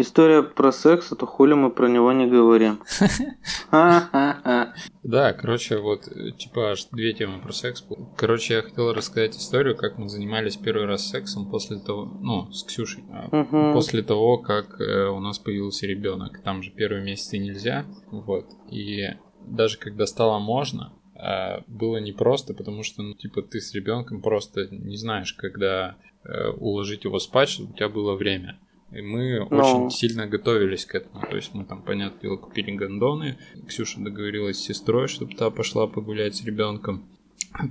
История 0.07 0.45
про 0.45 0.71
секс, 0.71 1.11
а 1.11 1.17
то 1.17 1.27
хули 1.27 1.55
мы 1.55 1.71
про 1.71 1.89
него 1.89 2.13
не 2.13 2.29
говорим. 2.29 2.81
Да, 5.03 5.33
короче, 5.33 5.79
вот, 5.79 6.09
типа, 6.39 6.73
аж 6.73 6.87
две 6.93 7.13
темы 7.13 7.41
про 7.41 7.53
секс. 7.53 7.83
был. 7.83 8.09
Короче, 8.17 8.55
я 8.55 8.63
хотел 8.63 8.93
рассказать 8.93 9.37
историю, 9.37 9.77
как 9.77 9.99
мы 9.99 10.09
занимались 10.09 10.57
первый 10.57 10.87
раз 10.87 11.09
сексом 11.09 11.51
после 11.51 11.79
того, 11.79 12.05
ну, 12.05 12.51
с 12.53 12.65
Ксюшей, 12.65 13.05
а, 13.11 13.73
после 13.73 14.03
того, 14.03 14.39
как 14.39 14.81
э, 14.81 15.09
у 15.09 15.21
нас 15.21 15.39
появился 15.39 15.87
ребенок. 15.87 16.41
Там 16.43 16.63
же 16.63 16.71
первые 16.71 17.05
месяцы 17.05 17.39
нельзя, 17.39 17.85
вот. 18.11 18.47
И 18.71 19.07
даже 19.47 19.79
когда 19.79 20.07
стало 20.07 20.39
можно, 20.39 20.93
а, 21.15 21.63
было 21.67 21.99
непросто, 21.99 22.55
потому 22.55 22.83
что, 22.83 23.03
ну, 23.03 23.15
типа, 23.15 23.43
ты 23.43 23.61
с 23.61 23.75
ребенком 23.75 24.23
просто 24.23 24.67
не 24.71 24.97
знаешь, 24.97 25.33
когда 25.35 25.97
э, 26.25 26.49
уложить 26.49 27.05
его 27.05 27.19
спать, 27.19 27.49
чтобы 27.49 27.73
у 27.73 27.77
тебя 27.77 27.89
было 27.89 28.15
время. 28.15 28.59
И 28.93 29.01
мы 29.03 29.47
Ну. 29.51 29.59
очень 29.59 29.91
сильно 29.91 30.27
готовились 30.27 30.85
к 30.87 30.95
этому. 30.95 31.21
То 31.29 31.37
есть 31.37 31.53
мы 31.55 31.65
там, 31.65 31.83
понятное 31.83 32.21
дело, 32.21 32.37
купили 32.37 32.71
гондоны. 32.71 33.37
Ксюша 33.67 34.01
договорилась 34.01 34.59
с 34.59 34.65
сестрой, 34.65 35.09
чтобы 35.09 35.35
та 35.35 35.51
пошла 35.51 35.87
погулять 35.87 36.37
с 36.37 36.45
ребенком. 36.45 37.05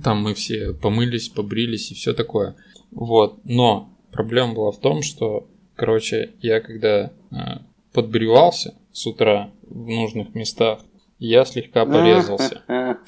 Там 0.04 0.22
мы 0.22 0.34
все 0.34 0.72
помылись, 0.74 1.28
побрились 1.28 1.90
и 1.90 1.94
все 1.94 2.12
такое. 2.12 2.56
Вот. 2.90 3.40
Но 3.44 3.96
проблема 4.12 4.54
была 4.54 4.72
в 4.72 4.80
том, 4.80 5.02
что, 5.02 5.48
короче, 5.74 6.34
я 6.40 6.60
когда 6.60 7.12
э, 7.30 7.36
подбривался 7.92 8.74
с 8.92 9.06
утра 9.06 9.50
в 9.62 9.88
нужных 9.88 10.34
местах, 10.34 10.80
я 11.18 11.44
слегка 11.44 11.84
порезался. 11.86 12.62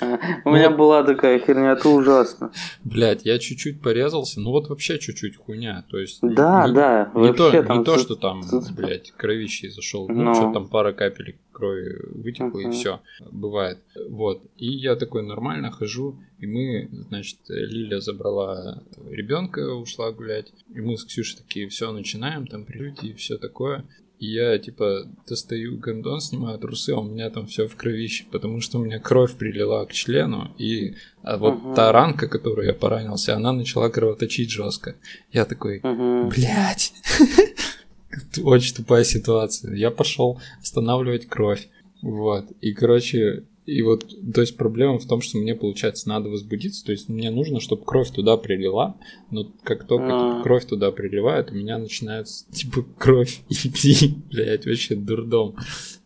У 0.44 0.50
меня 0.50 0.70
была 0.70 1.02
такая 1.04 1.38
херня, 1.38 1.72
это 1.72 1.88
ужасно. 1.88 2.50
Блять, 2.84 3.24
я 3.24 3.38
чуть-чуть 3.38 3.80
порезался, 3.82 4.40
ну 4.40 4.50
вот 4.50 4.68
вообще 4.68 4.98
чуть-чуть 4.98 5.36
хуйня. 5.36 5.84
То 5.90 5.98
есть 5.98 6.18
Да, 6.22 6.66
не- 6.68 6.74
да, 6.74 7.10
Не 7.14 7.32
то, 7.32 7.50
не 7.52 7.84
то, 7.84 7.98
что 7.98 8.16
там, 8.16 8.42
блядь, 8.76 9.12
кровищей 9.12 9.68
зашел. 9.68 10.08
Ну, 10.08 10.22
Ну. 10.24 10.34
что 10.34 10.52
там 10.52 10.68
пара 10.68 10.92
капель 10.92 11.36
крови 11.52 11.98
вытекло, 12.14 12.60
и 12.60 12.70
все. 12.70 13.00
Бывает. 13.32 13.78
Вот. 14.08 14.42
И 14.56 14.68
я 14.70 14.94
такой 14.94 15.22
нормально 15.22 15.70
хожу, 15.72 16.16
и 16.38 16.46
мы, 16.46 16.88
значит, 17.08 17.38
Лиля 17.48 18.00
забрала 18.00 18.82
ребенка, 19.10 19.74
ушла 19.74 20.12
гулять. 20.12 20.52
И 20.72 20.80
мы 20.80 20.96
с 20.96 21.04
Ксюшей 21.04 21.38
такие, 21.38 21.68
все, 21.68 21.90
начинаем, 21.92 22.46
там 22.46 22.64
прелюдии 22.64 23.10
и 23.10 23.14
все 23.14 23.38
такое. 23.38 23.84
И 24.18 24.26
я, 24.32 24.58
типа, 24.58 25.04
достаю 25.28 25.78
гондон, 25.78 26.20
снимаю 26.20 26.58
трусы, 26.58 26.90
а 26.90 26.98
у 27.00 27.04
меня 27.04 27.30
там 27.30 27.46
все 27.46 27.68
в 27.68 27.76
кровище, 27.76 28.24
потому 28.32 28.60
что 28.60 28.78
у 28.78 28.84
меня 28.84 28.98
кровь 28.98 29.36
прилила 29.36 29.84
к 29.86 29.92
члену, 29.92 30.50
и 30.58 30.94
а 31.22 31.36
вот 31.36 31.62
Мгм. 31.62 31.74
та 31.74 31.92
ранка, 31.92 32.26
которую 32.26 32.66
я 32.66 32.74
поранился, 32.74 33.36
она 33.36 33.52
начала 33.52 33.88
кровоточить 33.90 34.50
жестко. 34.50 34.96
Я 35.32 35.44
такой, 35.44 35.80
Мгм. 35.84 36.30
Блять. 36.30 36.92
Очень 38.42 38.74
тупая 38.76 39.04
ситуация. 39.04 39.74
Я 39.74 39.90
пошел 39.90 40.40
останавливать 40.60 41.26
кровь. 41.28 41.68
Вот. 42.02 42.46
И, 42.60 42.72
короче, 42.72 43.44
и 43.68 43.82
вот, 43.82 44.06
то 44.32 44.40
есть 44.40 44.56
проблема 44.56 44.98
в 44.98 45.06
том, 45.06 45.20
что 45.20 45.36
мне, 45.36 45.54
получается, 45.54 46.08
надо 46.08 46.30
возбудиться, 46.30 46.82
то 46.86 46.92
есть 46.92 47.10
мне 47.10 47.30
нужно, 47.30 47.60
чтобы 47.60 47.84
кровь 47.84 48.10
туда 48.10 48.38
прилила, 48.38 48.96
но 49.30 49.52
как 49.62 49.86
только 49.86 50.06
А. 50.08 50.42
кровь 50.42 50.64
туда 50.64 50.90
приливает, 50.90 51.50
у 51.50 51.54
меня 51.54 51.76
начинается, 51.76 52.46
типа, 52.52 52.86
кровь 52.96 53.42
идти, 53.50 54.16
блядь, 54.30 54.64
вообще 54.64 54.94
дурдом. 54.94 55.54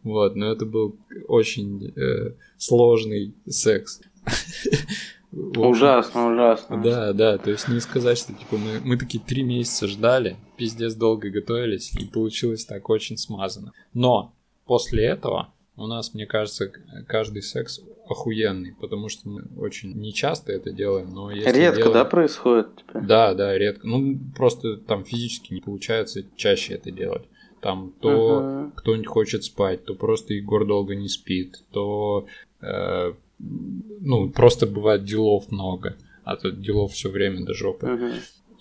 Вот, 0.03 0.35
но 0.35 0.51
это 0.51 0.67
был 0.67 0.97
очень 1.29 1.93
э, 1.95 2.35
сложный 2.57 3.33
секс. 3.49 4.01
Ужасно, 5.31 6.33
ужасно. 6.33 6.83
да, 6.83 7.13
да, 7.15 7.39
то 7.39 7.51
есть 7.51 7.67
не 7.69 7.81
сказать, 7.81 8.19
что 8.19 8.35
типа 8.35 8.59
мы, 8.59 8.81
мы 8.85 8.99
такие 8.99 9.23
три 9.25 9.43
месяца 9.43 9.87
ждали, 9.87 10.37
пиздец 10.59 10.95
долго 10.95 11.31
готовились, 11.31 11.95
и 11.95 12.05
получилось 12.05 12.67
так 12.67 12.91
очень 12.91 13.17
смазано. 13.17 13.73
Но 13.95 14.35
после 14.67 15.05
этого 15.07 15.55
у 15.83 15.87
нас, 15.87 16.15
мне 16.15 16.27
кажется, 16.27 16.71
каждый 17.07 17.43
секс 17.43 17.81
охуенный, 18.09 18.75
потому 18.81 19.09
что 19.09 19.29
мы 19.29 19.43
очень 19.59 19.93
нечасто 19.95 20.53
это 20.53 20.71
делаем, 20.73 21.13
но 21.13 21.31
если 21.31 21.59
Редко, 21.59 21.77
делаем- 21.77 21.93
да, 21.95 22.05
происходит? 22.05 22.77
типа? 22.77 23.01
Да, 23.01 23.35
да, 23.35 23.57
редко. 23.57 23.87
Ну, 23.87 24.19
просто 24.37 24.77
там 24.77 25.05
физически 25.05 25.55
не 25.55 25.61
получается 25.61 26.25
чаще 26.37 26.75
это 26.75 26.91
делать. 26.91 27.23
Там 27.61 27.93
то 28.01 28.41
Мгм. 28.43 28.73
кто-нибудь 28.73 29.07
хочет 29.07 29.45
спать, 29.45 29.85
то 29.85 29.95
просто 29.95 30.35
Егор 30.35 30.67
долго 30.67 30.95
не 30.97 31.09
спит, 31.09 31.63
то 31.73 32.27
э, 32.61 33.13
ну, 33.39 34.31
просто 34.31 34.67
бывает 34.67 35.05
делов 35.05 35.51
много, 35.51 35.97
а 36.25 36.37
то 36.37 36.51
делов 36.51 36.93
все 36.93 37.09
время 37.11 37.45
до 37.45 37.55
жопы. 37.55 37.87
Мгм. 37.87 38.13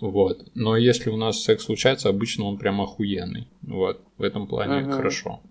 Вот. 0.01 0.47
Но 0.55 0.75
если 0.77 1.09
у 1.11 1.17
нас 1.17 1.43
секс 1.43 1.65
случается, 1.65 2.09
обычно 2.09 2.45
он 2.45 2.57
прям 2.57 2.81
охуенный. 2.81 3.47
Вот. 3.61 4.01
В 4.17 4.23
этом 4.23 4.47
плане 4.47 4.81
Мгм. 4.81 4.91
хорошо. 4.91 5.41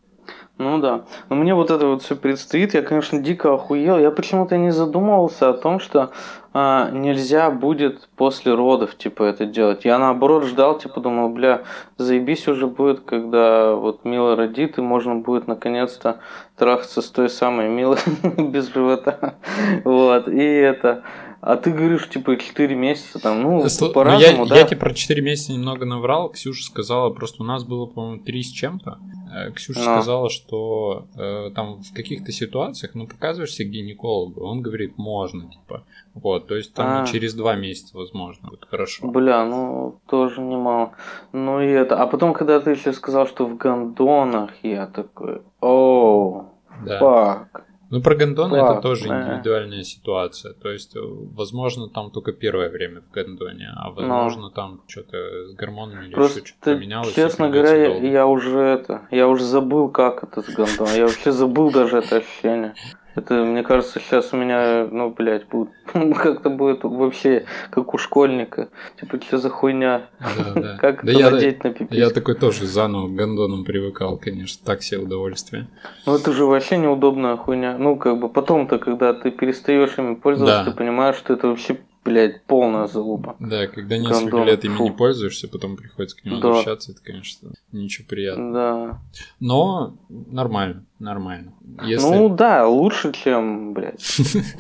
Ну 0.59 0.79
да. 0.79 1.05
Но 1.31 1.37
мне 1.37 1.55
вот 1.55 1.71
это 1.71 1.87
вот 1.87 2.03
все 2.03 2.17
предстоит. 2.17 2.75
Я, 2.75 2.83
конечно, 2.83 3.19
дико 3.19 3.55
охуел. 3.55 3.99
Я 3.99 4.11
почему-то 4.11 4.59
не 4.59 4.71
задумывался 4.71 5.49
о 5.49 5.55
том, 5.55 5.81
что 5.81 6.11
а, 6.53 6.91
нельзя 6.91 7.51
будет 7.51 8.09
после 8.17 8.53
родов, 8.53 8.95
типа, 8.95 9.23
это 9.23 9.47
делать. 9.47 9.87
Я 9.87 9.99
наоборот 9.99 10.45
ждал, 10.45 10.79
типа, 10.79 11.01
думал, 11.01 11.31
бля, 11.31 11.63
заебись 11.97 12.47
уже 12.47 12.67
будет, 12.67 13.01
когда 13.01 13.75
вот 13.75 14.05
Мила 14.05 14.37
родит, 14.37 14.77
и 14.77 14.83
можно 14.83 15.15
будет 15.15 15.47
наконец-то 15.47 16.19
трахаться 16.57 17.01
с 17.01 17.09
той 17.09 17.31
самой 17.31 17.69
Милой 17.69 17.99
без 18.37 18.71
живота. 18.71 19.37
Вот. 19.85 20.29
И 20.29 20.45
это. 20.45 21.05
А 21.43 21.57
ты 21.57 21.71
говоришь, 21.73 22.07
типа, 22.11 22.37
4 22.37 22.75
месяца 22.75 23.19
там, 23.19 23.41
ну, 23.43 23.65
Слу- 23.65 23.87
ну, 23.89 23.93
по-разному, 23.95 24.45
я, 24.45 24.49
да? 24.51 24.59
я 24.59 24.65
тебе 24.67 24.77
про 24.77 24.93
4 24.93 25.23
месяца 25.23 25.53
немного 25.53 25.87
наврал. 25.87 26.29
Ксюша 26.29 26.63
сказала, 26.65 27.09
просто 27.11 27.43
у 27.43 27.47
нас 27.47 27.65
было, 27.65 27.87
по-моему, 27.87 28.23
3 28.23 28.43
с 28.43 28.51
чем-то. 28.51 28.99
Э, 29.33 29.51
Ксюша 29.53 29.79
Ну. 29.81 29.85
сказала, 29.87 30.29
что 30.29 31.07
э, 31.17 31.51
там 31.55 31.81
в 31.83 31.95
каких-то 31.95 32.31
ситуациях, 32.31 32.95
ну, 32.95 33.07
показываешься 33.07 33.65
гинекологу, 33.65 34.45
он 34.45 34.61
говорит, 34.61 34.99
можно, 34.99 35.51
типа. 35.51 35.85
Вот, 36.15 36.47
то 36.47 36.57
есть 36.57 36.75
там 36.75 37.05
А. 37.05 37.07
через 37.07 37.33
2 37.33 37.55
месяца 37.57 37.97
возможно. 37.97 38.49
Вот 38.51 38.67
хорошо. 38.71 39.07
Бля, 39.09 39.43
ну 39.47 39.99
тоже 40.09 40.43
немало. 40.43 40.93
Ну 41.33 41.61
и 41.63 41.69
это. 41.69 41.97
А 42.03 42.07
потом, 42.07 42.35
когда 42.35 42.61
ты 42.61 42.73
еще 42.73 42.93
сказал, 42.93 43.27
что 43.27 43.47
в 43.47 43.57
гондонах, 43.57 44.51
я 44.63 44.87
такой, 44.87 45.41
оу, 45.61 46.51
Да. 46.85 46.99
фак. 46.99 47.65
Ну, 47.91 48.01
про 48.01 48.15
гондоны 48.15 48.57
это 48.57 48.81
тоже 48.81 49.09
индивидуальная 49.09 49.83
ситуация. 49.83 50.53
То 50.55 50.71
есть, 50.71 50.95
э, 50.95 51.01
возможно, 51.03 51.89
там 51.89 52.11
только 52.13 52.33
первое 52.33 52.69
время 52.71 53.01
в 53.01 53.13
гондоне, 53.13 53.69
а 53.77 53.91
возможно, 53.91 54.51
там 54.51 54.81
что-то 54.87 55.49
с 55.49 55.55
гормонами 55.55 56.03
или 56.03 56.07
еще 56.07 56.15
Просто, 56.15 56.47
что-то 56.47 56.75
поменялось. 56.77 57.15
честно 57.15 57.51
говоря, 57.51 57.75
я, 57.75 57.97
я 57.97 58.27
уже 58.27 58.59
это, 58.61 59.09
я 59.11 59.27
уже 59.29 59.45
забыл, 59.45 59.89
как 59.89 60.23
это 60.23 60.41
с 60.41 60.55
гондон. 60.55 60.89
Я 60.95 61.07
вообще 61.07 61.33
забыл 61.33 61.73
даже 61.73 61.99
это 61.99 62.17
ощущение. 62.19 62.75
Это, 63.17 63.35
мне 63.45 63.63
кажется, 63.65 63.99
сейчас 63.99 64.33
у 64.33 64.37
меня, 64.37 64.87
ну, 64.91 65.11
блядь, 65.11 65.47
будет, 65.49 65.71
как-то 66.17 66.49
будет 66.49 66.85
вообще, 66.85 67.45
как 67.71 67.93
у 67.93 67.99
школьника. 67.99 68.69
Типа, 69.01 69.21
что 69.21 69.39
за 69.39 69.51
хуйня? 69.51 70.03
Да, 70.21 70.61
да. 70.61 70.77
Как 70.81 71.05
Да 71.05 71.13
я- 71.13 71.31
надеть 71.31 71.63
на 71.65 71.69
Я 71.69 71.75
пипись? 71.75 72.13
такой 72.13 72.35
тоже 72.37 72.67
заново 72.67 73.09
к 73.09 73.15
гондонам 73.15 73.65
привыкал, 73.65 74.17
конечно, 74.17 74.63
так 74.65 74.83
себе 74.83 75.01
удовольствие. 75.01 75.67
Ну, 76.07 76.15
это 76.15 76.33
же 76.33 76.45
вообще 76.45 76.77
неудобная 76.77 77.37
хуйня. 77.37 77.77
Ну, 77.79 77.97
как 77.97 78.19
бы 78.21 78.29
потом-то, 78.29 78.79
когда 78.79 79.13
ты 79.13 79.31
перестаешь 79.33 79.99
ими 79.99 80.15
пользоваться, 80.15 80.65
Да. 80.65 80.71
ты 80.71 80.77
понимаешь, 80.77 81.17
что 81.17 81.33
это 81.35 81.49
вообще, 81.49 81.79
блядь, 82.05 82.43
полная 82.45 82.87
залупа. 82.87 83.37
Да, 83.41 83.67
когда 83.67 83.99
несколько 83.99 84.31
Гондон, 84.31 84.47
лет 84.47 84.65
ими 84.65 84.75
фу. 84.77 84.85
не 84.85 84.91
пользуешься, 84.91 85.49
потом 85.49 85.77
приходится 85.77 86.17
к 86.17 86.25
нему 86.25 86.41
Да. 86.41 86.49
возвращаться, 86.49 86.93
это, 86.93 87.03
конечно, 87.03 87.51
ничего 87.73 88.07
приятного. 88.09 88.53
Да. 88.53 88.99
Но 89.41 89.95
нормально, 90.09 90.85
нормально. 90.99 91.53
Если 91.85 92.07
Ну 92.07 92.29
да, 92.29 92.67
лучше, 92.67 93.13
чем, 93.13 93.73
блядь. 93.75 94.03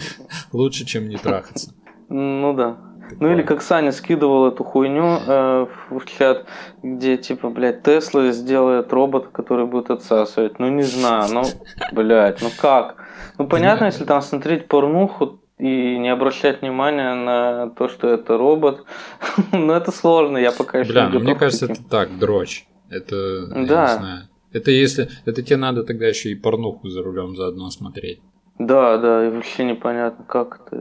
лучше, 0.52 0.84
чем 0.84 1.08
не 1.08 1.16
трахаться. 1.16 1.74
Ну 2.08 2.52
да. 2.54 2.76
Ну 3.18 3.32
или 3.32 3.42
как 3.42 3.60
Саня 3.60 3.90
скидывал 3.90 4.46
эту 4.46 4.62
хуйню 4.62 5.18
э, 5.26 5.66
в 5.90 6.04
чат, 6.06 6.46
где 6.82 7.16
типа, 7.16 7.50
блядь, 7.50 7.82
Тесла 7.82 8.30
сделает 8.30 8.92
робота, 8.92 9.28
который 9.32 9.66
будет 9.66 9.90
отсасывать. 9.90 10.60
Ну 10.60 10.68
не 10.68 10.82
знаю, 10.84 11.32
ну, 11.32 11.42
блядь, 11.90 12.40
ну 12.40 12.50
как? 12.60 12.96
Ну 13.36 13.48
понятно, 13.48 13.86
если 13.86 14.04
там 14.04 14.22
смотреть 14.22 14.68
порнуху 14.68 15.39
и 15.60 15.98
не 15.98 16.08
обращать 16.08 16.62
внимания 16.62 17.14
на 17.14 17.70
то, 17.70 17.88
что 17.88 18.08
это 18.08 18.36
робот. 18.38 18.84
Но 19.52 19.74
это 19.74 19.92
сложно, 19.92 20.38
я 20.38 20.52
пока 20.52 20.80
еще 20.80 20.92
Бля, 20.92 21.06
не 21.06 21.12
ну 21.12 21.20
мне 21.20 21.34
кажется, 21.34 21.66
это 21.66 21.82
так, 21.88 22.18
дрочь. 22.18 22.66
Это, 22.88 23.14
я 23.16 23.66
Да. 23.66 23.92
не 23.92 23.98
знаю. 23.98 24.28
Это 24.52 24.70
если... 24.70 25.08
Это 25.26 25.42
тебе 25.42 25.56
надо 25.56 25.84
тогда 25.84 26.06
еще 26.06 26.30
и 26.30 26.34
порнуху 26.34 26.88
за 26.88 27.02
рулем 27.02 27.36
заодно 27.36 27.70
смотреть. 27.70 28.20
Да, 28.58 28.98
да, 28.98 29.26
и 29.26 29.30
вообще 29.30 29.64
непонятно, 29.64 30.24
как 30.24 30.60
это, 30.66 30.76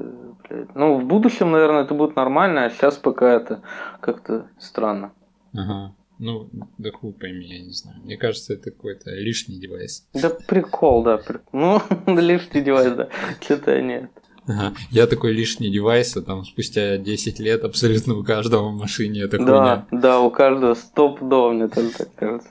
блядь. 0.49 0.75
Ну, 0.75 0.99
в 0.99 1.05
будущем, 1.05 1.51
наверное, 1.51 1.83
это 1.83 1.93
будет 1.93 2.15
нормально, 2.15 2.65
а 2.65 2.69
сейчас 2.69 2.97
пока 2.97 3.33
это 3.33 3.61
как-то 4.01 4.47
странно. 4.59 5.13
Ага. 5.53 5.93
Ну, 6.17 6.49
да 6.77 6.91
хуй 6.91 7.13
пойми, 7.13 7.45
я 7.45 7.63
не 7.63 7.71
знаю. 7.71 8.01
Мне 8.03 8.17
кажется, 8.17 8.53
это 8.53 8.71
какой-то 8.71 9.11
лишний 9.11 9.57
девайс. 9.57 10.05
Да 10.13 10.29
прикол, 10.29 11.03
да. 11.03 11.17
При... 11.17 11.39
Ну, 11.53 11.81
лишний 12.07 12.59
девайс, 12.61 12.91
да. 12.91 13.07
Это 13.47 13.81
нет. 13.81 14.11
Ага. 14.49 14.73
Я 14.89 15.05
такой 15.05 15.31
лишний 15.31 15.69
девайс, 15.71 16.17
а 16.17 16.21
там 16.21 16.43
спустя 16.43 16.97
10 16.97 17.39
лет 17.39 17.63
абсолютно 17.63 18.15
у 18.15 18.23
каждого 18.23 18.69
в 18.69 18.75
машине 18.77 19.21
это 19.21 19.37
Да, 19.37 19.45
хуйня. 19.45 20.01
да, 20.01 20.19
у 20.21 20.31
каждого 20.31 20.73
стоп 20.73 21.19
до 21.21 21.51
мне 21.51 21.67
тоже 21.67 21.89
так 21.91 22.07
кажется. 22.15 22.49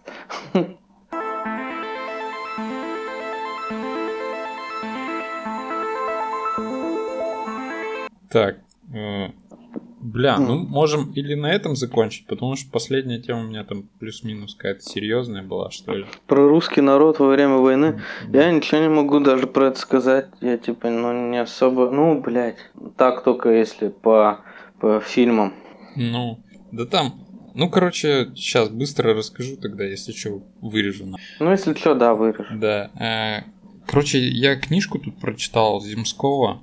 Так, 8.31 8.57
Бля, 10.01 10.39
ну 10.39 10.59
можем 10.59 11.11
или 11.13 11.35
на 11.35 11.53
этом 11.53 11.75
закончить, 11.75 12.27
потому 12.27 12.55
что 12.55 12.71
последняя 12.71 13.21
тема 13.21 13.41
у 13.41 13.45
меня 13.45 13.65
там 13.65 13.89
плюс-минус 13.99 14.55
какая-то 14.55 14.81
серьезная 14.83 15.43
была, 15.43 15.71
что 15.71 15.93
ли. 15.93 16.07
Про 16.27 16.49
русский 16.49 16.81
народ 16.81 17.19
во 17.19 17.29
время 17.29 17.57
войны. 17.57 18.01
Я 18.33 18.51
ничего 18.53 18.81
не 18.81 18.89
могу 18.89 19.19
даже 19.21 19.47
про 19.47 19.67
это 19.69 19.79
сказать. 19.79 20.29
Я 20.41 20.57
типа, 20.57 20.91
ну 20.91 21.31
не 21.31 21.39
особо. 21.39 21.91
Ну, 21.91 22.21
блядь. 22.21 22.59
Так 22.97 23.25
только 23.25 23.51
если 23.51 23.89
по, 23.89 24.41
по 24.81 25.01
фильмам. 25.01 25.53
Ну, 25.97 26.39
да 26.71 26.87
там. 26.87 27.25
Ну, 27.55 27.69
короче, 27.69 28.31
сейчас 28.37 28.69
быстро 28.69 29.15
расскажу 29.15 29.57
тогда, 29.57 29.83
если 29.83 30.13
что, 30.13 30.43
вырежу. 30.61 31.17
Ну, 31.41 31.51
если 31.51 31.75
что, 31.75 31.95
да, 31.97 32.15
вырежу. 32.15 32.45
Да. 32.53 32.91
Э, 32.95 33.51
короче, 33.85 34.21
я 34.21 34.55
книжку 34.55 35.01
тут 35.01 35.19
прочитал 35.19 35.81
Земского 35.81 36.63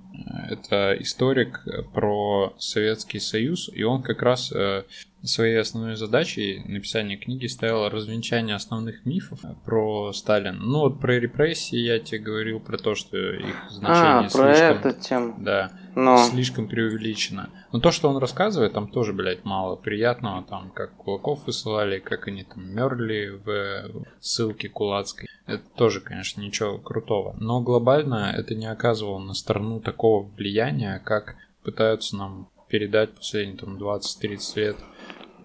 это 0.50 0.96
историк 1.00 1.64
про 1.94 2.54
Советский 2.58 3.20
Союз, 3.20 3.70
и 3.74 3.84
он 3.84 4.02
как 4.02 4.22
раз 4.22 4.52
э, 4.52 4.84
своей 5.24 5.60
основной 5.60 5.96
задачей 5.96 6.62
написания 6.66 7.18
книги 7.18 7.48
ставил 7.48 7.90
развенчание 7.90 8.56
основных 8.56 9.06
мифов 9.06 9.40
про 9.64 10.14
Сталина. 10.14 10.58
Ну 10.58 10.80
вот 10.80 11.00
про 11.00 11.20
репрессии 11.20 11.78
я 11.78 12.00
тебе 12.00 12.20
говорил 12.20 12.60
про 12.60 12.78
то, 12.78 12.96
что 12.96 13.18
их 13.18 13.56
значение 13.70 14.26
а, 14.26 14.30
слишком... 14.30 14.42
про 14.82 14.90
эту 14.90 15.02
тему. 15.02 15.36
Да, 15.40 15.72
Но... 15.96 16.18
слишком 16.18 16.68
преувеличено. 16.68 17.50
Но 17.72 17.80
то, 17.80 17.92
что 17.92 18.10
он 18.10 18.18
рассказывает, 18.18 18.74
там 18.74 18.90
тоже, 18.90 19.14
блядь, 19.14 19.46
мало 19.46 19.76
приятного. 19.76 20.44
Там 20.44 20.70
как 20.72 20.96
кулаков 20.96 21.46
высылали, 21.46 22.00
как 22.00 22.28
они 22.28 22.44
там 22.44 22.70
мерли 22.70 23.40
в 23.44 24.06
ссылке 24.20 24.70
кулацкой. 24.70 25.28
Это 25.46 25.64
тоже, 25.76 26.02
конечно, 26.02 26.42
ничего 26.42 26.78
крутого. 26.78 27.36
Но 27.40 27.62
глобально 27.62 28.34
это 28.36 28.56
не 28.56 28.66
оказывало 28.66 29.20
на 29.20 29.34
страну 29.34 29.80
такого 29.80 30.28
влияния, 30.28 31.02
как 31.04 31.36
пытаются 31.64 32.18
нам 32.18 32.50
передать 32.68 33.14
последние 33.14 33.58
там 33.58 33.78
20-30 33.78 34.60
лет 34.60 34.78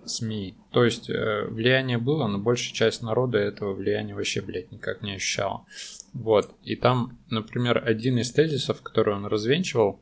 СМИ. 0.04 0.56
То 0.72 0.84
есть 0.84 1.10
э, 1.10 1.46
влияние 1.48 1.98
было, 1.98 2.26
но 2.26 2.38
большая 2.38 2.74
часть 2.74 3.02
народа 3.02 3.38
этого 3.38 3.74
влияния 3.74 4.14
вообще, 4.14 4.40
блядь, 4.40 4.72
никак 4.72 5.02
не 5.02 5.14
ощущала. 5.14 5.64
Вот. 6.12 6.50
И 6.62 6.76
там, 6.76 7.18
например, 7.28 7.82
один 7.86 8.18
из 8.18 8.32
тезисов, 8.32 8.82
который 8.82 9.14
он 9.14 9.26
развенчивал, 9.26 10.00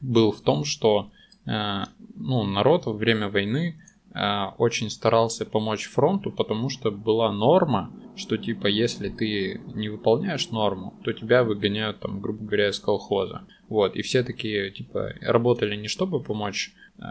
был 0.00 0.32
в 0.32 0.40
том, 0.40 0.64
что 0.64 1.10
э, 1.46 1.84
ну, 2.16 2.44
народ 2.44 2.86
во 2.86 2.92
время 2.92 3.28
войны 3.28 3.76
э, 4.14 4.44
очень 4.58 4.90
старался 4.90 5.44
помочь 5.44 5.88
фронту, 5.88 6.30
потому 6.30 6.68
что 6.68 6.90
была 6.90 7.32
норма, 7.32 7.90
что 8.16 8.36
типа 8.36 8.66
если 8.66 9.08
ты 9.08 9.60
не 9.74 9.88
выполняешь 9.88 10.50
норму, 10.50 10.94
то 11.02 11.12
тебя 11.12 11.42
выгоняют 11.42 12.00
там, 12.00 12.20
грубо 12.20 12.44
говоря, 12.44 12.68
из 12.68 12.78
колхоза. 12.78 13.42
Вот, 13.68 13.96
и 13.96 14.02
все 14.02 14.22
такие, 14.22 14.70
типа, 14.70 15.14
работали 15.20 15.74
не 15.76 15.88
чтобы 15.88 16.22
помочь 16.22 16.72
э, 16.98 17.02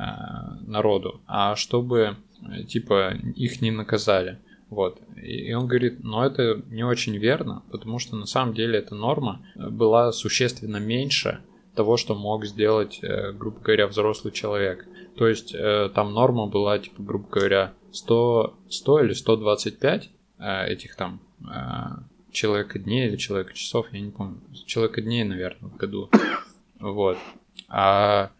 народу, 0.62 1.22
а 1.28 1.56
чтобы, 1.56 2.18
э, 2.42 2.64
типа, 2.64 3.16
их 3.36 3.62
не 3.62 3.72
наказали. 3.72 4.40
Вот. 4.70 5.00
И 5.22 5.54
он 5.54 5.68
говорит, 5.68 6.04
но 6.04 6.26
это 6.26 6.64
не 6.70 6.84
очень 6.84 7.16
верно, 7.18 7.64
потому 7.72 8.00
что 8.00 8.16
на 8.16 8.26
самом 8.26 8.56
деле 8.56 8.80
эта 8.80 8.96
норма 8.96 9.46
была 9.56 10.12
существенно 10.12 10.78
меньше 10.78 11.42
того, 11.76 11.97
что 11.97 12.15
мог 12.15 12.45
сделать, 12.45 12.99
э, 13.01 13.32
грубо 13.32 13.59
говоря, 13.59 13.88
взрослый 13.88 14.32
человек. 14.32 14.86
То 15.17 15.28
есть 15.28 15.53
э, 15.53 15.89
там 15.93 16.13
норма 16.13 16.47
была, 16.47 16.80
типа, 16.80 17.01
грубо 17.01 17.28
говоря, 17.30 17.74
100, 17.91 18.55
100 18.69 18.99
или 19.03 19.13
125 19.13 20.09
э, 20.39 20.67
этих 20.67 20.95
там 20.95 21.19
человека 22.32 22.80
дней 22.80 23.07
или 23.07 23.17
человека 23.17 23.53
часов, 23.53 23.88
я 23.91 23.99
не 23.99 24.09
помню. 24.09 24.39
Человека 24.65 25.01
дней, 25.01 25.24
наверное, 25.24 25.69
в 25.69 25.78
году. 25.78 26.09
Вот. 26.80 27.17
А 27.69 28.32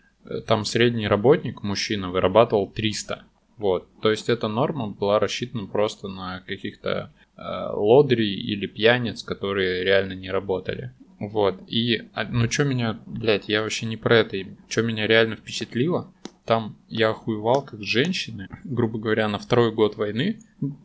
там 0.48 0.66
средний 0.66 1.08
работник, 1.08 1.64
мужчина, 1.64 2.12
вырабатывал 2.12 2.68
300. 2.68 3.24
Вот. 3.58 3.88
То 4.02 4.12
есть 4.12 4.30
эта 4.30 4.48
норма 4.48 4.88
была 4.88 5.20
рассчитана 5.20 5.68
просто 5.68 6.08
на 6.10 6.42
каких-то 6.42 7.12
э, 7.38 7.42
лодырей 7.72 8.34
или 8.34 8.66
пьяниц, 8.66 9.24
которые 9.24 9.84
реально 9.84 10.14
не 10.14 10.30
работали. 10.30 10.92
Вот. 11.30 11.64
И, 11.68 12.10
а, 12.14 12.26
ну, 12.26 12.50
что 12.50 12.66
меня, 12.66 13.00
блядь, 13.06 13.48
я 13.50 13.62
вообще 13.62 13.86
не 13.86 13.98
про 13.98 14.18
это. 14.18 14.38
Что 14.68 14.82
меня 14.82 15.08
реально 15.08 15.36
впечатлило, 15.36 16.14
там 16.46 16.76
я 16.90 17.12
охуевал, 17.12 17.62
как 17.62 17.82
женщины, 17.82 18.50
грубо 18.66 19.00
говоря, 19.00 19.30
на 19.30 19.38
второй 19.40 19.72
год 19.72 19.96
войны. 19.96 20.40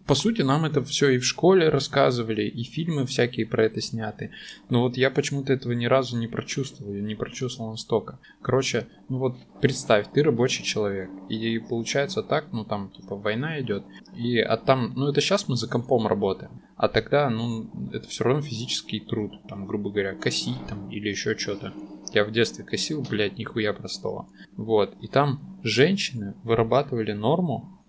По 0.07 0.15
сути, 0.15 0.43
нам 0.43 0.65
это 0.65 0.83
все 0.85 1.11
и 1.11 1.19
в 1.19 1.25
школе 1.25 1.69
рассказывали, 1.69 2.43
и 2.43 2.63
фильмы 2.63 3.07
всякие 3.07 3.47
про 3.47 3.65
это 3.65 3.81
сняты. 3.81 4.31
Но 4.71 4.83
вот 4.83 4.97
я 4.97 5.11
почему-то 5.11 5.53
этого 5.53 5.73
ни 5.73 5.87
разу 5.87 6.17
не 6.17 6.29
прочувствовал, 6.29 6.93
не 6.93 7.17
прочувствовал 7.17 7.73
настолько. 7.73 8.21
Короче, 8.41 8.87
ну 9.09 9.19
вот 9.19 9.37
представь, 9.61 10.07
ты 10.13 10.23
рабочий 10.23 10.63
человек, 10.63 11.11
и 11.29 11.59
получается 11.59 12.23
так, 12.23 12.53
ну 12.53 12.65
там 12.65 12.91
типа 12.91 13.17
война 13.17 13.61
идет, 13.61 13.85
и 14.17 14.39
а 14.39 14.57
там, 14.57 14.93
ну 14.95 15.09
это 15.09 15.21
сейчас 15.21 15.49
мы 15.49 15.57
за 15.57 15.69
компом 15.69 16.07
работаем, 16.07 16.63
а 16.79 16.87
тогда, 16.87 17.29
ну 17.29 17.69
это 17.93 18.09
все 18.09 18.23
равно 18.23 18.41
физический 18.41 19.01
труд, 19.01 19.33
там, 19.49 19.67
грубо 19.67 19.91
говоря, 19.91 20.15
косить 20.15 20.65
там 20.69 20.89
или 20.91 21.09
еще 21.09 21.37
что-то. 21.37 21.75
Я 22.15 22.25
в 22.25 22.31
детстве 22.31 22.65
косил, 22.65 23.03
блядь, 23.03 23.37
нихуя 23.37 23.73
простого. 23.73 24.29
Вот. 24.57 24.97
И 25.01 25.09
там 25.09 25.59
женщины 25.65 26.35
вырабатывали 26.45 27.13
норму, 27.13 27.83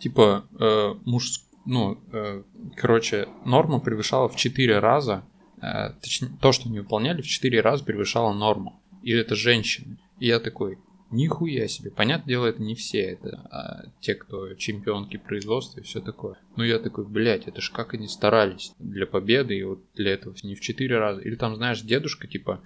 типа, 0.00 0.44
э, 0.60 0.94
муж, 1.06 1.40
ну, 1.64 1.98
э, 2.12 2.42
короче, 2.76 3.26
норма 3.46 3.80
превышала 3.80 4.28
в 4.28 4.36
4 4.36 4.80
раза, 4.80 5.24
э, 5.62 5.94
точнее, 6.02 6.30
то, 6.40 6.52
что 6.52 6.68
они 6.68 6.80
выполняли, 6.80 7.22
в 7.22 7.26
4 7.26 7.62
раза 7.62 7.84
превышала 7.84 8.34
норму. 8.34 8.82
И 9.02 9.12
это 9.12 9.34
женщины. 9.34 9.96
И 10.20 10.26
я 10.26 10.40
такой, 10.40 10.78
Нихуя 11.10 11.68
себе. 11.68 11.90
Понятное 11.90 12.26
дело, 12.26 12.46
это 12.46 12.60
не 12.60 12.74
все, 12.74 13.00
это 13.00 13.40
а 13.50 13.84
те, 14.00 14.14
кто 14.14 14.54
чемпионки 14.54 15.16
производства 15.16 15.80
и 15.80 15.84
все 15.84 16.00
такое. 16.00 16.36
Но 16.56 16.64
я 16.64 16.80
такой, 16.80 17.06
блядь, 17.06 17.46
это 17.46 17.60
ж 17.60 17.70
как 17.70 17.94
они 17.94 18.08
старались 18.08 18.72
для 18.80 19.06
победы, 19.06 19.56
и 19.56 19.62
вот 19.62 19.80
для 19.94 20.12
этого 20.12 20.34
не 20.42 20.56
в 20.56 20.60
4 20.60 20.98
раза. 20.98 21.20
Или 21.20 21.36
там, 21.36 21.54
знаешь, 21.54 21.82
дедушка, 21.82 22.26
типа, 22.26 22.60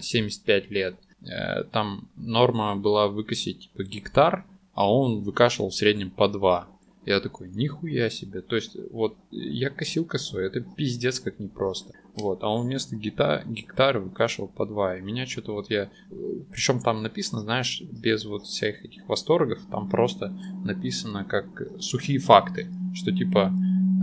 75 0.00 0.64
э, 0.64 0.68
лет, 0.74 0.94
э, 1.22 1.64
там 1.64 2.08
норма 2.16 2.76
была 2.76 3.08
выкосить, 3.08 3.70
типа, 3.70 3.82
гектар, 3.82 4.44
а 4.74 4.92
он 4.92 5.20
выкашивал 5.20 5.70
в 5.70 5.74
среднем 5.74 6.10
по 6.10 6.28
2. 6.28 6.68
Я 7.06 7.20
такой, 7.20 7.48
нихуя 7.48 8.08
себе. 8.08 8.40
То 8.40 8.54
есть, 8.54 8.76
вот, 8.92 9.16
я 9.30 9.70
косил 9.70 10.04
косой, 10.04 10.46
это 10.46 10.60
пиздец 10.60 11.18
как 11.18 11.40
непросто. 11.40 11.92
Вот, 12.16 12.44
а 12.44 12.48
он 12.48 12.66
вместо 12.66 12.94
гита, 12.94 13.42
гектара 13.46 13.98
выкашивал 13.98 14.48
по 14.48 14.66
два. 14.66 14.96
И 14.96 15.00
меня 15.00 15.26
что-то 15.26 15.52
вот 15.52 15.70
я... 15.70 15.90
Причем 16.50 16.80
там 16.80 17.02
написано, 17.02 17.40
знаешь, 17.40 17.82
без 17.82 18.24
вот 18.24 18.44
всех 18.44 18.84
этих 18.84 19.08
восторгов, 19.08 19.58
там 19.70 19.88
просто 19.88 20.36
написано 20.64 21.24
как 21.24 21.46
сухие 21.80 22.18
факты, 22.18 22.68
что 22.94 23.10
типа 23.10 23.52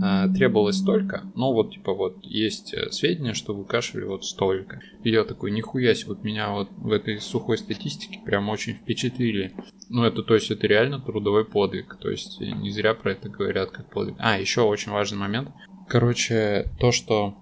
э, 0.02 0.28
требовалось 0.34 0.76
столько, 0.76 1.22
но 1.34 1.54
вот 1.54 1.72
типа 1.72 1.94
вот 1.94 2.18
есть 2.22 2.74
э, 2.74 2.90
сведения, 2.90 3.32
что 3.32 3.54
выкашивали 3.54 4.04
вот 4.04 4.26
столько. 4.26 4.82
И 5.04 5.10
я 5.10 5.24
такой, 5.24 5.50
нихуя 5.50 5.94
себе, 5.94 6.08
вот 6.08 6.22
меня 6.22 6.50
вот 6.50 6.68
в 6.76 6.92
этой 6.92 7.18
сухой 7.18 7.56
статистике 7.56 8.20
прям 8.22 8.50
очень 8.50 8.74
впечатлили. 8.74 9.54
Ну, 9.88 10.04
это, 10.04 10.22
то 10.22 10.34
есть, 10.34 10.50
это 10.50 10.66
реально 10.66 11.00
трудовой 11.00 11.44
подвиг. 11.44 11.96
То 12.00 12.10
есть, 12.10 12.40
не 12.40 12.70
зря 12.70 12.94
про 12.94 13.12
это 13.12 13.28
говорят 13.28 13.70
как 13.70 13.90
подвиг. 13.90 14.16
А, 14.18 14.38
еще 14.38 14.62
очень 14.62 14.92
важный 14.92 15.18
момент. 15.18 15.50
Короче, 15.88 16.70
то, 16.80 16.92
что 16.92 17.36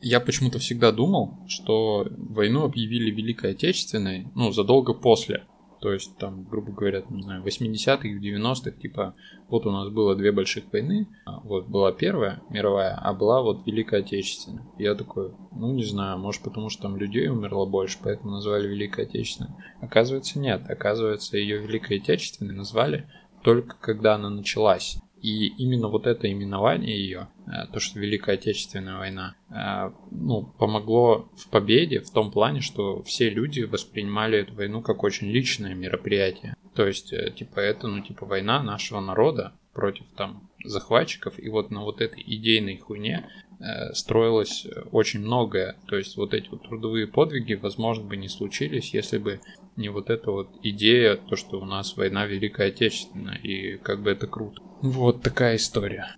я 0.00 0.20
почему-то 0.20 0.58
всегда 0.58 0.92
думал, 0.92 1.38
что 1.48 2.06
войну 2.16 2.64
объявили 2.64 3.10
Великой 3.10 3.52
Отечественной, 3.52 4.28
ну, 4.34 4.52
задолго 4.52 4.94
после. 4.94 5.46
То 5.80 5.92
есть, 5.92 6.18
там, 6.18 6.44
грубо 6.44 6.72
говоря, 6.72 7.02
не 7.08 7.22
знаю, 7.22 7.42
в 7.42 7.46
80-х, 7.46 8.02
в 8.02 8.22
90-х, 8.22 8.72
типа, 8.72 9.14
вот 9.48 9.64
у 9.66 9.70
нас 9.70 9.88
было 9.88 10.14
две 10.14 10.30
больших 10.30 10.70
войны, 10.72 11.08
а 11.24 11.40
вот 11.40 11.68
была 11.68 11.90
первая 11.92 12.42
мировая, 12.50 12.94
а 12.94 13.14
была 13.14 13.40
вот 13.40 13.66
Великая 13.66 14.00
Отечественная. 14.00 14.66
Я 14.78 14.94
такой, 14.94 15.32
ну, 15.52 15.72
не 15.72 15.84
знаю, 15.84 16.18
может, 16.18 16.42
потому 16.42 16.68
что 16.68 16.82
там 16.82 16.98
людей 16.98 17.28
умерло 17.28 17.64
больше, 17.64 17.96
поэтому 18.02 18.32
назвали 18.32 18.68
Великой 18.68 19.06
Отечественной. 19.06 19.52
Оказывается, 19.80 20.38
нет. 20.38 20.68
Оказывается, 20.68 21.38
ее 21.38 21.58
Великой 21.58 21.96
Отечественной 21.96 22.54
назвали 22.54 23.08
только 23.42 23.76
когда 23.80 24.16
она 24.16 24.28
началась. 24.28 24.98
И 25.22 25.48
именно 25.58 25.88
вот 25.88 26.06
это 26.06 26.30
именование 26.30 26.98
ее, 26.98 27.28
э, 27.46 27.66
то, 27.72 27.78
что 27.78 27.98
Великая 27.98 28.36
Отечественная 28.36 28.96
война, 28.96 29.34
э, 29.50 29.92
ну, 30.10 30.42
помогло 30.58 31.28
в 31.36 31.48
победе 31.50 32.00
в 32.00 32.10
том 32.10 32.30
плане, 32.30 32.60
что 32.60 33.02
все 33.02 33.28
люди 33.28 33.60
воспринимали 33.60 34.38
эту 34.38 34.54
войну 34.54 34.80
как 34.80 35.02
очень 35.02 35.28
личное 35.28 35.74
мероприятие. 35.74 36.54
То 36.74 36.86
есть, 36.86 37.12
э, 37.12 37.32
типа, 37.36 37.60
это, 37.60 37.86
ну, 37.86 38.02
типа, 38.02 38.24
война 38.24 38.62
нашего 38.62 39.00
народа 39.00 39.52
против 39.74 40.06
там 40.16 40.48
захватчиков, 40.64 41.38
и 41.38 41.48
вот 41.48 41.70
на 41.70 41.82
вот 41.82 42.00
этой 42.00 42.22
идейной 42.26 42.78
хуйне 42.78 43.28
строилось 43.92 44.66
очень 44.90 45.20
многое. 45.20 45.76
То 45.86 45.96
есть 45.96 46.16
вот 46.16 46.34
эти 46.34 46.48
вот 46.50 46.62
трудовые 46.62 47.06
подвиги, 47.06 47.54
возможно, 47.54 48.04
бы 48.04 48.16
не 48.16 48.28
случились, 48.28 48.94
если 48.94 49.18
бы 49.18 49.40
не 49.76 49.88
вот 49.88 50.10
эта 50.10 50.30
вот 50.30 50.48
идея, 50.62 51.16
то, 51.16 51.36
что 51.36 51.60
у 51.60 51.64
нас 51.64 51.96
война 51.96 52.26
Великая 52.26 52.68
Отечественная, 52.68 53.36
и 53.36 53.76
как 53.78 54.02
бы 54.02 54.10
это 54.10 54.26
круто. 54.26 54.60
Вот 54.80 55.22
такая 55.22 55.56
история. 55.56 56.16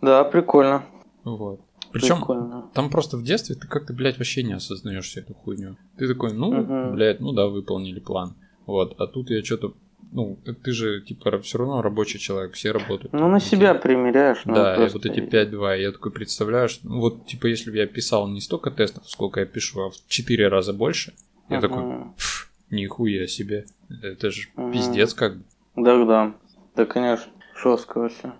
Да, 0.00 0.24
прикольно. 0.24 0.84
Вот. 1.24 1.60
Причем 1.92 2.16
Прикольно. 2.18 2.70
там 2.74 2.90
просто 2.90 3.16
в 3.16 3.22
детстве 3.22 3.56
ты 3.56 3.66
как-то, 3.66 3.94
блядь, 3.94 4.18
вообще 4.18 4.42
не 4.42 4.52
осознаешь 4.52 5.06
всю 5.06 5.20
эту 5.20 5.34
хуйню. 5.34 5.76
Ты 5.96 6.06
такой, 6.06 6.34
ну, 6.34 6.52
Мгм. 6.52 6.94
блядь, 6.94 7.20
ну 7.20 7.32
да, 7.32 7.46
выполнили 7.46 7.98
план. 8.00 8.36
Вот, 8.66 8.94
а 8.98 9.06
тут 9.06 9.30
я 9.30 9.42
что-то, 9.42 9.72
ну, 10.12 10.38
ты 10.64 10.72
же, 10.72 11.00
типа, 11.00 11.38
все 11.40 11.58
равно 11.58 11.82
рабочий 11.82 12.18
человек, 12.18 12.54
все 12.54 12.72
работают. 12.72 13.12
Ну, 13.12 13.28
на 13.28 13.40
себя 13.40 13.72
эти- 13.74 13.82
примеряешь. 13.82 14.42
ну, 14.44 14.54
Да, 14.54 14.74
и 14.74 14.76
просто- 14.78 14.98
вот 14.98 15.06
эти 15.06 15.20
5-2, 15.20 15.74
я 15.76 15.92
такой 15.92 16.12
представляю, 16.12 16.68
что, 16.68 16.88
ну, 16.88 17.00
вот, 17.00 17.26
типа, 17.26 17.46
если 17.46 17.70
бы 17.70 17.76
я 17.76 17.86
писал 17.86 18.28
не 18.28 18.40
столько 18.40 18.70
тестов, 18.70 19.08
сколько 19.08 19.40
я 19.40 19.46
пишу, 19.46 19.80
а 19.82 19.90
в 19.90 19.94
4 20.08 20.48
раза 20.48 20.72
больше, 20.72 21.14
я 21.48 21.60
такой, 21.60 21.82
Мгм. 21.84 22.14
«Пф, 22.16 22.50
нихуя 22.70 23.26
себе, 23.26 23.66
это 24.02 24.30
же 24.30 24.48
Мгм. 24.56 24.72
пиздец 24.72 25.14
как 25.14 25.36
бы. 25.36 25.42
Да, 25.76 26.04
да. 26.04 26.34
Да, 26.76 26.84
конечно. 26.86 27.30
Жестко 27.62 27.98
вообще. 27.98 28.32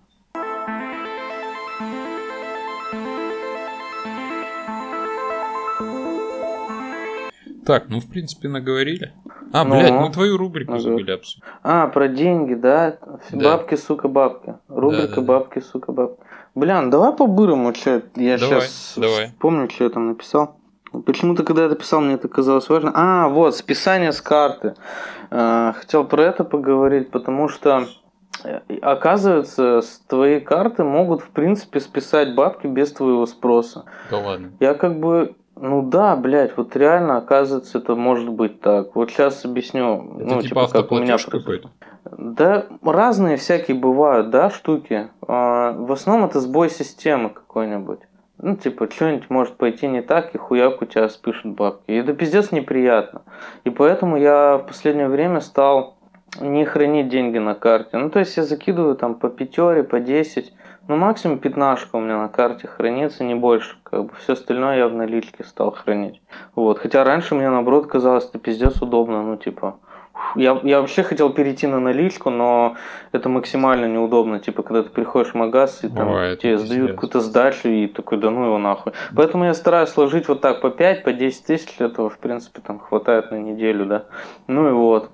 Так, 7.68 7.84
ну, 7.90 8.00
в 8.00 8.08
принципе, 8.08 8.48
наговорили. 8.48 9.12
А, 9.52 9.62
Ну, 9.62 9.78
блядь, 9.78 9.92
мы 9.92 10.10
твою 10.10 10.38
рубрику 10.38 10.72
ага. 10.72 10.80
забыли 10.80 11.10
обсудить. 11.10 11.44
А, 11.62 11.86
про 11.88 12.08
деньги, 12.08 12.54
да? 12.54 12.96
Да. 13.30 13.50
Бабки, 13.58 13.74
сука, 13.74 14.08
бабки. 14.08 14.54
Рубрика 14.68 15.16
Да-да-да. 15.16 15.20
бабки, 15.22 15.58
сука, 15.60 15.92
бабки. 15.92 16.18
Бля, 16.54 16.80
ну 16.80 16.90
давай 16.90 17.12
по-бырому, 17.12 17.74
что 17.74 18.02
я 18.16 18.38
Давай, 18.38 18.62
сейчас 18.62 18.94
давай. 18.96 19.32
помню, 19.38 19.68
что 19.68 19.84
я 19.84 19.90
там 19.90 20.08
написал. 20.08 20.56
Почему-то, 21.04 21.42
когда 21.44 21.60
я 21.62 21.66
это 21.66 21.76
писал, 21.76 22.00
мне 22.00 22.14
это 22.14 22.26
казалось 22.28 22.70
важно. 22.70 22.90
А, 22.94 23.28
вот, 23.28 23.54
списание 23.54 24.12
с 24.12 24.22
карты. 24.22 24.74
А, 25.30 25.74
Хотел 25.74 26.04
про 26.06 26.22
это 26.22 26.44
поговорить, 26.44 27.10
потому 27.10 27.48
что 27.48 27.86
э, 28.44 28.60
оказывается, 28.80 29.82
с 29.82 29.98
твоей 30.08 30.40
карты 30.40 30.84
могут, 30.84 31.20
в 31.20 31.28
принципе, 31.28 31.80
списать 31.80 32.34
бабки 32.34 32.66
без 32.66 32.92
твоего 32.92 33.26
спроса. 33.26 33.84
Да 34.10 34.18
ладно. 34.18 34.52
Я 34.58 34.72
как 34.72 34.98
бы, 34.98 35.36
ну 35.60 35.82
да, 35.82 36.16
блядь, 36.16 36.56
вот 36.56 36.76
реально, 36.76 37.18
оказывается, 37.18 37.78
это 37.78 37.94
может 37.94 38.28
быть 38.28 38.60
так. 38.60 38.94
Вот 38.94 39.10
сейчас 39.10 39.44
объясню, 39.44 40.16
Это 40.20 40.34
ну, 40.36 40.42
типа 40.42 40.68
как 40.68 40.92
у 40.92 40.98
меня 40.98 41.16
какой-то? 41.18 41.70
Да, 42.16 42.66
разные 42.82 43.36
всякие 43.36 43.76
бывают, 43.76 44.30
да, 44.30 44.50
штуки. 44.50 45.08
А, 45.26 45.72
В 45.72 45.92
основном 45.92 46.28
это 46.28 46.40
сбой 46.40 46.70
системы 46.70 47.30
какой-нибудь. 47.30 48.00
Ну, 48.40 48.56
типа, 48.56 48.88
что-нибудь 48.88 49.30
может 49.30 49.56
пойти 49.56 49.88
не 49.88 50.00
так, 50.00 50.32
и 50.34 50.38
хуяк 50.38 50.80
у 50.80 50.84
тебя 50.84 51.08
спишут 51.08 51.54
бабки. 51.54 51.90
И 51.90 51.96
это 51.96 52.14
пиздец 52.14 52.52
неприятно. 52.52 53.22
И 53.64 53.70
поэтому 53.70 54.16
я 54.16 54.58
в 54.58 54.66
последнее 54.66 55.08
время 55.08 55.40
стал 55.40 55.96
не 56.40 56.64
хранить 56.64 57.08
деньги 57.08 57.38
на 57.38 57.54
карте. 57.54 57.98
Ну, 57.98 58.10
то 58.10 58.20
есть 58.20 58.36
я 58.36 58.44
закидываю 58.44 58.94
там 58.94 59.16
по 59.16 59.28
пятере, 59.28 59.82
по 59.82 59.98
10. 59.98 60.52
Ну, 60.88 60.96
максимум 60.96 61.38
пятнашка 61.38 61.96
у 61.96 62.00
меня 62.00 62.16
на 62.16 62.28
карте 62.28 62.66
хранится, 62.66 63.22
не 63.22 63.34
больше. 63.34 63.76
Как 63.82 64.06
бы 64.06 64.10
все 64.20 64.32
остальное 64.32 64.78
я 64.78 64.88
в 64.88 64.94
наличке 64.94 65.44
стал 65.44 65.70
хранить. 65.70 66.22
Вот. 66.54 66.78
Хотя 66.78 67.04
раньше 67.04 67.34
мне, 67.34 67.50
наоборот, 67.50 67.86
казалось, 67.86 68.26
это 68.26 68.38
пиздец 68.38 68.80
удобно. 68.80 69.22
Ну, 69.22 69.36
типа, 69.36 69.76
я, 70.34 70.58
я 70.62 70.80
вообще 70.80 71.02
хотел 71.02 71.30
перейти 71.30 71.66
на 71.66 71.78
наличку, 71.78 72.30
но 72.30 72.76
это 73.12 73.28
максимально 73.28 73.84
неудобно. 73.84 74.40
Типа, 74.40 74.62
когда 74.62 74.82
ты 74.82 74.88
приходишь 74.88 75.32
в 75.32 75.34
магаз, 75.34 75.84
и 75.84 75.88
там 75.88 76.08
Бывает, 76.08 76.40
тебе 76.40 76.56
сдают 76.56 76.92
какую-то 76.92 77.20
сдачу, 77.20 77.68
и 77.68 77.86
такой, 77.86 78.16
да 78.16 78.30
ну 78.30 78.46
его 78.46 78.56
нахуй. 78.56 78.94
Поэтому 79.14 79.44
я 79.44 79.52
стараюсь 79.52 79.90
сложить 79.90 80.26
вот 80.26 80.40
так 80.40 80.62
по 80.62 80.70
5, 80.70 81.04
по 81.04 81.12
10 81.12 81.44
тысяч, 81.44 81.78
этого, 81.78 82.08
в 82.08 82.18
принципе, 82.18 82.62
там 82.66 82.78
хватает 82.78 83.30
на 83.30 83.36
неделю, 83.36 83.84
да. 83.84 84.04
Ну 84.46 84.68
и 84.70 84.72
вот. 84.72 85.10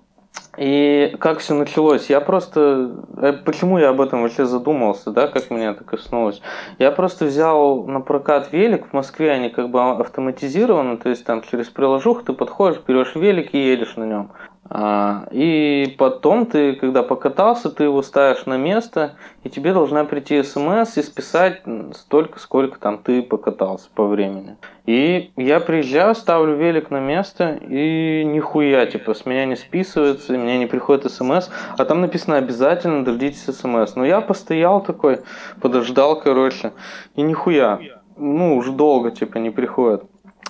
И 0.57 1.17
как 1.19 1.39
все 1.39 1.55
началось? 1.55 2.11
Я 2.11 2.21
просто... 2.21 2.93
э, 3.17 3.33
Почему 3.45 3.79
я 3.79 3.91
об 3.91 4.01
этом 4.01 4.23
вообще 4.23 4.45
задумался, 4.45 5.11
да, 5.11 5.27
как 5.27 5.51
меня 5.51 5.71
это 5.71 5.85
коснулось? 5.85 6.41
Я 6.79 6.93
просто 6.93 7.25
взял 7.25 7.85
на 7.87 8.01
прокат 8.01 8.53
велик. 8.53 8.87
В 8.87 8.93
Москве 8.93 9.33
они 9.33 9.49
как 9.51 9.71
бы 9.71 9.83
автоматизированы, 9.83 10.97
то 10.97 11.09
есть 11.09 11.25
там 11.25 11.43
через 11.43 11.69
приложуху 11.69 12.23
ты 12.25 12.33
подходишь, 12.33 12.81
берешь 12.87 13.15
велик 13.15 13.55
и 13.55 13.59
едешь 13.59 13.97
на 13.97 14.05
нем. 14.05 14.31
А, 14.71 15.27
и 15.31 15.95
потом 15.99 16.47
ты, 16.47 16.75
когда 16.75 17.03
покатался, 17.03 17.71
ты 17.71 17.85
его 17.85 18.03
ставишь 18.03 18.47
на 18.47 18.57
место, 18.57 19.17
и 19.43 19.51
тебе 19.51 19.75
должна 19.75 20.05
прийти 20.05 20.43
смс 20.43 20.97
и 20.97 21.03
списать 21.03 21.63
столько, 21.93 22.39
сколько 22.39 22.81
там 22.81 22.99
ты 22.99 23.23
покатался 23.23 23.89
по 23.95 24.07
времени. 24.07 24.57
И 24.87 25.33
я 25.37 25.61
приезжаю, 25.61 26.15
ставлю 26.15 26.57
велик 26.57 26.91
на 26.91 27.01
место, 27.01 27.59
и 27.61 28.25
нихуя, 28.25 28.87
типа, 28.87 29.15
с 29.15 29.27
меня 29.27 29.45
не 29.45 29.57
списывается, 29.57 30.33
мне 30.33 30.59
не 30.59 30.67
приходит 30.67 31.11
смс, 31.13 31.51
а 31.77 31.85
там 31.85 32.01
написано 32.01 32.37
обязательно 32.37 33.05
дождитесь 33.05 33.45
смс. 33.45 33.97
Но 33.97 34.05
я 34.05 34.21
постоял 34.23 34.83
такой, 34.83 35.21
подождал, 35.61 36.19
короче, 36.21 36.73
и 37.17 37.23
нихуя. 37.23 37.81
Ну, 38.17 38.57
уже 38.57 38.73
долго, 38.73 39.11
типа, 39.11 39.39
не 39.39 39.51
приходит. 39.51 40.05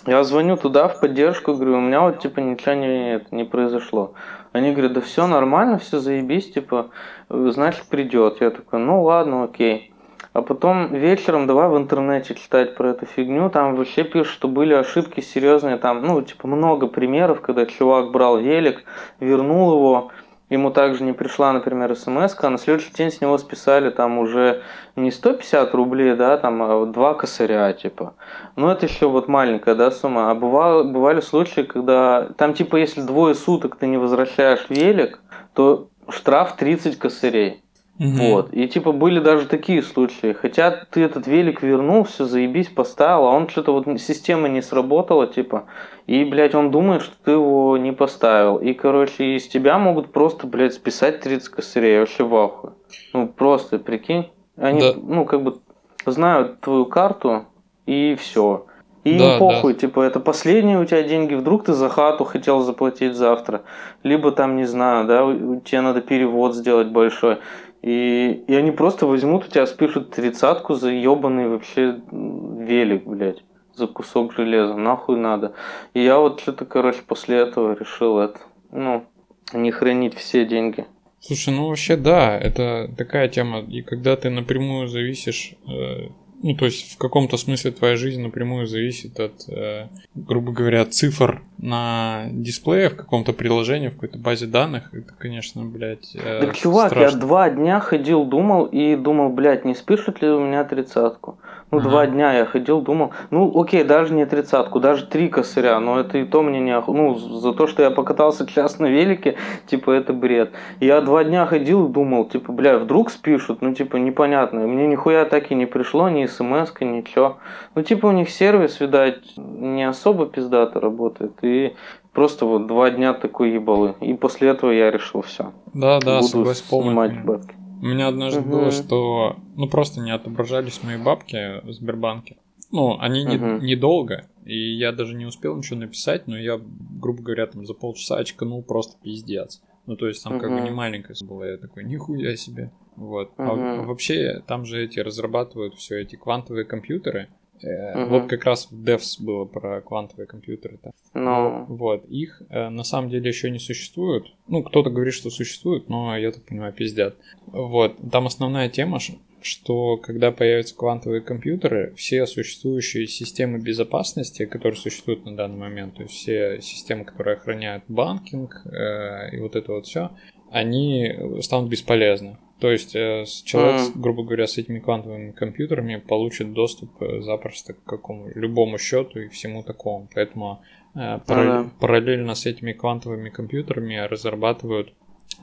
Я 0.07 0.23
звоню 0.23 0.57
туда 0.59 0.89
в 0.89 1.01
поддержку, 1.01 1.55
говорю, 1.55 1.79
у 1.79 1.81
меня 1.81 2.03
вот 2.03 2.19
типа 2.19 2.41
ничего 2.41 2.75
не, 2.75 3.25
не 3.31 3.45
произошло. 3.45 4.13
Они 4.53 4.73
говорят, 4.73 4.93
да 4.93 5.01
все 5.01 5.27
нормально, 5.27 5.79
все 5.79 5.99
заебись, 5.99 6.53
типа, 6.53 6.91
значит 7.29 7.85
придет. 7.87 8.41
Я 8.41 8.51
такой, 8.51 8.81
ну 8.81 9.03
ладно, 9.03 9.45
окей. 9.45 9.95
А 10.35 10.43
потом 10.43 10.93
вечером 10.93 11.47
давай 11.47 11.69
в 11.69 11.77
интернете 11.79 12.35
читать 12.35 12.75
про 12.75 12.91
эту 12.91 13.07
фигню, 13.07 13.51
там 13.51 13.77
вообще 13.77 14.03
пишут, 14.03 14.33
что 14.35 14.49
были 14.49 14.75
ошибки 14.75 15.21
серьезные, 15.21 15.77
там, 15.77 16.03
ну, 16.03 16.21
типа, 16.23 16.49
много 16.49 16.89
примеров, 16.89 17.41
когда 17.41 17.67
чувак 17.67 18.11
брал 18.11 18.39
велик, 18.39 18.83
вернул 19.21 19.75
его, 19.75 20.11
ему 20.51 20.71
также 20.71 21.05
не 21.05 21.13
пришла, 21.13 21.53
например, 21.53 21.97
смс, 21.97 22.37
а 22.41 22.51
на 22.51 22.59
следующий 22.59 22.93
день 22.93 23.11
с 23.11 23.21
него 23.21 23.39
списали 23.39 23.91
там 23.91 24.19
уже 24.19 24.63
не 24.97 25.11
150 25.11 25.75
рублей, 25.75 26.15
да, 26.15 26.37
там, 26.37 26.63
а 26.63 26.87
два 26.87 27.15
косаря, 27.15 27.73
типа. 27.73 28.15
Ну, 28.57 28.69
это 28.69 28.87
еще 28.87 29.09
вот 29.09 29.29
маленькая, 29.29 29.75
да, 29.75 29.91
сумма. 29.91 30.31
А 30.31 30.35
бывало, 30.35 30.85
бывали 30.85 31.21
случаи, 31.21 31.63
когда 31.63 32.29
там, 32.37 32.55
типа, 32.55 32.77
если 32.77 33.01
двое 33.01 33.35
суток 33.35 33.77
ты 33.77 33.87
не 33.87 33.97
возвращаешь 33.97 34.67
велик, 34.69 35.21
то 35.55 35.89
штраф 36.09 36.57
30 36.57 36.99
косарей. 36.99 37.64
Вот. 37.99 38.53
И 38.53 38.67
типа 38.67 38.93
были 38.93 39.21
даже 39.21 39.47
такие 39.47 39.83
случаи. 39.83 40.33
Хотя 40.33 40.71
ты 40.91 41.03
этот 41.03 41.27
велик 41.27 41.63
вернул, 41.63 42.05
все 42.05 42.25
заебись, 42.25 42.69
поставил, 42.69 43.27
а 43.27 43.31
он 43.31 43.49
что-то 43.49 43.73
вот 43.73 43.87
система 44.01 44.49
не 44.49 44.63
сработала, 44.63 45.27
типа. 45.27 45.67
И, 46.07 46.25
блядь, 46.25 46.55
он 46.55 46.71
думает, 46.71 47.03
что 47.03 47.15
ты 47.25 47.31
его 47.33 47.77
не 47.77 47.93
поставил. 47.93 48.57
И, 48.57 48.75
короче, 48.75 49.37
из 49.37 49.47
тебя 49.47 49.79
могут 49.79 50.13
просто, 50.13 50.47
блядь, 50.47 50.75
списать 50.75 51.21
30 51.21 51.49
косарей. 51.49 52.01
Вообще 52.01 52.25
в 52.25 52.35
ахуе. 52.35 52.73
Ну, 53.13 53.29
просто, 53.29 53.79
прикинь. 53.79 54.31
Они, 54.57 54.81
Да. 54.81 54.95
ну, 55.01 55.25
как 55.25 55.43
бы 55.43 55.59
знают 56.05 56.61
твою 56.61 56.87
карту, 56.87 57.47
и 57.87 58.17
все. 58.21 58.67
И 59.05 59.19
Да, 59.19 59.35
им 59.35 59.39
похуй, 59.39 59.75
типа, 59.75 60.01
это 60.01 60.19
последние 60.19 60.81
у 60.81 60.85
тебя 60.87 61.03
деньги, 61.03 61.35
вдруг 61.35 61.65
ты 61.65 61.75
за 61.75 61.91
хату 61.91 62.25
хотел 62.25 62.61
заплатить 62.61 63.15
завтра, 63.15 63.63
либо 64.03 64.33
там, 64.33 64.57
не 64.57 64.65
знаю, 64.65 65.07
да, 65.07 65.61
тебе 65.63 65.83
надо 65.83 66.01
перевод 66.01 66.55
сделать 66.55 66.89
большой. 66.89 67.37
И, 67.85 68.45
и 68.47 68.55
они 68.55 68.71
просто 68.71 69.05
возьмут 69.05 69.45
у 69.45 69.51
тебя, 69.51 69.67
спишут 69.67 70.11
тридцатку 70.11 70.73
за 70.73 70.89
ебаный 70.89 71.49
вообще 71.49 72.01
велик, 72.11 73.07
блядь, 73.07 73.45
за 73.75 73.87
кусок 73.87 74.33
железа, 74.33 74.75
нахуй 74.75 75.19
надо. 75.19 75.53
И 75.93 76.03
я 76.03 76.19
вот 76.19 76.41
что-то, 76.41 76.65
короче, 76.65 77.01
после 77.07 77.37
этого 77.37 77.77
решил 77.79 78.21
это, 78.21 78.39
ну, 78.73 79.05
не 79.53 79.71
хранить 79.71 80.15
все 80.15 80.47
деньги. 80.47 80.87
Слушай, 81.21 81.53
ну 81.53 81.69
вообще 81.69 81.97
да, 81.99 82.39
это 82.39 82.91
такая 82.97 83.29
тема, 83.29 83.61
и 83.61 83.83
когда 83.83 84.17
ты 84.17 84.31
напрямую 84.31 84.89
зависишь, 84.89 85.53
э, 85.69 86.09
ну 86.45 86.55
то 86.55 86.67
есть 86.67 86.93
в 86.93 86.99
каком-то 86.99 87.39
смысле 87.39 87.71
твоя 87.71 87.97
жизнь 87.97 88.21
напрямую 88.21 88.67
зависит 88.67 89.19
от, 89.19 89.49
э, 89.49 89.87
грубо 90.15 90.53
говоря, 90.53 90.85
цифр 90.85 91.41
на 91.57 92.27
дисплее 92.33 92.91
в 92.91 92.97
каком-то 92.97 93.33
приложении, 93.33 93.89
в 93.89 93.95
какой-то 93.95 94.19
базе 94.19 94.47
данных, 94.47 94.93
это, 94.93 95.15
конечно, 95.17 95.65
блядь, 95.65 96.15
э, 96.15 96.41
Так, 96.43 96.55
чувак, 96.55 96.91
страшно. 96.91 97.17
я 97.17 97.21
два 97.23 97.49
дня 97.49 97.81
ходил, 97.81 98.27
думал 98.27 98.67
и 98.67 98.95
думал, 98.95 99.31
блядь, 99.31 99.65
не 99.65 99.75
спишут 99.75 100.21
ли 100.21 100.29
у 100.29 100.39
меня 100.39 100.65
тридцатку. 100.65 101.39
Ну, 101.75 101.81
Ага. 101.81 101.89
два 101.91 102.07
дня 102.07 102.33
я 102.33 102.45
ходил, 102.45 102.81
думал, 102.81 103.11
ну, 103.31 103.51
окей, 103.61 103.83
даже 103.83 104.15
не 104.15 104.27
тридцатку, 104.27 104.79
даже 104.79 105.07
три 105.07 105.29
косыря, 105.29 105.81
но 105.81 105.99
это 105.99 106.19
и 106.19 106.25
то 106.25 106.41
мне 106.43 106.61
не... 106.61 106.77
ох- 106.79 106.87
Ну, 106.89 107.17
за 107.17 107.53
то, 107.53 107.67
что 107.67 107.83
я 107.83 107.91
покатался 107.91 108.47
час 108.47 108.79
на 108.79 108.87
велике, 108.87 109.35
типа, 109.67 109.91
это 109.91 110.13
бред. 110.13 110.53
Я 110.81 111.01
два 111.01 111.25
дня 111.25 111.47
ходил 111.47 111.87
и 111.87 111.93
думал, 111.93 112.27
типа, 112.27 112.53
бля, 112.53 112.79
вдруг 112.79 113.11
спишут, 113.11 113.61
ну, 113.63 113.75
типа, 113.75 113.97
непонятно. 113.97 114.61
Мне 114.61 114.87
нихуя 114.87 115.25
так 115.25 115.51
и 115.51 115.55
не 115.57 115.67
пришло, 115.67 116.09
ни 116.09 116.27
смс 116.27 116.73
ничего. 116.81 117.39
Ну, 117.75 117.83
типа, 117.83 118.07
у 118.07 118.13
них 118.13 118.31
сервис, 118.31 118.79
видать, 118.81 119.19
не 119.37 119.83
особо 119.89 120.27
пиздато 120.27 120.79
работает, 120.79 121.33
и 121.43 121.75
просто 122.13 122.47
вот 122.47 122.67
два 122.69 122.91
дня 122.91 123.13
такой 123.15 123.51
ебалы. 123.51 123.95
И 124.01 124.15
после 124.15 124.51
этого 124.51 124.71
я 124.71 124.91
решил, 124.93 125.23
все, 125.23 125.53
Да, 125.73 125.99
да, 125.99 126.17
буду 126.19 126.29
согласен. 126.29 126.65
снимать 126.69 127.25
бабки. 127.25 127.55
У 127.81 127.87
меня 127.87 128.09
однажды 128.09 128.41
Мгм. 128.41 128.51
было, 128.51 128.71
что 128.71 129.37
ну 129.57 129.69
просто 129.69 130.01
не 130.01 130.11
отображались 130.11 130.83
мои 130.83 130.97
бабки 130.97 131.61
в 131.67 131.73
Сбербанке. 131.73 132.37
Ну, 132.71 132.99
они 132.99 133.25
не- 133.25 133.37
Мгм. 133.37 133.65
недолго, 133.65 134.29
и 134.45 134.57
я 134.77 134.91
даже 134.93 135.15
не 135.15 135.27
успел 135.27 135.57
ничего 135.57 135.79
написать, 135.79 136.27
но 136.27 136.39
я, 136.39 136.59
грубо 137.01 137.23
говоря, 137.23 137.47
там 137.47 137.67
за 137.67 137.75
полчаса 137.75 138.17
очканул 138.17 138.63
просто 138.63 138.97
пиздец. 139.03 139.63
Ну, 139.87 139.97
то 139.97 140.09
есть 140.09 140.25
там 140.25 140.39
как 140.39 140.51
бы 140.51 140.61
не 140.61 140.71
маленькая 140.71 141.15
была, 141.23 141.47
я 141.47 141.57
такой, 141.59 141.85
нихуя 141.85 142.37
себе. 142.37 142.73
Вот. 142.97 143.33
А 143.37 143.55
Мгм. 143.55 143.87
вообще, 143.87 144.43
там 144.47 144.65
же 144.65 144.83
эти 144.83 144.99
разрабатывают 144.99 145.75
все 145.75 146.01
эти 146.01 146.17
квантовые 146.17 146.65
компьютеры. 146.65 147.29
Э, 147.65 147.99
Мгм. 147.99 148.09
Вот 148.11 148.29
как 148.29 148.45
раз 148.45 148.69
в 148.71 148.85
Devs 148.85 149.17
было 149.23 149.45
про 149.45 149.81
квантовые 149.81 150.27
компьютеры. 150.27 150.79
-то. 150.83 150.93
Ну, 151.15 151.65
Вот, 151.69 152.05
их 152.07 152.43
э, 152.51 152.69
на 152.69 152.85
самом 152.85 153.11
деле 153.11 153.29
еще 153.29 153.51
не 153.51 153.59
существует. 153.59 154.25
Ну, 154.49 154.63
кто-то 154.63 154.91
говорит, 154.91 155.15
что 155.15 155.31
существует, 155.31 155.89
но 155.89 156.17
я 156.17 156.31
так 156.31 156.45
понимаю, 156.45 156.73
пиздят. 156.73 157.17
Вот, 157.47 157.97
там 158.11 158.27
основная 158.27 158.69
тема, 158.69 158.99
что 159.41 159.97
когда 159.97 160.31
появятся 160.33 160.77
квантовые 160.77 161.21
компьютеры, 161.21 161.93
все 161.97 162.27
существующие 162.27 163.07
системы 163.07 163.59
безопасности, 163.59 164.47
которые 164.47 164.79
существуют 164.79 165.25
на 165.25 165.37
данный 165.37 165.59
момент, 165.59 165.97
то 165.97 166.03
есть 166.03 166.15
все 166.15 166.61
системы, 166.61 167.05
которые 167.05 167.37
охраняют 167.37 167.85
банкинг 167.89 168.67
э, 168.67 169.37
и 169.37 169.41
вот 169.41 169.57
это 169.57 169.73
вот 169.73 169.87
все, 169.87 170.11
они 170.51 171.41
станут 171.41 171.71
бесполезны. 171.71 172.39
То 172.61 172.71
есть 172.71 172.95
э, 172.95 173.25
человек, 173.45 173.91
Мгм. 173.91 174.01
грубо 174.03 174.23
говоря, 174.23 174.47
с 174.47 174.59
этими 174.59 174.79
квантовыми 174.79 175.33
компьютерами 175.33 175.97
получит 175.97 176.53
доступ 176.53 176.91
э, 177.03 177.21
запросто 177.21 177.75
к 177.75 177.85
какому 177.85 178.29
любому 178.35 178.79
счету 178.79 179.19
и 179.21 179.29
всему 179.29 179.63
такому. 179.63 180.09
Поэтому 180.15 180.63
э, 180.95 181.19
параллель- 181.27 181.65
да. 181.65 181.71
параллельно 181.81 182.35
с 182.35 182.47
этими 182.47 182.73
квантовыми 182.73 183.29
компьютерами 183.31 183.97
разрабатывают 183.97 184.93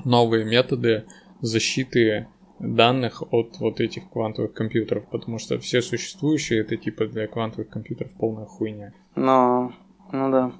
новые 0.05 0.45
методы 0.45 1.03
защиты 1.41 2.27
данных 2.59 3.23
от 3.33 3.57
вот 3.59 3.81
этих 3.81 4.09
квантовых 4.09 4.53
компьютеров, 4.53 5.05
потому 5.11 5.39
что 5.39 5.57
все 5.59 5.81
существующие 5.81 6.61
это 6.61 6.77
типа 6.77 7.07
для 7.07 7.27
квантовых 7.27 7.69
компьютеров 7.69 8.11
полная 8.19 8.45
хуйня. 8.45 8.93
Ну, 9.15 9.71
ну 10.11 10.31
да. 10.31 10.51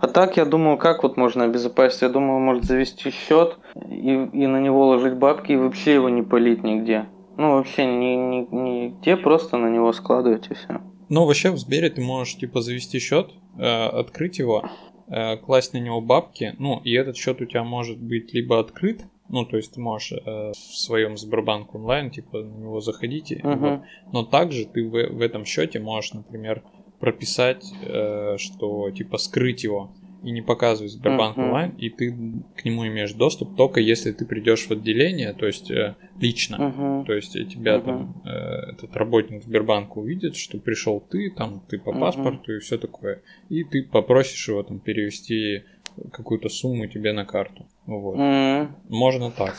А 0.00 0.06
так, 0.06 0.36
я 0.36 0.44
думаю, 0.44 0.76
как 0.76 1.02
вот 1.02 1.16
можно 1.16 1.44
обезопасить? 1.44 2.02
Я 2.02 2.08
думаю, 2.08 2.40
может 2.40 2.64
завести 2.64 3.10
счет 3.10 3.58
и, 3.90 4.12
и 4.32 4.46
на 4.46 4.60
него 4.60 4.88
ложить 4.88 5.14
бабки 5.14 5.52
и 5.52 5.56
вообще 5.56 5.94
его 5.94 6.08
не 6.08 6.22
полить 6.22 6.62
нигде. 6.62 7.06
Ну, 7.36 7.56
вообще 7.56 7.84
ни, 7.86 8.14
ни, 8.14 8.54
нигде, 8.54 9.16
просто 9.16 9.56
на 9.56 9.68
него 9.68 9.92
складывать 9.92 10.48
и 10.50 10.54
все. 10.54 10.80
Ну, 11.08 11.26
вообще 11.26 11.50
в 11.50 11.58
Сбере 11.58 11.90
ты 11.90 12.00
можешь 12.00 12.36
типа 12.36 12.60
завести 12.60 12.98
счет, 12.98 13.32
э, 13.58 13.64
открыть 13.64 14.38
его, 14.38 14.64
э, 15.08 15.36
класть 15.38 15.72
на 15.74 15.78
него 15.78 16.00
бабки, 16.00 16.54
ну, 16.58 16.80
и 16.84 16.92
этот 16.92 17.16
счет 17.16 17.40
у 17.40 17.44
тебя 17.44 17.64
может 17.64 18.00
быть 18.00 18.32
либо 18.32 18.60
открыт, 18.60 19.02
ну, 19.28 19.44
то 19.44 19.56
есть 19.56 19.74
ты 19.74 19.80
можешь 19.80 20.12
э, 20.12 20.52
в 20.52 20.76
своем 20.76 21.16
Сбербанк 21.16 21.74
онлайн, 21.74 22.10
типа, 22.10 22.38
на 22.38 22.56
него 22.56 22.80
заходить, 22.80 23.32
и 23.32 23.40
вот. 23.42 23.82
Но 24.12 24.24
также 24.24 24.66
ты 24.66 24.84
в, 24.84 24.90
в 24.90 25.20
этом 25.20 25.44
счете 25.44 25.80
можешь, 25.80 26.12
например, 26.12 26.62
прописать, 27.04 27.74
э, 27.82 28.36
что 28.38 28.90
типа 28.90 29.18
скрыть 29.18 29.62
его 29.62 29.92
и 30.22 30.30
не 30.30 30.40
показывать 30.40 30.92
Сбербанк 30.92 31.36
Мгм. 31.36 31.46
онлайн, 31.46 31.70
и 31.76 31.90
ты 31.90 32.10
к 32.56 32.64
нему 32.64 32.86
имеешь 32.86 33.12
доступ 33.12 33.54
только 33.56 33.78
если 33.80 34.10
ты 34.12 34.24
придешь 34.24 34.66
в 34.68 34.70
отделение, 34.70 35.34
то 35.34 35.46
есть 35.46 35.70
э, 35.70 35.96
лично. 36.18 36.56
Мгм. 36.58 37.04
То 37.04 37.12
есть 37.12 37.32
тебя 37.50 37.76
Мгм. 37.76 37.84
там 37.84 38.22
э, 38.24 38.30
этот 38.72 38.96
работник 38.96 39.42
Сбербанка 39.44 39.98
увидит, 39.98 40.34
что 40.36 40.58
пришел 40.58 40.98
ты, 40.98 41.30
там 41.36 41.60
ты 41.68 41.78
по 41.78 41.90
Мгм. 41.90 42.00
паспорту 42.00 42.52
и 42.56 42.58
все 42.60 42.78
такое, 42.78 43.20
и 43.50 43.64
ты 43.64 43.82
попросишь 43.82 44.48
его 44.48 44.62
там 44.62 44.80
перевести 44.80 45.64
какую-то 46.10 46.48
сумму 46.48 46.86
тебе 46.86 47.12
на 47.12 47.26
карту. 47.26 47.66
Вот. 47.84 48.16
М, 48.18 48.76
Можно 48.88 49.30
так. 49.30 49.54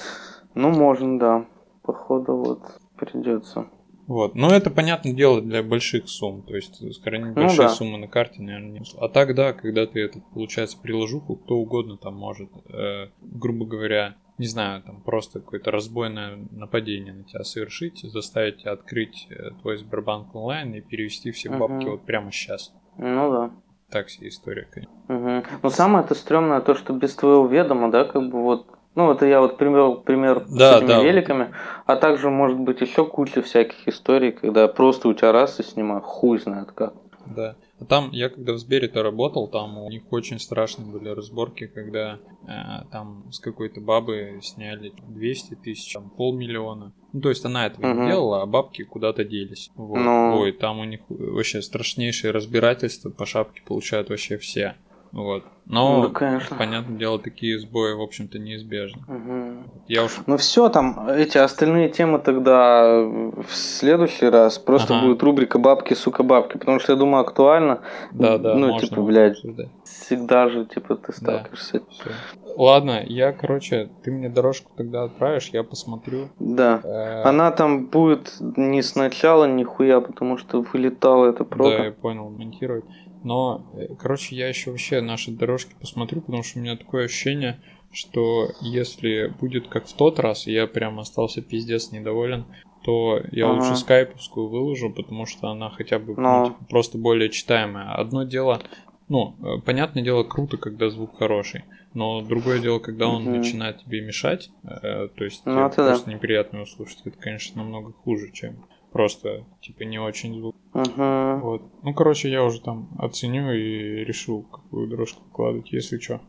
Ну, 0.55 0.71
можно, 0.71 1.19
да. 1.19 1.45
Походу, 1.83 2.37
вот 2.37 2.61
придется. 2.97 3.67
Вот. 4.08 4.36
Но 4.36 4.51
это, 4.51 4.70
понятное 4.70 5.14
дело, 5.14 5.41
для 5.41 5.64
больших 5.64 6.10
сумм. 6.10 6.43
То 6.43 6.56
есть, 6.56 6.76
сохранить 6.95 7.34
большие 7.34 7.64
Ну 7.64 7.64
да. 7.64 7.70
суммы 7.70 7.97
на 7.97 8.08
карте, 8.08 8.41
наверное, 8.41 8.80
не 8.80 8.86
А 8.99 9.10
так, 9.10 9.36
да, 9.36 9.53
когда 9.53 9.88
ты 9.88 10.01
это, 10.01 10.20
получается, 10.34 10.78
приложуху, 10.80 11.36
кто 11.38 11.56
угодно 11.56 11.97
там 11.97 12.16
может, 12.16 12.49
э, 12.70 13.08
грубо 13.22 13.66
говоря, 13.66 14.16
не 14.38 14.47
знаю, 14.47 14.84
там 14.84 15.01
просто 15.01 15.39
какое-то 15.39 15.72
разбойное 15.72 16.38
нападение 16.51 17.14
на 17.14 17.24
тебя 17.24 17.43
совершить, 17.43 18.01
заставить 18.03 18.58
тебя 18.58 18.74
открыть 18.74 19.28
э, 19.30 19.51
твой 19.62 19.78
Сбербанк 19.78 20.36
онлайн 20.36 20.74
и 20.76 20.82
перевести 20.82 21.32
все 21.32 21.49
бабки 21.49 21.86
вот 21.86 22.06
прямо 22.06 22.32
сейчас. 22.32 22.74
Ну 22.97 23.32
да. 23.32 23.51
Так 23.89 24.10
себе 24.10 24.30
история, 24.30 24.68
конечно. 24.72 24.93
Мгм. 25.08 25.43
Но 25.64 25.70
самое 25.70 26.03
это 26.03 26.16
стрёмное 26.16 26.60
то, 26.62 26.76
что 26.76 26.93
без 26.93 27.16
твоего 27.16 27.47
ведома, 27.47 27.91
да, 27.91 28.03
как 28.03 28.30
бы 28.30 28.41
вот. 28.41 28.68
Ну, 28.95 29.11
это 29.11 29.25
я 29.25 29.41
вот 29.41 29.57
привел 29.57 29.97
пример 30.01 30.45
Да, 30.47 30.73
с 30.73 30.77
этими 30.77 30.87
да. 30.87 31.03
великами, 31.03 31.53
а 31.85 31.97
также 31.97 32.29
может 32.29 32.57
быть 32.57 32.79
еще 32.81 33.05
куча 33.05 33.41
всяких 33.41 33.87
историй, 33.87 34.31
когда 34.31 34.67
просто 34.67 35.09
у 35.09 35.13
тебя 35.13 35.31
раз 35.33 35.59
и 35.59 35.63
снимаю, 35.63 36.01
хуй 36.01 36.39
знает 36.39 36.71
как. 36.71 36.93
Да. 37.25 37.55
А 37.79 37.85
там, 37.85 38.11
я 38.11 38.29
когда 38.29 38.53
в 38.53 38.57
Сбере-то 38.57 39.03
работал, 39.03 39.47
там 39.49 39.77
у 39.79 39.89
них 39.89 40.03
очень 40.11 40.39
страшные 40.39 40.89
были 40.89 41.09
разборки, 41.09 41.67
когда 41.67 42.19
э, 42.47 42.85
там 42.91 43.25
с 43.31 43.39
какой-то 43.39 43.81
бабы 43.81 44.39
сняли 44.41 44.93
200 45.09 45.55
тысяч, 45.55 45.91
там 45.91 46.09
полмиллиона. 46.11 46.93
Ну, 47.11 47.21
то 47.21 47.29
есть 47.29 47.43
она 47.43 47.65
этого 47.65 47.87
Мгм. 47.87 48.01
не 48.01 48.07
делала, 48.07 48.43
а 48.43 48.45
бабки 48.45 48.83
куда-то 48.83 49.25
делись. 49.25 49.71
Вот. 49.75 49.97
Ну. 49.97 50.39
Ой, 50.39 50.51
там 50.51 50.79
у 50.79 50.83
них 50.85 51.01
вообще 51.09 51.61
страшнейшие 51.61 52.31
разбирательства, 52.31 53.09
по 53.09 53.25
шапке 53.25 53.61
получают 53.65 54.09
вообще 54.09 54.37
все. 54.37 54.75
Вот. 55.16 55.43
Но, 55.66 56.01
Ну, 56.03 56.07
да, 56.09 56.13
конечно. 56.13 56.55
понятное 56.57 56.97
дело, 56.97 57.18
такие 57.18 57.57
сбои, 57.57 57.93
в 57.93 58.01
общем-то, 58.01 58.38
неизбежны. 58.38 59.01
Мгм. 59.07 59.63
Я 59.88 60.03
уж... 60.03 60.18
Ну 60.28 60.36
все, 60.38 60.68
там 60.70 61.07
эти 61.07 61.38
остальные 61.39 61.89
темы 61.89 62.20
тогда 62.20 62.99
в 62.99 63.47
следующий 63.49 64.28
раз 64.28 64.59
просто 64.59 64.95
Ага. 64.97 65.07
будет 65.07 65.24
рубрика 65.24 65.57
бабки, 65.57 65.93
сука, 65.95 66.22
бабки, 66.22 66.57
потому 66.57 66.80
что 66.80 66.91
я 66.91 66.99
думаю 66.99 67.22
актуально. 67.22 67.80
Да, 68.11 68.38
да, 68.38 68.55
ну 68.55 68.74
можно 68.74 68.88
типа, 68.89 69.01
блядь, 69.01 69.32
обсуждать. 69.38 69.70
всегда 69.86 70.49
же 70.49 70.66
типа 70.66 70.95
ты 70.97 71.07
Да. 71.07 71.13
сталкиваешься. 71.13 71.82
Всё. 71.89 72.09
Ладно, 72.57 73.01
я, 73.05 73.32
короче, 73.32 73.89
ты 74.03 74.11
мне 74.11 74.30
дорожку 74.30 74.72
тогда 74.78 75.03
отправишь, 75.03 75.49
я 75.51 75.63
посмотрю. 75.63 76.28
Да. 76.39 76.82
Э, 76.84 77.24
Она 77.24 77.51
там 77.51 77.88
будет 77.88 78.34
не 78.39 78.82
сначала 78.84 79.45
нихуя, 79.45 79.99
потому 80.01 80.38
что 80.38 80.61
вылетала 80.61 81.26
эта 81.30 81.43
Да, 81.43 81.49
я 81.49 81.55
прока. 81.78 81.91
понял, 82.01 82.30
монтировать. 82.30 82.86
Но, 83.26 83.65
э, 83.73 83.95
короче, 83.95 84.36
я 84.36 84.47
еще 84.47 84.69
вообще 84.69 85.01
наши 85.01 85.32
дорожки 85.32 85.73
посмотрю, 85.82 86.21
потому 86.21 86.43
что 86.43 86.59
у 86.59 86.61
меня 86.61 86.78
такое 86.78 87.05
ощущение, 87.05 87.59
что 87.91 88.51
если 88.61 89.34
будет 89.39 89.67
как 89.67 89.88
в 89.88 89.93
тот 89.93 90.19
раз, 90.19 90.45
и 90.45 90.53
я 90.53 90.67
прям 90.67 90.99
остался 90.99 91.41
пиздец 91.41 91.91
недоволен, 91.91 92.45
то 92.84 93.19
я 93.32 93.47
Ага. 93.47 93.55
лучше 93.55 93.76
скайповскую 93.78 94.47
выложу, 94.47 94.91
потому 94.91 95.26
что 95.26 95.47
она 95.47 95.71
хотя 95.71 95.97
бы 95.97 96.13
ну, 96.15 96.45
типа, 96.45 96.65
просто 96.69 96.99
более 96.99 97.30
читаемая. 97.30 97.95
Одно 97.95 98.26
дело, 98.26 98.61
ну, 99.09 99.36
э, 99.41 99.59
понятное 99.65 100.03
дело, 100.03 100.23
круто, 100.23 100.57
когда 100.57 100.91
звук 100.91 101.17
хороший, 101.17 101.63
но 101.95 102.21
другое 102.21 102.59
дело, 102.59 102.78
когда 102.78 103.07
он 103.07 103.23
Мгм. 103.23 103.38
начинает 103.38 103.84
тебе 103.84 104.01
мешать, 104.01 104.51
э, 104.63 105.07
то 105.07 105.23
есть 105.23 105.43
Ну, 105.47 105.53
тебе 105.53 105.65
это 105.65 105.76
да. 105.78 105.88
просто 105.88 106.11
неприятно 106.11 106.57
его 106.57 106.67
слушать, 106.67 107.01
это, 107.05 107.17
конечно, 107.17 107.63
намного 107.63 107.91
хуже, 107.91 108.32
чем 108.32 108.67
просто, 108.95 109.43
типа, 109.59 109.83
не 109.83 109.99
очень 109.99 110.39
звук. 110.39 110.55
Мгм. 110.73 111.41
Вот. 111.41 111.61
Ну, 111.83 111.93
короче, 111.93 112.29
я 112.31 112.45
уже 112.45 112.61
там 112.61 112.87
оценю 112.97 113.51
и 113.51 114.05
решу, 114.05 114.43
какую 114.43 114.87
дорожку 114.87 115.21
вкладывать, 115.29 115.69
если 115.73 115.99
что. 115.99 116.21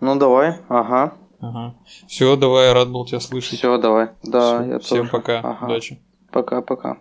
Ну 0.00 0.18
давай, 0.18 0.54
ага. 0.70 1.12
Ага. 1.40 1.74
Все, 2.06 2.34
давай, 2.36 2.72
рад 2.72 2.90
был 2.90 3.04
тебя 3.04 3.20
слышать. 3.20 3.58
Все, 3.58 3.76
давай. 3.76 4.08
Да, 4.22 4.60
Всё, 4.62 4.72
я 4.72 4.78
Всем 4.78 4.98
тоже. 5.00 5.10
пока, 5.10 5.40
Ага. 5.40 5.66
удачи. 5.66 6.00
Пока-пока. 6.30 6.96